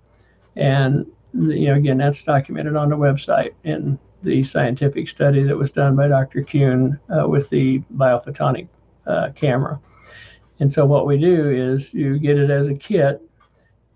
And 0.55 1.05
you 1.33 1.67
know, 1.67 1.75
again, 1.75 1.97
that's 1.97 2.23
documented 2.23 2.75
on 2.75 2.89
the 2.89 2.97
website 2.97 3.51
in 3.63 3.99
the 4.23 4.43
scientific 4.43 5.07
study 5.07 5.43
that 5.43 5.57
was 5.57 5.71
done 5.71 5.95
by 5.95 6.07
Dr. 6.07 6.43
Kuhn 6.43 6.99
uh, 7.09 7.27
with 7.27 7.49
the 7.49 7.79
biophotonic 7.95 8.67
uh, 9.05 9.29
camera. 9.35 9.79
And 10.59 10.71
so 10.71 10.85
what 10.85 11.05
we 11.05 11.17
do 11.17 11.49
is 11.49 11.93
you 11.93 12.17
get 12.17 12.37
it 12.37 12.49
as 12.49 12.67
a 12.67 12.73
kit, 12.73 13.21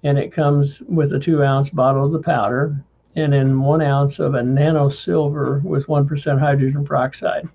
and 0.03 0.17
it 0.17 0.33
comes 0.33 0.81
with 0.81 1.13
a 1.13 1.19
two 1.19 1.43
ounce 1.43 1.69
bottle 1.69 2.05
of 2.05 2.11
the 2.11 2.21
powder, 2.21 2.75
and 3.15 3.33
in 3.33 3.61
one 3.61 3.81
ounce 3.81 4.19
of 4.19 4.35
a 4.35 4.43
nano 4.43 4.89
silver 4.89 5.61
with 5.63 5.87
1% 5.87 6.39
hydrogen 6.39 6.85
peroxide, 6.85 7.47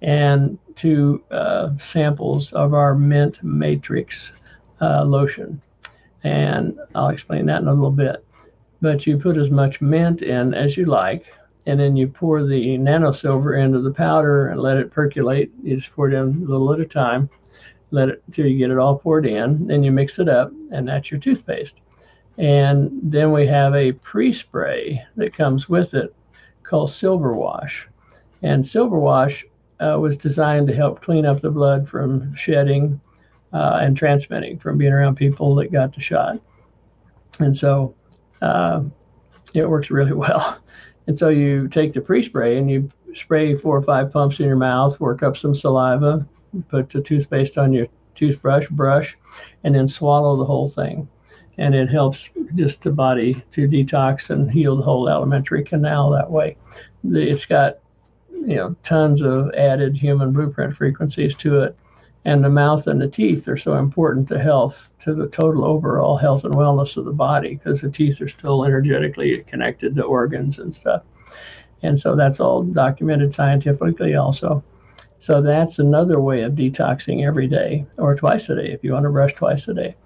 and 0.00 0.58
two 0.76 1.22
uh, 1.30 1.70
samples 1.78 2.52
of 2.52 2.72
our 2.72 2.94
mint 2.94 3.42
matrix 3.42 4.32
uh, 4.80 5.04
lotion. 5.04 5.60
And 6.24 6.78
I'll 6.94 7.08
explain 7.08 7.46
that 7.46 7.62
in 7.62 7.68
a 7.68 7.74
little 7.74 7.90
bit. 7.90 8.24
But 8.80 9.06
you 9.06 9.18
put 9.18 9.36
as 9.36 9.50
much 9.50 9.80
mint 9.80 10.22
in 10.22 10.54
as 10.54 10.76
you 10.76 10.86
like, 10.86 11.26
and 11.68 11.78
then 11.78 11.96
you 11.96 12.08
pour 12.08 12.42
the 12.42 12.78
nano 12.78 13.12
silver 13.12 13.56
into 13.56 13.82
the 13.82 13.90
powder 13.90 14.48
and 14.48 14.58
let 14.58 14.78
it 14.78 14.90
percolate. 14.90 15.50
You 15.62 15.76
just 15.76 15.92
pour 15.92 16.08
it 16.08 16.14
in 16.14 16.22
a 16.22 16.50
little 16.50 16.72
at 16.72 16.80
a 16.80 16.86
time, 16.86 17.28
let 17.90 18.08
it 18.08 18.22
till 18.32 18.46
you 18.46 18.56
get 18.56 18.70
it 18.70 18.78
all 18.78 18.98
poured 18.98 19.26
in. 19.26 19.66
Then 19.66 19.84
you 19.84 19.92
mix 19.92 20.18
it 20.18 20.30
up, 20.30 20.50
and 20.72 20.88
that's 20.88 21.10
your 21.10 21.20
toothpaste. 21.20 21.74
And 22.38 22.90
then 23.02 23.32
we 23.32 23.46
have 23.48 23.74
a 23.74 23.92
pre 23.92 24.32
spray 24.32 25.04
that 25.16 25.36
comes 25.36 25.68
with 25.68 25.92
it 25.92 26.14
called 26.62 26.90
Silver 26.90 27.34
Wash. 27.34 27.86
And 28.42 28.66
Silver 28.66 28.98
Wash 28.98 29.44
uh, 29.78 29.98
was 30.00 30.16
designed 30.16 30.68
to 30.68 30.74
help 30.74 31.02
clean 31.02 31.26
up 31.26 31.42
the 31.42 31.50
blood 31.50 31.86
from 31.86 32.34
shedding 32.34 32.98
uh, 33.52 33.80
and 33.82 33.94
transmitting 33.94 34.58
from 34.58 34.78
being 34.78 34.94
around 34.94 35.16
people 35.16 35.54
that 35.56 35.70
got 35.70 35.94
the 35.94 36.00
shot. 36.00 36.40
And 37.40 37.54
so 37.54 37.94
uh, 38.40 38.84
it 39.52 39.68
works 39.68 39.90
really 39.90 40.12
well. 40.14 40.58
And 41.08 41.18
so 41.18 41.30
you 41.30 41.66
take 41.66 41.92
the 41.94 42.00
pre 42.00 42.22
spray 42.22 42.58
and 42.58 42.70
you 42.70 42.88
spray 43.14 43.56
four 43.56 43.76
or 43.76 43.82
five 43.82 44.12
pumps 44.12 44.38
in 44.38 44.46
your 44.46 44.56
mouth, 44.56 45.00
work 45.00 45.24
up 45.24 45.36
some 45.36 45.54
saliva, 45.54 46.24
put 46.68 46.90
the 46.90 47.00
toothpaste 47.00 47.58
on 47.58 47.72
your 47.72 47.88
toothbrush, 48.14 48.68
brush, 48.68 49.16
and 49.64 49.74
then 49.74 49.88
swallow 49.88 50.36
the 50.36 50.44
whole 50.44 50.68
thing 50.68 51.08
and 51.58 51.74
it 51.74 51.88
helps 51.88 52.30
just 52.54 52.82
the 52.82 52.90
body 52.90 53.42
to 53.50 53.68
detox 53.68 54.30
and 54.30 54.50
heal 54.50 54.76
the 54.76 54.82
whole 54.82 55.08
alimentary 55.08 55.64
canal 55.64 56.10
that 56.10 56.30
way. 56.30 56.56
It's 57.04 57.44
got 57.44 57.78
you 58.30 58.54
know 58.54 58.76
tons 58.82 59.20
of 59.22 59.52
added 59.54 59.96
human 59.96 60.32
blueprint 60.32 60.76
frequencies 60.76 61.34
to 61.36 61.62
it, 61.62 61.76
And 62.28 62.44
the 62.44 62.50
mouth 62.50 62.86
and 62.86 63.00
the 63.00 63.08
teeth 63.08 63.48
are 63.48 63.56
so 63.56 63.76
important 63.76 64.28
to 64.28 64.38
health, 64.38 64.90
to 65.00 65.14
the 65.14 65.28
total 65.28 65.64
overall 65.64 66.18
health 66.18 66.44
and 66.44 66.52
wellness 66.52 66.98
of 66.98 67.06
the 67.06 67.10
body, 67.10 67.54
because 67.54 67.80
the 67.80 67.90
teeth 67.90 68.20
are 68.20 68.28
still 68.28 68.66
energetically 68.66 69.42
connected 69.46 69.96
to 69.96 70.02
organs 70.02 70.58
and 70.58 70.74
stuff. 70.74 71.04
And 71.82 71.98
so 71.98 72.14
that's 72.14 72.38
all 72.38 72.64
documented 72.64 73.34
scientifically 73.34 74.14
also. 74.14 74.62
So 75.20 75.40
that's 75.40 75.78
another 75.78 76.20
way 76.20 76.42
of 76.42 76.52
detoxing 76.52 77.26
every 77.26 77.46
day 77.46 77.86
or 77.96 78.14
twice 78.14 78.50
a 78.50 78.56
day 78.56 78.72
if 78.72 78.84
you 78.84 78.92
want 78.92 79.04
to 79.04 79.10
brush 79.10 79.32
twice 79.32 79.66
a 79.68 79.72
day. 79.72 79.96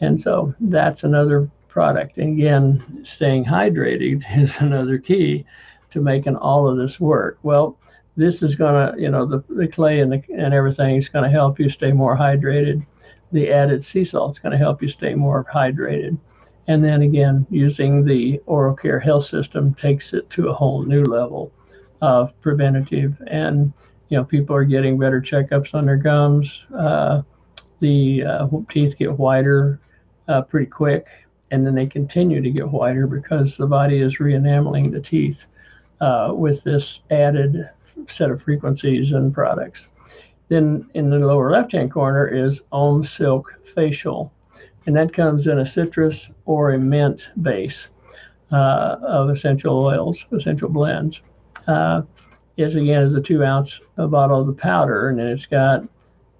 And 0.00 0.18
so 0.18 0.54
that's 0.58 1.04
another 1.04 1.50
product. 1.68 2.16
And 2.16 2.38
again, 2.38 3.00
staying 3.02 3.44
hydrated 3.44 4.24
is 4.34 4.56
another 4.60 4.96
key 4.96 5.44
to 5.90 6.00
making 6.00 6.36
all 6.36 6.66
of 6.66 6.78
this 6.78 6.98
work. 6.98 7.38
Well, 7.42 7.76
this 8.16 8.42
is 8.42 8.54
going 8.54 8.94
to, 8.94 9.00
you 9.00 9.10
know, 9.10 9.26
the, 9.26 9.42
the 9.48 9.68
clay 9.68 10.00
and, 10.00 10.12
the, 10.12 10.22
and 10.34 10.54
everything 10.54 10.96
is 10.96 11.08
going 11.08 11.24
to 11.24 11.30
help 11.30 11.58
you 11.58 11.68
stay 11.68 11.92
more 11.92 12.16
hydrated. 12.16 12.84
The 13.32 13.52
added 13.52 13.84
sea 13.84 14.04
salt 14.04 14.32
is 14.32 14.38
going 14.38 14.52
to 14.52 14.58
help 14.58 14.82
you 14.82 14.88
stay 14.88 15.14
more 15.14 15.44
hydrated. 15.52 16.18
And 16.68 16.82
then 16.82 17.02
again, 17.02 17.46
using 17.50 18.04
the 18.04 18.40
oral 18.46 18.74
care 18.74 18.98
health 18.98 19.26
system 19.26 19.74
takes 19.74 20.14
it 20.14 20.28
to 20.30 20.48
a 20.48 20.54
whole 20.54 20.82
new 20.82 21.02
level 21.02 21.52
of 22.00 22.38
preventative. 22.40 23.20
And, 23.26 23.72
you 24.08 24.16
know, 24.16 24.24
people 24.24 24.56
are 24.56 24.64
getting 24.64 24.98
better 24.98 25.20
checkups 25.20 25.74
on 25.74 25.86
their 25.86 25.96
gums. 25.96 26.64
Uh, 26.76 27.22
the 27.80 28.24
uh, 28.24 28.48
teeth 28.70 28.96
get 28.98 29.18
whiter 29.18 29.80
uh, 30.28 30.42
pretty 30.42 30.66
quick, 30.66 31.06
and 31.50 31.64
then 31.66 31.74
they 31.74 31.86
continue 31.86 32.40
to 32.40 32.50
get 32.50 32.68
whiter 32.68 33.06
because 33.06 33.56
the 33.56 33.66
body 33.66 34.00
is 34.00 34.18
re-enameling 34.18 34.90
the 34.90 35.00
teeth 35.00 35.44
uh, 36.00 36.32
with 36.34 36.64
this 36.64 37.00
added 37.10 37.68
set 38.08 38.30
of 38.30 38.42
frequencies 38.42 39.12
and 39.12 39.32
products. 39.32 39.86
Then 40.48 40.88
in 40.94 41.10
the 41.10 41.18
lower 41.18 41.50
left-hand 41.50 41.92
corner 41.92 42.26
is 42.26 42.62
Om 42.72 43.04
Silk 43.04 43.54
Facial, 43.74 44.32
and 44.86 44.94
that 44.94 45.12
comes 45.12 45.46
in 45.46 45.58
a 45.58 45.66
citrus 45.66 46.30
or 46.44 46.72
a 46.72 46.78
mint 46.78 47.30
base 47.42 47.88
uh, 48.52 48.96
of 49.02 49.30
essential 49.30 49.76
oils, 49.78 50.24
essential 50.32 50.68
blends. 50.68 51.20
Uh, 51.66 52.02
is 52.56 52.74
again 52.74 53.02
is 53.02 53.14
a 53.14 53.20
two 53.20 53.44
ounce 53.44 53.80
bottle 53.96 54.40
of 54.40 54.46
the 54.46 54.52
powder, 54.52 55.08
and 55.08 55.18
then 55.18 55.26
it's 55.26 55.46
got 55.46 55.84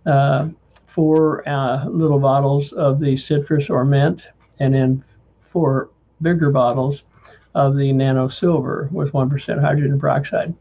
uh, 0.07 0.49
four 0.87 1.47
uh, 1.49 1.85
little 1.89 2.19
bottles 2.19 2.73
of 2.73 3.01
the 3.01 3.17
citrus 3.17 3.69
or 3.69 3.85
mint, 3.85 4.29
and 4.61 4.73
then 4.73 5.05
four 5.43 5.91
bigger 6.23 6.51
bottles 6.51 7.03
of 7.55 7.77
the 7.77 7.93
nano 7.93 8.29
silver 8.29 8.89
with 8.93 9.13
1% 9.13 9.61
hydrogen 9.61 9.99
peroxide. 9.99 10.55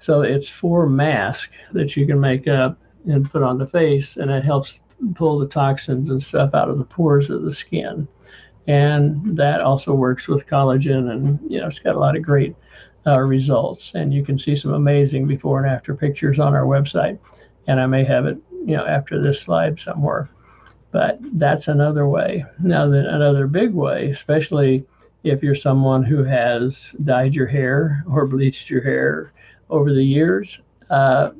So 0.00 0.22
it's 0.22 0.48
four 0.48 0.88
masks 0.88 1.52
that 1.72 1.96
you 1.96 2.06
can 2.06 2.18
make 2.18 2.48
up 2.48 2.78
and 3.06 3.30
put 3.30 3.42
on 3.42 3.58
the 3.58 3.66
face, 3.66 4.16
and 4.16 4.30
it 4.30 4.44
helps 4.44 4.80
pull 5.14 5.38
the 5.38 5.46
toxins 5.46 6.08
and 6.08 6.22
stuff 6.22 6.54
out 6.54 6.68
of 6.68 6.78
the 6.78 6.84
pores 6.84 7.30
of 7.30 7.42
the 7.42 7.52
skin. 7.52 8.08
And 8.66 9.36
that 9.36 9.60
also 9.60 9.94
works 9.94 10.26
with 10.28 10.46
collagen, 10.46 11.10
and 11.10 11.38
you 11.48 11.60
know, 11.60 11.66
it's 11.66 11.78
got 11.78 11.96
a 11.96 11.98
lot 11.98 12.16
of 12.16 12.22
great 12.22 12.54
uh, 13.06 13.20
results. 13.20 13.92
And 13.94 14.12
you 14.12 14.24
can 14.24 14.38
see 14.38 14.56
some 14.56 14.72
amazing 14.72 15.26
before 15.26 15.62
and 15.62 15.70
after 15.70 15.94
pictures 15.94 16.38
on 16.38 16.54
our 16.54 16.64
website. 16.64 17.18
And 17.66 17.80
I 17.80 17.86
may 17.86 18.04
have 18.04 18.26
it 18.26 18.38
you 18.64 18.76
know, 18.76 18.86
after 18.86 19.20
this 19.20 19.40
slide 19.40 19.78
somewhere. 19.78 20.28
But 20.92 21.18
that's 21.34 21.68
another 21.68 22.06
way. 22.08 22.44
Now, 22.58 22.88
then 22.88 23.06
another 23.06 23.46
big 23.46 23.72
way, 23.74 24.10
especially 24.10 24.84
if 25.22 25.42
you're 25.42 25.54
someone 25.54 26.02
who 26.02 26.24
has 26.24 26.94
dyed 27.04 27.34
your 27.34 27.46
hair 27.46 28.04
or 28.08 28.26
bleached 28.26 28.70
your 28.70 28.82
hair 28.82 29.32
over 29.70 29.92
the 29.92 30.04
years, 30.04 30.60
uh, 30.90 31.30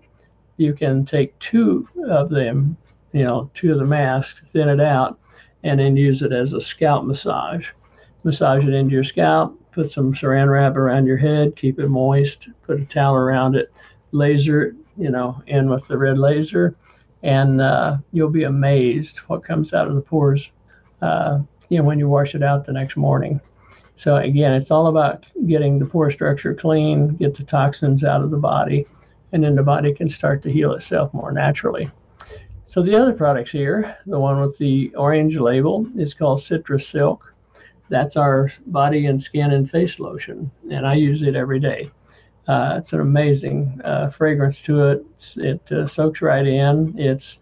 you 0.56 0.72
can 0.72 1.04
take 1.04 1.38
two 1.38 1.88
of 2.08 2.30
them, 2.30 2.76
you 3.12 3.24
know, 3.24 3.50
two 3.54 3.72
of 3.72 3.78
the 3.78 3.84
masks, 3.84 4.40
thin 4.50 4.68
it 4.68 4.80
out, 4.80 5.18
and 5.64 5.80
then 5.80 5.96
use 5.96 6.22
it 6.22 6.32
as 6.32 6.52
a 6.52 6.60
scalp 6.60 7.04
massage. 7.04 7.70
Massage 8.24 8.64
it 8.64 8.74
into 8.74 8.92
your 8.92 9.04
scalp, 9.04 9.58
put 9.72 9.90
some 9.90 10.12
saran 10.12 10.50
wrap 10.50 10.76
around 10.76 11.06
your 11.06 11.16
head, 11.16 11.56
keep 11.56 11.78
it 11.78 11.88
moist, 11.88 12.48
put 12.62 12.80
a 12.80 12.84
towel 12.84 13.14
around 13.14 13.56
it, 13.56 13.72
laser 14.12 14.62
it, 14.62 14.74
you 14.96 15.10
know, 15.10 15.42
in 15.46 15.68
with 15.70 15.86
the 15.88 15.96
red 15.96 16.18
laser, 16.18 16.76
and 17.22 17.60
uh, 17.60 17.96
you'll 18.12 18.30
be 18.30 18.44
amazed 18.44 19.18
what 19.20 19.44
comes 19.44 19.72
out 19.72 19.88
of 19.88 19.94
the 19.94 20.00
pores, 20.00 20.50
uh, 21.02 21.38
you 21.68 21.78
know, 21.78 21.84
when 21.84 21.98
you 21.98 22.08
wash 22.08 22.34
it 22.34 22.42
out 22.42 22.66
the 22.66 22.72
next 22.72 22.96
morning. 22.96 23.40
So 24.00 24.16
again, 24.16 24.54
it's 24.54 24.70
all 24.70 24.86
about 24.86 25.26
getting 25.46 25.78
the 25.78 25.84
pore 25.84 26.10
structure 26.10 26.54
clean, 26.54 27.16
get 27.16 27.36
the 27.36 27.44
toxins 27.44 28.02
out 28.02 28.22
of 28.22 28.30
the 28.30 28.38
body, 28.38 28.86
and 29.32 29.44
then 29.44 29.54
the 29.54 29.62
body 29.62 29.92
can 29.92 30.08
start 30.08 30.42
to 30.42 30.50
heal 30.50 30.72
itself 30.72 31.12
more 31.12 31.30
naturally. 31.32 31.90
So 32.64 32.80
the 32.80 32.94
other 32.94 33.12
products 33.12 33.50
here, 33.50 33.98
the 34.06 34.18
one 34.18 34.40
with 34.40 34.56
the 34.56 34.90
orange 34.94 35.36
label, 35.36 35.86
is 35.98 36.14
called 36.14 36.40
Citrus 36.40 36.88
Silk. 36.88 37.34
That's 37.90 38.16
our 38.16 38.50
body 38.68 39.04
and 39.04 39.20
skin 39.20 39.50
and 39.50 39.70
face 39.70 40.00
lotion, 40.00 40.50
and 40.70 40.86
I 40.86 40.94
use 40.94 41.20
it 41.20 41.36
every 41.36 41.60
day. 41.60 41.90
Uh, 42.48 42.76
it's 42.78 42.94
an 42.94 43.00
amazing 43.00 43.82
uh, 43.84 44.08
fragrance 44.08 44.62
to 44.62 44.82
it. 44.92 45.04
It's, 45.16 45.36
it 45.36 45.72
uh, 45.72 45.86
soaks 45.86 46.22
right 46.22 46.46
in. 46.46 46.94
It's 46.98 47.38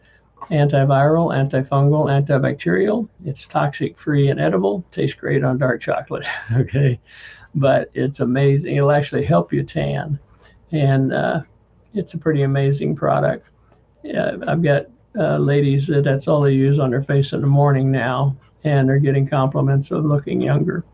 antiviral, 0.51 1.35
antifungal, 1.35 2.07
antibacterial. 2.07 3.09
It's 3.25 3.47
toxic 3.47 3.99
free 3.99 4.29
and 4.29 4.41
edible. 4.41 4.85
Tastes 4.91 5.17
great 5.19 5.45
on 5.45 5.59
dark 5.59 5.81
chocolate. 5.81 6.27
okay. 6.57 6.99
But 7.55 7.91
it's 7.95 8.21
amazing. 8.21 8.77
It'll 8.77 8.93
actually 8.93 9.25
help 9.25 9.53
you 9.53 9.63
tan. 9.63 10.19
And 10.73 11.13
uh, 11.13 11.43
it's 11.95 12.15
a 12.15 12.19
pretty 12.19 12.43
amazing 12.43 12.97
product. 12.97 13.47
I've 14.05 14.63
got 14.63 14.87
uh, 15.19 15.39
ladies 15.39 15.87
that 15.89 16.05
that's 16.05 16.29
all 16.29 16.43
they 16.43 16.53
use 16.53 16.79
on 16.79 16.91
their 16.91 17.03
face 17.03 17.33
in 17.33 17.41
the 17.41 17.47
morning 17.47 17.91
now, 17.91 18.37
and 18.65 18.89
they're 18.89 18.99
getting 18.99 19.29
compliments 19.29 19.91
of 19.91 20.05
looking 20.05 20.41
younger. 20.41 20.85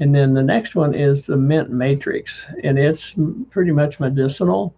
And 0.00 0.14
then 0.14 0.32
the 0.32 0.42
next 0.42 0.74
one 0.74 0.94
is 0.94 1.26
the 1.26 1.36
Mint 1.36 1.70
Matrix, 1.70 2.46
and 2.64 2.78
it's 2.78 3.14
pretty 3.50 3.70
much 3.70 4.00
medicinal. 4.00 4.74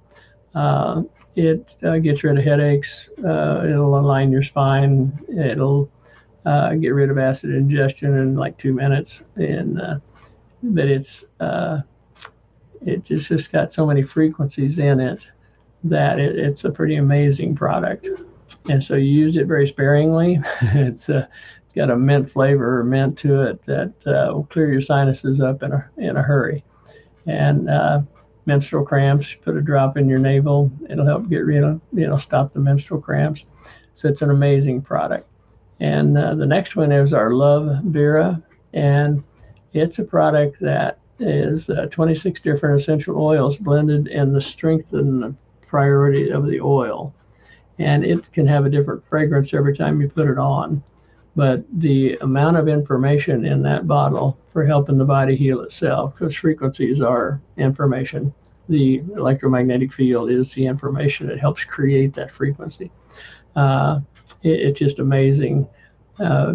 Uh, 0.55 1.03
it 1.37 1.76
uh, 1.83 1.99
gets 1.99 2.24
rid 2.24 2.39
of 2.39 2.45
headaches. 2.45 3.09
Uh, 3.24 3.64
it'll 3.64 3.99
align 3.99 4.30
your 4.30 4.43
spine. 4.43 5.18
It'll 5.28 5.91
uh, 6.45 6.74
get 6.74 6.91
rid 6.91 7.11
of 7.11 7.18
acid 7.18 7.51
ingestion 7.51 8.16
in 8.18 8.37
like 8.37 8.59
two 8.59 8.72
minutes. 8.72 9.20
And 9.37 9.80
uh, 9.80 9.99
but 10.62 10.87
it's 10.87 11.24
uh, 11.41 11.80
it 12.85 13.05
just, 13.05 13.28
just 13.28 13.53
got 13.53 13.72
so 13.72 13.87
many 13.87 14.03
frequencies 14.03 14.78
in 14.78 15.01
it 15.01 15.26
that 15.85 16.18
it, 16.18 16.39
it's 16.39 16.64
a 16.64 16.70
pretty 16.70 16.97
amazing 16.97 17.55
product. 17.55 18.09
And 18.68 18.83
so 18.83 18.97
you 18.97 19.09
use 19.09 19.37
it 19.37 19.47
very 19.47 19.66
sparingly. 19.66 20.41
it's 20.62 21.09
it's 21.09 21.74
got 21.74 21.91
a 21.91 21.97
mint 21.97 22.30
flavor 22.30 22.80
or 22.80 22.85
mint 22.85 23.16
to 23.18 23.43
it 23.43 23.64
that 23.64 23.95
uh, 24.07 24.35
will 24.35 24.45
clear 24.51 24.70
your 24.70 24.83
sinuses 24.83 25.41
up 25.41 25.62
in 25.62 25.72
a 25.72 25.89
in 25.97 26.16
a 26.16 26.22
hurry. 26.22 26.62
And 27.26 27.70
uh, 27.70 28.03
menstrual 28.47 28.84
cramps, 28.84 29.34
put 29.43 29.57
a 29.57 29.61
drop 29.61 29.97
in 29.97 30.09
your 30.09 30.18
navel. 30.18 30.70
It'll 30.88 31.07
help 31.07 31.28
get 31.28 31.45
rid 31.45 31.62
of 31.62 31.80
you 31.93 32.07
know 32.07 32.18
stop 32.18 32.53
the 32.53 32.61
menstrual 32.61 33.01
cramps. 33.01 33.45
So 33.95 34.09
it's 34.09 34.22
an 34.22 34.30
amazing 34.30 34.82
product. 34.82 35.28
And 35.80 36.16
uh, 36.16 36.34
the 36.34 36.47
next 36.47 36.76
one 36.76 36.93
is 36.93 37.12
our 37.12 37.32
Love 37.32 37.82
Vera, 37.84 38.43
and 38.72 39.22
it's 39.72 39.99
a 39.99 40.05
product 40.05 40.61
that 40.61 40.99
is 41.18 41.68
uh, 41.70 41.86
26 41.90 42.40
different 42.40 42.80
essential 42.80 43.16
oils 43.18 43.57
blended 43.57 44.09
in 44.09 44.32
the 44.32 44.40
strength 44.40 44.93
and 44.93 45.22
the 45.22 45.34
priority 45.66 46.30
of 46.30 46.47
the 46.47 46.61
oil. 46.61 47.14
And 47.78 48.05
it 48.05 48.32
can 48.32 48.47
have 48.47 48.66
a 48.66 48.70
different 48.70 49.07
fragrance 49.09 49.55
every 49.55 49.76
time 49.76 50.01
you 50.01 50.09
put 50.09 50.28
it 50.28 50.38
on 50.38 50.82
but 51.35 51.64
the 51.78 52.16
amount 52.16 52.57
of 52.57 52.68
information 52.68 53.47
in 53.47 53.62
that 53.62 53.87
bottle 53.87 54.39
for 54.51 54.66
helping 54.66 54.99
the 54.99 55.05
body 55.05 55.35
heal 55.37 55.61
itself, 55.61 56.14
because 56.14 56.35
frequencies 56.35 57.01
are 57.01 57.41
information. 57.57 58.33
The 58.68 59.03
electromagnetic 59.16 59.93
field 59.93 60.30
is 60.30 60.53
the 60.53 60.66
information 60.66 61.26
that 61.28 61.41
helps 61.41 61.64
create 61.64 62.14
that 62.14 62.30
frequency. 62.30 62.91
Uh, 63.57 64.01
it, 64.43 64.61
it's 64.61 64.78
just 64.78 64.99
amazing. 64.99 65.66
Uh, 66.20 66.55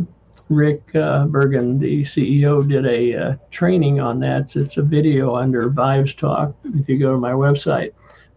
Rick 0.50 0.96
uh, 0.96 1.26
Bergen, 1.26 1.78
the 1.78 2.04
CEO, 2.04 2.68
did 2.68 2.86
a 2.86 3.16
uh, 3.16 3.36
training 3.52 4.00
on 4.00 4.20
that. 4.22 4.56
It's 4.56 4.78
a 4.78 4.84
video 4.84 5.36
under 5.36 5.70
Vibes 5.70 6.16
Talk. 6.16 6.56
If 6.64 6.88
you 6.88 6.98
go 6.98 7.12
to 7.12 7.18
my 7.18 7.32
website 7.32 7.92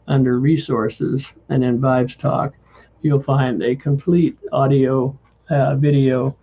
under 0.09 0.41
resources 0.41 1.33
and 1.51 1.63
then 1.63 1.79
Vibes 1.79 2.19
Talk, 2.19 2.55
you'll 3.03 3.23
find 3.23 3.63
a 3.63 3.77
complete 3.77 4.37
audio 4.53 5.17
uh, 5.51 5.77
video 5.77 6.37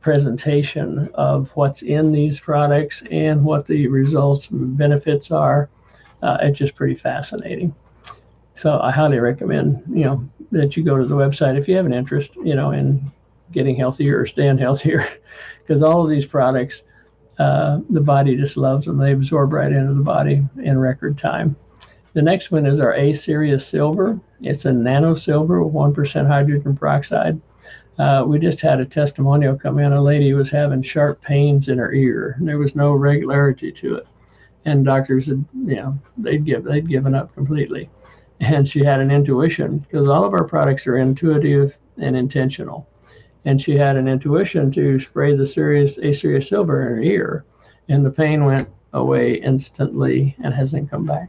presentation 0.00 1.08
of 1.14 1.50
what's 1.54 1.82
in 1.82 2.12
these 2.12 2.38
products 2.40 3.02
and 3.10 3.44
what 3.44 3.66
the 3.66 3.86
results 3.88 4.50
and 4.50 4.76
benefits 4.76 5.30
are. 5.30 5.68
Uh, 6.22 6.38
it's 6.42 6.58
just 6.58 6.74
pretty 6.74 6.94
fascinating. 6.94 7.74
So 8.56 8.78
I 8.80 8.90
highly 8.90 9.18
recommend, 9.18 9.82
you 9.88 10.04
know, 10.04 10.28
that 10.52 10.76
you 10.76 10.82
go 10.82 10.98
to 10.98 11.06
the 11.06 11.14
website 11.14 11.58
if 11.58 11.66
you 11.66 11.76
have 11.76 11.86
an 11.86 11.94
interest, 11.94 12.36
you 12.36 12.54
know, 12.54 12.72
in 12.72 13.00
getting 13.52 13.74
healthier 13.74 14.20
or 14.20 14.26
staying 14.26 14.58
healthier, 14.58 15.08
because 15.60 15.82
all 15.82 16.04
of 16.04 16.10
these 16.10 16.26
products, 16.26 16.82
uh, 17.38 17.80
the 17.88 18.00
body 18.00 18.36
just 18.36 18.58
loves 18.58 18.84
them. 18.84 18.98
They 18.98 19.12
absorb 19.12 19.52
right 19.52 19.72
into 19.72 19.94
the 19.94 20.02
body 20.02 20.42
in 20.62 20.78
record 20.78 21.16
time. 21.16 21.56
The 22.12 22.22
next 22.22 22.50
one 22.50 22.66
is 22.66 22.80
our 22.80 22.94
A 22.94 23.14
Series 23.14 23.64
Silver. 23.64 24.20
It's 24.40 24.64
a 24.64 24.72
nano 24.72 25.14
silver 25.14 25.62
with 25.62 25.72
1% 25.72 26.26
hydrogen 26.26 26.76
peroxide. 26.76 27.40
Uh, 28.00 28.24
we 28.24 28.38
just 28.38 28.62
had 28.62 28.80
a 28.80 28.84
testimonial 28.86 29.54
come 29.54 29.78
in. 29.78 29.92
A 29.92 30.02
lady 30.02 30.32
was 30.32 30.48
having 30.48 30.80
sharp 30.80 31.20
pains 31.20 31.68
in 31.68 31.76
her 31.76 31.92
ear. 31.92 32.34
And 32.38 32.48
there 32.48 32.56
was 32.56 32.74
no 32.74 32.92
regularity 32.92 33.70
to 33.72 33.96
it, 33.96 34.06
and 34.64 34.86
doctors 34.86 35.26
had, 35.26 35.44
you 35.66 35.76
know, 35.76 35.98
they'd 36.16 36.46
give 36.46 36.64
they'd 36.64 36.88
given 36.88 37.14
up 37.14 37.34
completely. 37.34 37.90
And 38.40 38.66
she 38.66 38.82
had 38.82 39.00
an 39.00 39.10
intuition 39.10 39.80
because 39.80 40.08
all 40.08 40.24
of 40.24 40.32
our 40.32 40.44
products 40.44 40.86
are 40.86 40.96
intuitive 40.96 41.76
and 41.98 42.16
intentional. 42.16 42.88
And 43.44 43.60
she 43.60 43.76
had 43.76 43.96
an 43.96 44.08
intuition 44.08 44.70
to 44.70 44.98
spray 44.98 45.36
the 45.36 45.44
serious 45.44 45.98
A 45.98 46.14
Series 46.14 46.48
Silver 46.48 46.80
in 46.80 46.88
her 46.88 47.02
ear, 47.02 47.44
and 47.90 48.02
the 48.02 48.10
pain 48.10 48.46
went 48.46 48.70
away 48.94 49.34
instantly 49.34 50.34
and 50.42 50.54
hasn't 50.54 50.90
come 50.90 51.04
back. 51.04 51.28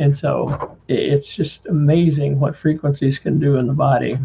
And 0.00 0.16
so 0.16 0.78
it's 0.88 1.36
just 1.36 1.66
amazing 1.66 2.40
what 2.40 2.56
frequencies 2.56 3.18
can 3.18 3.38
do 3.38 3.56
in 3.56 3.66
the 3.66 3.74
body 3.74 4.16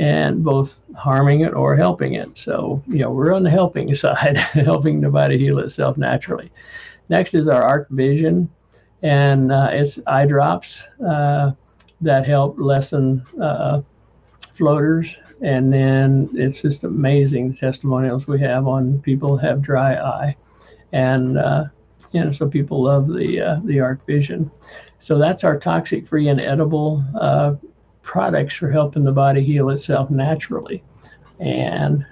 and 0.00 0.42
both 0.42 0.80
harming 0.96 1.42
it 1.42 1.52
or 1.52 1.76
helping 1.76 2.14
it. 2.14 2.30
So, 2.34 2.82
you 2.86 3.00
know, 3.00 3.10
we're 3.10 3.34
on 3.34 3.42
the 3.42 3.50
helping 3.50 3.94
side, 4.04 4.38
helping 4.38 5.02
the 5.02 5.10
body 5.10 5.38
heal 5.38 5.58
itself 5.58 5.98
naturally. 5.98 6.50
Next 7.10 7.34
is 7.34 7.48
our 7.48 7.62
Arc 7.62 7.88
Vision, 7.90 8.48
and 9.02 9.52
uh, 9.52 9.68
it's 9.72 9.98
eye 10.06 10.24
drops 10.24 10.86
uh, 11.06 11.52
that 12.00 12.26
help 12.26 12.56
lessen 12.58 13.26
uh, 13.42 13.82
floaters. 14.54 15.18
And 15.42 15.70
then 15.70 16.30
it's 16.32 16.62
just 16.62 16.84
amazing 16.84 17.56
testimonials 17.56 18.26
we 18.26 18.40
have 18.40 18.66
on 18.66 19.00
people 19.00 19.36
have 19.36 19.60
dry 19.60 19.96
eye, 19.96 20.36
and 20.92 21.38
uh, 21.38 21.64
you 22.12 22.24
know, 22.24 22.32
so 22.32 22.48
people 22.48 22.82
love 22.82 23.08
the 23.08 23.40
uh, 23.40 23.60
the 23.64 23.80
Arc 23.80 24.06
Vision. 24.06 24.50
So 24.98 25.18
that's 25.18 25.44
our 25.44 25.58
toxic 25.58 26.06
free 26.06 26.28
and 26.28 26.40
edible 26.40 27.02
uh, 27.18 27.54
products 28.02 28.54
for 28.54 28.70
helping 28.70 29.04
the 29.04 29.12
body 29.12 29.42
heal 29.44 29.70
itself 29.70 30.10
naturally. 30.10 30.82
And 31.38 32.04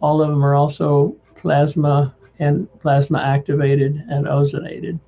all 0.00 0.22
of 0.22 0.28
them 0.28 0.44
are 0.44 0.54
also 0.54 1.16
plasma 1.34 2.14
and 2.38 2.68
plasma 2.80 3.18
activated 3.20 3.96
and 4.08 4.26
ozonated, 4.26 4.98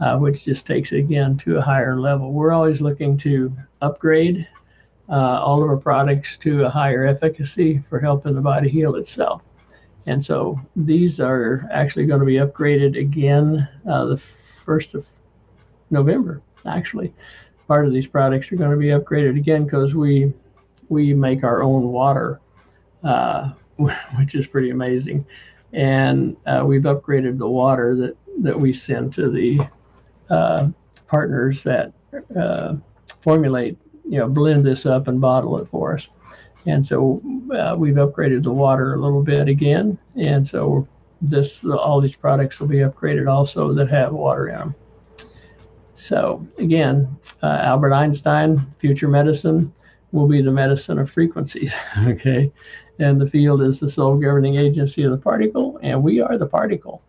uh, 0.00 0.16
which 0.18 0.44
just 0.44 0.66
takes 0.66 0.92
it 0.92 0.98
again 0.98 1.36
to 1.38 1.58
a 1.58 1.62
higher 1.62 1.98
level. 2.00 2.32
We're 2.32 2.52
always 2.52 2.80
looking 2.80 3.16
to 3.18 3.52
upgrade 3.82 4.46
uh, 5.08 5.40
all 5.40 5.62
of 5.62 5.68
our 5.68 5.76
products 5.76 6.36
to 6.38 6.64
a 6.64 6.70
higher 6.70 7.06
efficacy 7.06 7.82
for 7.88 8.00
helping 8.00 8.34
the 8.34 8.40
body 8.40 8.70
heal 8.70 8.96
itself. 8.96 9.42
And 10.06 10.24
so 10.24 10.60
these 10.74 11.20
are 11.20 11.68
actually 11.70 12.06
going 12.06 12.20
to 12.20 12.26
be 12.26 12.36
upgraded 12.36 12.98
again 12.98 13.68
uh, 13.88 14.06
the 14.06 14.20
1st 14.66 14.94
of 14.94 15.06
November, 15.90 16.40
actually. 16.66 17.12
Part 17.68 17.86
of 17.86 17.92
these 17.92 18.06
products 18.06 18.50
are 18.52 18.56
going 18.56 18.70
to 18.70 18.76
be 18.76 18.88
upgraded 18.88 19.36
again 19.36 19.64
because 19.64 19.94
we 19.94 20.32
we 20.88 21.14
make 21.14 21.42
our 21.42 21.62
own 21.62 21.88
water, 21.90 22.40
uh, 23.02 23.52
which 23.76 24.34
is 24.34 24.46
pretty 24.46 24.70
amazing. 24.70 25.24
And 25.72 26.36
uh, 26.46 26.62
we've 26.66 26.82
upgraded 26.82 27.38
the 27.38 27.48
water 27.48 27.96
that, 27.96 28.16
that 28.42 28.58
we 28.58 28.74
send 28.74 29.14
to 29.14 29.30
the 29.30 29.66
uh, 30.28 30.68
partners 31.06 31.62
that 31.62 31.92
uh, 32.36 32.74
formulate, 33.20 33.78
you 34.04 34.18
know, 34.18 34.28
blend 34.28 34.66
this 34.66 34.84
up 34.84 35.08
and 35.08 35.20
bottle 35.20 35.58
it 35.58 35.68
for 35.68 35.94
us. 35.94 36.08
And 36.66 36.86
so 36.86 37.22
uh, 37.56 37.74
we've 37.76 37.94
upgraded 37.94 38.42
the 38.42 38.52
water 38.52 38.94
a 38.94 39.00
little 39.00 39.22
bit 39.22 39.48
again. 39.48 39.98
And 40.16 40.46
so 40.46 40.86
this 41.20 41.64
all 41.64 42.00
these 42.00 42.16
products 42.16 42.60
will 42.60 42.68
be 42.68 42.78
upgraded 42.78 43.30
also 43.30 43.72
that 43.72 43.88
have 43.88 44.12
water 44.12 44.48
in 44.48 44.58
them. 44.58 44.74
So 46.02 46.44
again, 46.58 47.16
uh, 47.44 47.60
Albert 47.62 47.92
Einstein, 47.92 48.66
future 48.80 49.06
medicine 49.06 49.72
will 50.10 50.26
be 50.26 50.42
the 50.42 50.50
medicine 50.50 50.98
of 50.98 51.08
frequencies. 51.08 51.72
okay, 51.98 52.50
and 52.98 53.20
the 53.20 53.30
field 53.30 53.62
is 53.62 53.78
the 53.78 53.88
sole 53.88 54.16
governing 54.16 54.56
agency 54.56 55.04
of 55.04 55.12
the 55.12 55.16
particle, 55.16 55.78
and 55.80 56.02
we 56.02 56.20
are 56.20 56.36
the 56.36 56.46
particle. 56.46 57.02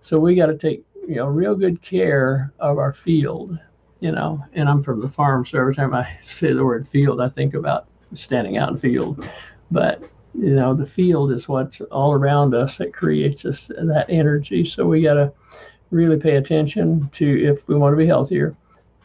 So 0.00 0.18
we 0.18 0.34
got 0.34 0.46
to 0.46 0.56
take 0.56 0.82
you 1.06 1.16
know 1.16 1.26
real 1.26 1.54
good 1.54 1.82
care 1.82 2.50
of 2.58 2.78
our 2.78 2.94
field. 2.94 3.58
You 4.00 4.12
know, 4.12 4.42
and 4.54 4.66
I'm 4.66 4.82
from 4.82 5.02
the 5.02 5.10
farm, 5.10 5.44
so 5.44 5.58
every 5.58 5.74
time 5.74 5.92
I 5.92 6.08
say 6.26 6.54
the 6.54 6.64
word 6.64 6.88
field, 6.88 7.20
I 7.20 7.28
think 7.28 7.52
about 7.52 7.86
standing 8.14 8.56
out 8.56 8.70
in 8.70 8.78
field. 8.78 9.28
But 9.70 10.00
you 10.34 10.54
know, 10.54 10.72
the 10.72 10.86
field 10.86 11.32
is 11.32 11.48
what's 11.48 11.82
all 11.82 12.14
around 12.14 12.54
us 12.54 12.78
that 12.78 12.94
creates 12.94 13.44
us 13.44 13.66
that 13.66 14.06
energy. 14.08 14.64
So 14.64 14.86
we 14.86 15.02
got 15.02 15.14
to 15.14 15.32
really 15.90 16.18
pay 16.18 16.36
attention 16.36 17.08
to 17.12 17.44
if 17.44 17.66
we 17.68 17.74
want 17.74 17.92
to 17.92 17.96
be 17.96 18.06
healthier 18.06 18.56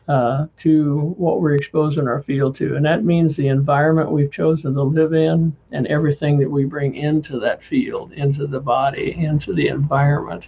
uh, 0.08 0.48
to 0.58 1.16
what 1.18 1.42
we're 1.42 1.56
exposing 1.56 2.08
our 2.08 2.22
field 2.24 2.56
to. 2.56 2.76
And 2.76 2.86
that 2.86 3.06
means 3.06 3.36
the 3.36 3.48
environment 3.48 4.12
we've 4.12 4.32
chosen 4.32 4.74
to 4.74 4.84
live 4.84 5.14
in 5.14 5.56
and 5.72 5.88
everything 5.88 6.38
that 6.40 6.50
we 6.50 6.66
bring 6.66 6.96
into 6.96 7.40
that 7.40 7.64
field, 7.64 8.12
into 8.14 8.48
the 8.48 8.60
body, 8.60 9.16
into 9.18 9.54
the 9.54 9.68
environment, 9.68 10.48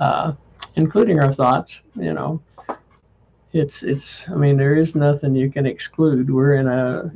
uh, 0.00 0.32
including 0.74 1.20
our 1.20 1.32
thoughts, 1.32 1.80
you 1.94 2.12
know. 2.12 2.40
It's, 3.52 3.82
it's, 3.82 4.28
I 4.28 4.34
mean, 4.34 4.56
there 4.56 4.76
is 4.76 4.94
nothing 4.94 5.34
you 5.34 5.50
can 5.50 5.64
exclude. 5.64 6.28
We're 6.28 6.56
in 6.56 6.66
a, 6.66 7.10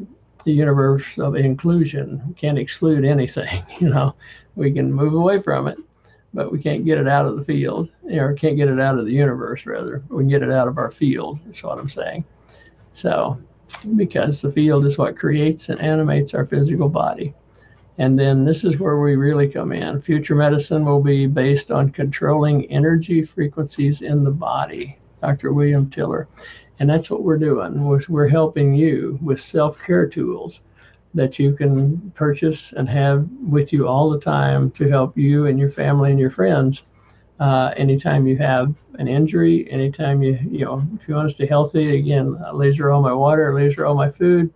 a 0.47 0.51
universe 0.51 1.05
of 1.19 1.37
inclusion. 1.37 2.23
We 2.27 2.35
can't 2.35 2.59
exclude 2.59 3.05
anything, 3.05 3.65
you 3.81 3.91
know. 3.91 4.15
We 4.55 4.71
can 4.71 4.93
move 4.93 5.15
away 5.15 5.43
from 5.43 5.67
it, 5.67 5.79
but 6.35 6.51
we 6.51 6.62
can't 6.62 6.85
get 6.85 6.99
it 6.99 7.09
out 7.09 7.26
of 7.26 7.37
the 7.37 7.45
field 7.45 7.89
or 8.11 8.33
can't 8.35 8.57
get 8.57 8.68
it 8.68 8.80
out 8.80 8.99
of 8.99 9.05
the 9.05 9.12
universe 9.12 9.66
rather. 9.66 10.03
We 10.09 10.22
can 10.22 10.28
get 10.28 10.43
it 10.43 10.51
out 10.51 10.68
of 10.68 10.78
our 10.78 10.91
field 10.91 11.39
is 11.51 11.62
what 11.62 11.78
i'm 11.78 11.89
saying. 11.89 12.24
So 12.95 13.39
because 13.97 14.41
the 14.41 14.53
field 14.53 14.87
is 14.87 14.99
what 14.99 15.18
creates 15.18 15.68
and 15.68 15.80
animates 15.80 16.35
our 16.35 16.47
physical 16.47 16.89
body. 16.89 17.35
And 17.99 18.18
then 18.18 18.45
this 18.45 18.64
is 18.64 18.78
where 18.78 18.99
we 18.99 19.16
really 19.16 19.49
come 19.49 19.72
in. 19.72 20.01
Future 20.01 20.35
medicine 20.35 20.85
will 20.85 21.03
be 21.03 21.26
based 21.26 21.70
on 21.70 21.91
controlling 21.91 22.70
energy 22.70 23.22
frequencies 23.24 24.03
in 24.03 24.24
the 24.24 24.30
body 24.30 24.99
dr 25.20 25.53
william 25.53 25.89
tiller. 25.89 26.28
And 26.78 26.91
that's 26.91 27.11
what 27.11 27.22
we're 27.22 27.39
doing. 27.39 27.85
We're 28.09 28.28
helping 28.28 28.74
you 28.74 29.18
with 29.22 29.41
self-care 29.41 30.09
tools 30.09 30.61
that 31.15 31.39
you 31.39 31.55
can 31.55 32.11
purchase 32.15 32.73
and 32.73 32.89
have 32.89 33.29
with 33.43 33.73
you 33.73 33.87
all 33.87 34.11
the 34.11 34.21
time 34.21 34.71
to 34.73 34.89
help 34.89 35.17
you 35.17 35.47
and 35.47 35.59
your 35.59 35.71
family 35.71 36.11
and 36.11 36.19
your 36.19 36.31
friends 36.31 36.83
uh, 37.43 37.75
anytime 37.77 38.25
you 38.25 38.37
have 38.37 38.73
an 39.01 39.09
injury, 39.09 39.69
anytime 39.69 40.23
you, 40.23 40.39
you 40.49 40.65
know, 40.65 40.87
if 40.95 41.09
you 41.09 41.15
want 41.17 41.29
to 41.29 41.35
stay 41.35 41.47
healthy, 41.47 41.99
again, 41.99 42.41
I 42.47 42.53
laser 42.53 42.93
all 42.93 43.03
my 43.03 43.13
water, 43.13 43.53
laser 43.53 43.85
all 43.85 43.97
my 43.97 44.13
food. 44.13 44.53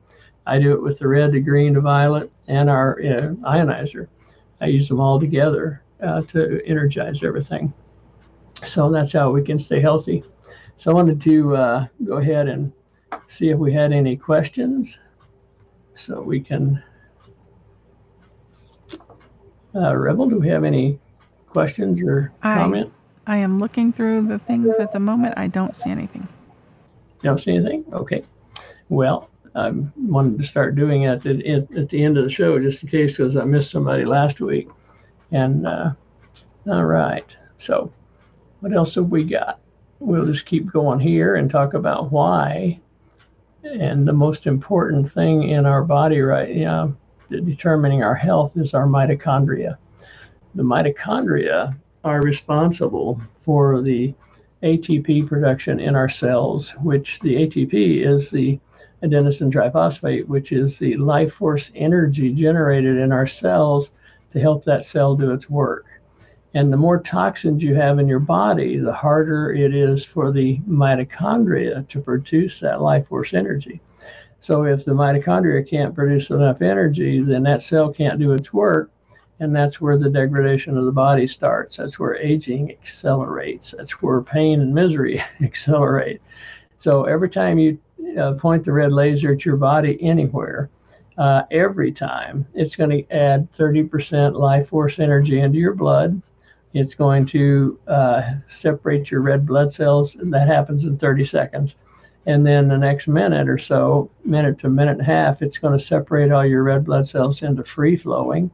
I 0.46 0.60
do 0.60 0.72
it 0.72 0.80
with 0.80 1.00
the 1.00 1.08
red, 1.08 1.32
the 1.32 1.40
green, 1.40 1.74
the 1.74 1.80
violet, 1.80 2.30
and 2.46 2.70
our 2.70 2.98
you 3.02 3.10
know, 3.10 3.36
ionizer. 3.42 4.06
I 4.60 4.66
use 4.66 4.88
them 4.88 5.00
all 5.00 5.18
together 5.18 5.82
uh, 6.00 6.22
to 6.22 6.64
energize 6.64 7.24
everything. 7.24 7.74
So 8.64 8.88
that's 8.90 9.12
how 9.12 9.32
we 9.32 9.42
can 9.42 9.58
stay 9.58 9.80
healthy. 9.80 10.22
So 10.76 10.92
I 10.92 10.94
wanted 10.94 11.20
to 11.22 11.56
uh, 11.56 11.86
go 12.04 12.18
ahead 12.18 12.46
and 12.46 12.72
see 13.26 13.48
if 13.48 13.58
we 13.58 13.72
had 13.72 13.92
any 13.92 14.16
questions 14.16 14.98
so 15.96 16.20
we 16.20 16.40
can. 16.40 16.82
Uh, 19.74 19.94
Rebel, 19.94 20.28
do 20.28 20.38
we 20.38 20.48
have 20.48 20.64
any 20.64 20.98
questions 21.48 22.00
or 22.00 22.32
comment? 22.42 22.92
I 23.26 23.38
am 23.38 23.58
looking 23.58 23.92
through 23.92 24.28
the 24.28 24.38
things 24.38 24.76
at 24.76 24.92
the 24.92 25.00
moment. 25.00 25.34
I 25.36 25.48
don't 25.48 25.74
see 25.74 25.90
anything. 25.90 26.28
You 27.22 27.30
don't 27.30 27.38
see 27.38 27.54
anything? 27.54 27.84
Okay. 27.92 28.22
Well, 28.88 29.28
I 29.54 29.72
wanted 29.96 30.38
to 30.38 30.44
start 30.44 30.76
doing 30.76 31.02
it 31.02 31.08
at 31.08 31.22
the, 31.22 31.66
at 31.76 31.88
the 31.88 32.04
end 32.04 32.18
of 32.18 32.24
the 32.24 32.30
show 32.30 32.58
just 32.60 32.82
in 32.82 32.88
case 32.88 33.16
because 33.16 33.36
I 33.36 33.44
missed 33.44 33.70
somebody 33.70 34.04
last 34.04 34.40
week. 34.40 34.68
And 35.32 35.66
uh, 35.66 35.92
all 36.68 36.84
right. 36.84 37.26
So, 37.58 37.92
what 38.60 38.72
else 38.72 38.94
have 38.94 39.08
we 39.08 39.24
got? 39.24 39.60
We'll 39.98 40.26
just 40.26 40.46
keep 40.46 40.70
going 40.70 41.00
here 41.00 41.36
and 41.36 41.50
talk 41.50 41.74
about 41.74 42.12
why 42.12 42.80
and 43.80 44.06
the 44.06 44.12
most 44.12 44.46
important 44.46 45.10
thing 45.10 45.48
in 45.50 45.66
our 45.66 45.82
body 45.82 46.20
right 46.20 46.54
now 46.56 46.94
determining 47.28 48.02
our 48.02 48.14
health 48.14 48.56
is 48.56 48.74
our 48.74 48.86
mitochondria 48.86 49.76
the 50.54 50.62
mitochondria 50.62 51.76
are 52.04 52.22
responsible 52.22 53.20
for 53.44 53.82
the 53.82 54.14
ATP 54.62 55.28
production 55.28 55.78
in 55.80 55.94
our 55.94 56.08
cells, 56.08 56.70
which 56.82 57.20
the 57.20 57.34
ATP 57.34 58.06
is 58.06 58.30
the 58.30 58.58
adenosine 59.02 59.52
triphosphate, 59.52 60.26
which 60.26 60.50
is 60.50 60.78
the 60.78 60.96
life 60.96 61.34
force 61.34 61.70
energy 61.74 62.32
generated 62.32 62.96
in 62.96 63.12
our 63.12 63.26
cells 63.26 63.90
to 64.32 64.40
help 64.40 64.64
that 64.64 64.86
cell 64.86 65.14
do 65.14 65.30
its 65.32 65.50
work. 65.50 65.84
And 66.56 66.72
the 66.72 66.78
more 66.78 66.98
toxins 66.98 67.62
you 67.62 67.74
have 67.74 67.98
in 67.98 68.08
your 68.08 68.18
body, 68.18 68.78
the 68.78 68.90
harder 68.90 69.52
it 69.52 69.74
is 69.74 70.02
for 70.02 70.32
the 70.32 70.58
mitochondria 70.60 71.86
to 71.88 72.00
produce 72.00 72.60
that 72.60 72.80
life 72.80 73.08
force 73.08 73.34
energy. 73.34 73.82
So 74.40 74.64
if 74.64 74.82
the 74.82 74.92
mitochondria 74.92 75.68
can't 75.68 75.94
produce 75.94 76.30
enough 76.30 76.62
energy, 76.62 77.20
then 77.20 77.42
that 77.42 77.62
cell 77.62 77.92
can't 77.92 78.18
do 78.18 78.32
its 78.32 78.54
work. 78.54 78.90
And 79.38 79.54
that's 79.54 79.82
where 79.82 79.98
the 79.98 80.08
degradation 80.08 80.78
of 80.78 80.86
the 80.86 80.92
body 80.92 81.26
starts. 81.26 81.76
That's 81.76 81.98
where 81.98 82.16
aging 82.16 82.70
accelerates. 82.70 83.74
That's 83.76 84.00
where 84.00 84.22
pain 84.22 84.62
and 84.62 84.74
misery 84.74 85.22
accelerate. 85.42 86.22
So 86.78 87.04
every 87.04 87.28
time 87.28 87.58
you 87.58 87.78
uh, 88.18 88.32
point 88.32 88.64
the 88.64 88.72
red 88.72 88.94
laser 88.94 89.32
at 89.32 89.44
your 89.44 89.58
body 89.58 90.02
anywhere, 90.02 90.70
uh, 91.18 91.42
every 91.50 91.92
time 91.92 92.46
it's 92.54 92.76
going 92.76 92.88
to 92.88 93.14
add 93.14 93.52
30% 93.52 94.38
life 94.38 94.70
force 94.70 94.98
energy 94.98 95.40
into 95.40 95.58
your 95.58 95.74
blood. 95.74 96.22
It's 96.76 96.92
going 96.92 97.24
to 97.26 97.78
uh, 97.88 98.34
separate 98.48 99.10
your 99.10 99.22
red 99.22 99.46
blood 99.46 99.72
cells, 99.72 100.14
and 100.16 100.30
that 100.34 100.46
happens 100.46 100.84
in 100.84 100.98
30 100.98 101.24
seconds. 101.24 101.74
And 102.26 102.46
then 102.46 102.68
the 102.68 102.76
next 102.76 103.08
minute 103.08 103.48
or 103.48 103.56
so, 103.56 104.10
minute 104.26 104.58
to 104.58 104.68
minute 104.68 104.98
and 104.98 105.00
a 105.00 105.04
half, 105.04 105.40
it's 105.40 105.56
going 105.56 105.78
to 105.78 105.82
separate 105.82 106.30
all 106.32 106.44
your 106.44 106.62
red 106.62 106.84
blood 106.84 107.06
cells 107.06 107.42
into 107.42 107.64
free 107.64 107.96
flowing. 107.96 108.50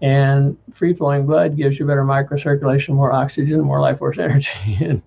And 0.00 0.56
free 0.72 0.94
flowing 0.94 1.26
blood 1.26 1.58
gives 1.58 1.78
you 1.78 1.84
better 1.84 2.04
microcirculation, 2.04 2.94
more 2.94 3.12
oxygen, 3.12 3.60
more 3.60 3.82
life 3.82 3.98
force 3.98 4.18
energy, 4.18 4.78
and, 4.80 5.02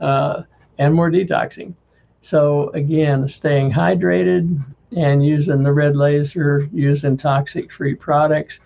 uh, 0.00 0.42
and 0.78 0.94
more 0.94 1.10
detoxing. 1.10 1.74
So, 2.20 2.68
again, 2.74 3.28
staying 3.28 3.72
hydrated 3.72 4.64
and 4.96 5.26
using 5.26 5.64
the 5.64 5.72
red 5.72 5.96
laser, 5.96 6.68
using 6.72 7.16
toxic 7.16 7.72
free 7.72 7.96
products, 7.96 8.60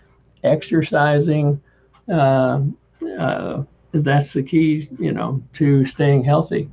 exercising. 0.45 1.63
Uh, 2.13 2.61
uh, 3.19 3.63
that's 3.93 4.33
the 4.33 4.43
key, 4.43 4.89
you 4.99 5.13
know, 5.13 5.43
to 5.55 5.85
staying 5.87 6.25
healthy. 6.25 6.71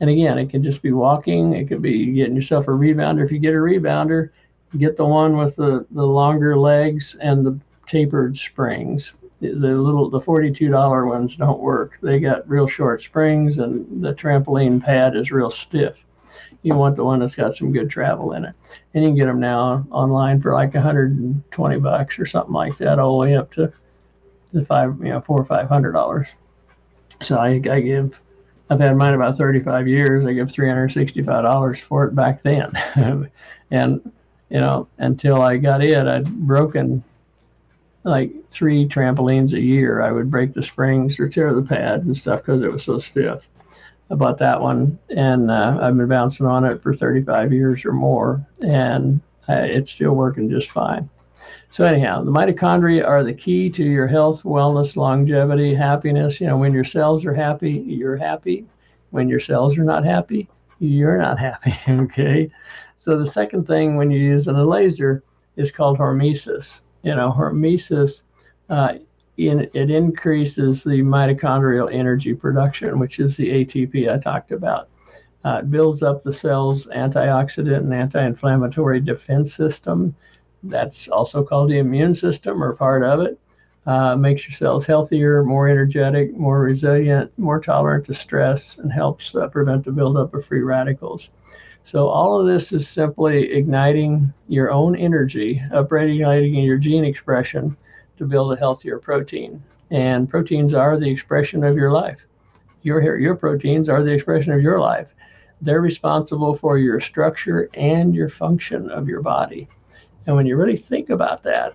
And 0.00 0.10
again, 0.10 0.38
it 0.38 0.50
can 0.50 0.62
just 0.62 0.82
be 0.82 0.92
walking. 0.92 1.54
It 1.54 1.68
could 1.68 1.82
be 1.82 2.12
getting 2.12 2.36
yourself 2.36 2.68
a 2.68 2.72
rebounder. 2.72 3.24
If 3.24 3.32
you 3.32 3.38
get 3.38 3.54
a 3.54 3.58
rebounder, 3.58 4.30
get 4.78 4.96
the 4.96 5.06
one 5.06 5.36
with 5.36 5.56
the, 5.56 5.86
the 5.90 6.04
longer 6.04 6.58
legs 6.58 7.16
and 7.20 7.46
the 7.46 7.58
tapered 7.86 8.36
springs. 8.36 9.14
The 9.40 9.48
little 9.50 10.08
the 10.08 10.20
$42 10.20 11.06
ones 11.06 11.36
don't 11.36 11.60
work. 11.60 11.98
They 12.02 12.20
got 12.20 12.48
real 12.48 12.66
short 12.66 13.02
springs 13.02 13.58
and 13.58 14.02
the 14.02 14.14
trampoline 14.14 14.82
pad 14.82 15.14
is 15.14 15.30
real 15.30 15.50
stiff. 15.50 16.04
You 16.62 16.74
want 16.74 16.96
the 16.96 17.04
one 17.04 17.20
that's 17.20 17.36
got 17.36 17.54
some 17.54 17.72
good 17.72 17.90
travel 17.90 18.32
in 18.32 18.44
it. 18.44 18.54
And 18.94 19.04
you 19.04 19.10
can 19.10 19.16
get 19.16 19.26
them 19.26 19.40
now 19.40 19.86
online 19.90 20.40
for 20.40 20.54
like 20.54 20.74
120 20.74 21.78
bucks 21.78 22.18
or 22.18 22.26
something 22.26 22.52
like 22.52 22.78
that, 22.78 22.98
all 22.98 23.18
the 23.18 23.26
way 23.26 23.36
up 23.36 23.50
to 23.52 23.72
the 24.52 24.64
five, 24.64 24.96
you 24.98 25.10
know, 25.10 25.20
four 25.20 25.40
or 25.40 25.44
five 25.44 25.68
hundred 25.68 25.92
dollars. 25.92 26.28
So 27.22 27.38
I, 27.38 27.60
I 27.70 27.80
give 27.80 28.18
I've 28.68 28.80
had 28.80 28.96
mine 28.96 29.14
about 29.14 29.36
35 29.36 29.86
years. 29.86 30.26
I 30.26 30.32
give 30.32 30.48
$365 30.48 31.80
for 31.80 32.04
it 32.04 32.14
back 32.14 32.42
then. 32.42 32.72
and, 33.70 34.12
you 34.50 34.60
know, 34.60 34.88
until 34.98 35.40
I 35.40 35.56
got 35.56 35.82
it, 35.82 35.96
I'd 35.96 36.26
broken 36.26 37.02
like 38.02 38.32
three 38.50 38.88
trampolines 38.88 39.52
a 39.52 39.60
year. 39.60 40.02
I 40.02 40.10
would 40.10 40.30
break 40.30 40.52
the 40.52 40.62
springs 40.62 41.18
or 41.18 41.28
tear 41.28 41.54
the 41.54 41.62
pad 41.62 42.04
and 42.04 42.16
stuff 42.16 42.44
because 42.44 42.62
it 42.62 42.72
was 42.72 42.84
so 42.84 42.98
stiff. 42.98 43.46
I 44.10 44.14
bought 44.14 44.38
that 44.38 44.60
one 44.60 44.98
and 45.10 45.50
uh, 45.50 45.78
I've 45.80 45.96
been 45.96 46.08
bouncing 46.08 46.46
on 46.46 46.64
it 46.64 46.82
for 46.82 46.94
35 46.94 47.52
years 47.52 47.84
or 47.84 47.92
more, 47.92 48.46
and 48.64 49.20
uh, 49.48 49.62
it's 49.62 49.90
still 49.90 50.12
working 50.12 50.48
just 50.48 50.70
fine. 50.70 51.10
So 51.70 51.84
anyhow, 51.84 52.22
the 52.22 52.30
mitochondria 52.30 53.06
are 53.06 53.22
the 53.22 53.34
key 53.34 53.68
to 53.70 53.84
your 53.84 54.06
health, 54.06 54.44
wellness, 54.44 54.96
longevity, 54.96 55.74
happiness. 55.74 56.40
You 56.40 56.46
know, 56.46 56.56
when 56.56 56.72
your 56.72 56.84
cells 56.84 57.24
are 57.24 57.34
happy, 57.34 57.84
you're 57.86 58.16
happy. 58.16 58.64
When 59.10 59.28
your 59.28 59.40
cells 59.40 59.76
are 59.76 59.84
not 59.84 60.04
happy, 60.04 60.48
you're 60.78 61.18
not 61.18 61.38
happy. 61.38 61.74
Okay. 61.88 62.50
So 62.96 63.18
the 63.18 63.26
second 63.26 63.66
thing 63.66 63.96
when 63.96 64.10
you're 64.10 64.22
using 64.22 64.56
a 64.56 64.64
laser 64.64 65.22
is 65.56 65.70
called 65.70 65.98
hormesis. 65.98 66.80
You 67.02 67.14
know, 67.14 67.30
hormesis, 67.36 68.22
uh, 68.70 68.94
in, 69.36 69.68
it 69.74 69.90
increases 69.90 70.82
the 70.82 71.02
mitochondrial 71.02 71.92
energy 71.92 72.34
production, 72.34 72.98
which 72.98 73.20
is 73.20 73.36
the 73.36 73.48
ATP 73.48 74.12
I 74.12 74.18
talked 74.18 74.50
about. 74.50 74.88
Uh, 75.44 75.58
it 75.58 75.70
builds 75.70 76.02
up 76.02 76.24
the 76.24 76.32
cell's 76.32 76.86
antioxidant 76.86 77.78
and 77.78 77.94
anti-inflammatory 77.94 79.00
defense 79.00 79.54
system 79.54 80.14
that's 80.68 81.08
also 81.08 81.42
called 81.42 81.70
the 81.70 81.78
immune 81.78 82.14
system 82.14 82.62
or 82.62 82.74
part 82.74 83.02
of 83.02 83.20
it. 83.20 83.38
Uh, 83.86 84.16
makes 84.16 84.48
your 84.48 84.54
cells 84.56 84.84
healthier, 84.84 85.44
more 85.44 85.68
energetic, 85.68 86.36
more 86.36 86.60
resilient, 86.60 87.30
more 87.38 87.60
tolerant 87.60 88.04
to 88.04 88.12
stress, 88.12 88.78
and 88.78 88.92
helps 88.92 89.32
uh, 89.36 89.46
prevent 89.46 89.84
the 89.84 89.92
buildup 89.92 90.34
of 90.34 90.44
free 90.44 90.62
radicals. 90.62 91.28
So, 91.84 92.08
all 92.08 92.40
of 92.40 92.48
this 92.48 92.72
is 92.72 92.88
simply 92.88 93.52
igniting 93.52 94.32
your 94.48 94.72
own 94.72 94.96
energy, 94.96 95.62
upregulating 95.72 96.66
your 96.66 96.78
gene 96.78 97.04
expression 97.04 97.76
to 98.18 98.26
build 98.26 98.52
a 98.52 98.56
healthier 98.56 98.98
protein. 98.98 99.62
And 99.92 100.28
proteins 100.28 100.74
are 100.74 100.98
the 100.98 101.08
expression 101.08 101.62
of 101.62 101.76
your 101.76 101.92
life. 101.92 102.26
Your, 102.82 103.18
your 103.18 103.36
proteins 103.36 103.88
are 103.88 104.02
the 104.02 104.12
expression 104.12 104.52
of 104.52 104.62
your 104.62 104.80
life. 104.80 105.14
They're 105.60 105.80
responsible 105.80 106.56
for 106.56 106.76
your 106.76 107.00
structure 107.00 107.70
and 107.74 108.16
your 108.16 108.30
function 108.30 108.90
of 108.90 109.08
your 109.08 109.22
body. 109.22 109.68
And 110.26 110.34
when 110.34 110.46
you 110.46 110.56
really 110.56 110.76
think 110.76 111.10
about 111.10 111.42
that, 111.44 111.74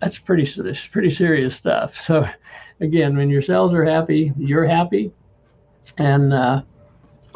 that's 0.00 0.18
pretty 0.18 0.42
it's 0.42 0.86
pretty 0.86 1.10
serious 1.10 1.56
stuff. 1.56 1.98
So, 1.98 2.28
again, 2.80 3.16
when 3.16 3.30
your 3.30 3.42
cells 3.42 3.72
are 3.74 3.84
happy, 3.84 4.32
you're 4.36 4.66
happy, 4.66 5.12
and 5.98 6.32
uh, 6.32 6.62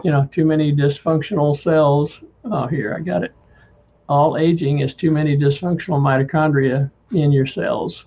you 0.02 0.10
know 0.10 0.28
too 0.32 0.44
many 0.44 0.74
dysfunctional 0.74 1.56
cells. 1.56 2.22
Oh, 2.44 2.66
here 2.66 2.94
I 2.94 3.00
got 3.00 3.24
it. 3.24 3.32
All 4.08 4.36
aging 4.36 4.80
is 4.80 4.94
too 4.94 5.10
many 5.10 5.36
dysfunctional 5.36 6.00
mitochondria 6.00 6.90
in 7.12 7.32
your 7.32 7.46
cells, 7.46 8.06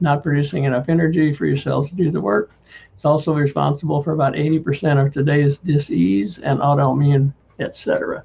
not 0.00 0.22
producing 0.22 0.64
enough 0.64 0.88
energy 0.88 1.34
for 1.34 1.46
your 1.46 1.56
cells 1.56 1.88
to 1.90 1.96
do 1.96 2.10
the 2.10 2.20
work. 2.20 2.52
It's 2.94 3.04
also 3.04 3.34
responsible 3.34 4.02
for 4.02 4.12
about 4.12 4.32
80% 4.34 5.04
of 5.04 5.12
today's 5.12 5.58
disease 5.58 6.38
and 6.38 6.60
autoimmune, 6.60 7.32
etc. 7.60 8.24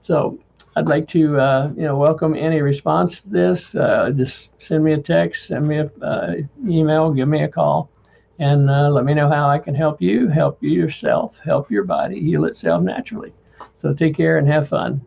So 0.00 0.38
I'd 0.80 0.88
like 0.88 1.06
to, 1.08 1.38
uh, 1.38 1.70
you 1.76 1.82
know, 1.82 1.94
welcome 1.94 2.34
any 2.34 2.62
response 2.62 3.20
to 3.20 3.28
this. 3.28 3.74
Uh, 3.74 4.12
just 4.16 4.48
send 4.56 4.82
me 4.82 4.94
a 4.94 4.98
text, 4.98 5.48
send 5.48 5.68
me 5.68 5.80
an 5.80 5.90
uh, 6.02 6.36
email, 6.66 7.12
give 7.12 7.28
me 7.28 7.42
a 7.42 7.48
call, 7.48 7.90
and 8.38 8.70
uh, 8.70 8.88
let 8.88 9.04
me 9.04 9.12
know 9.12 9.28
how 9.28 9.46
I 9.46 9.58
can 9.58 9.74
help 9.74 10.00
you, 10.00 10.28
help 10.28 10.56
you 10.62 10.70
yourself, 10.70 11.36
help 11.44 11.70
your 11.70 11.84
body 11.84 12.18
heal 12.18 12.46
itself 12.46 12.82
naturally. 12.82 13.34
So 13.74 13.92
take 13.92 14.16
care 14.16 14.38
and 14.38 14.48
have 14.48 14.70
fun. 14.70 15.06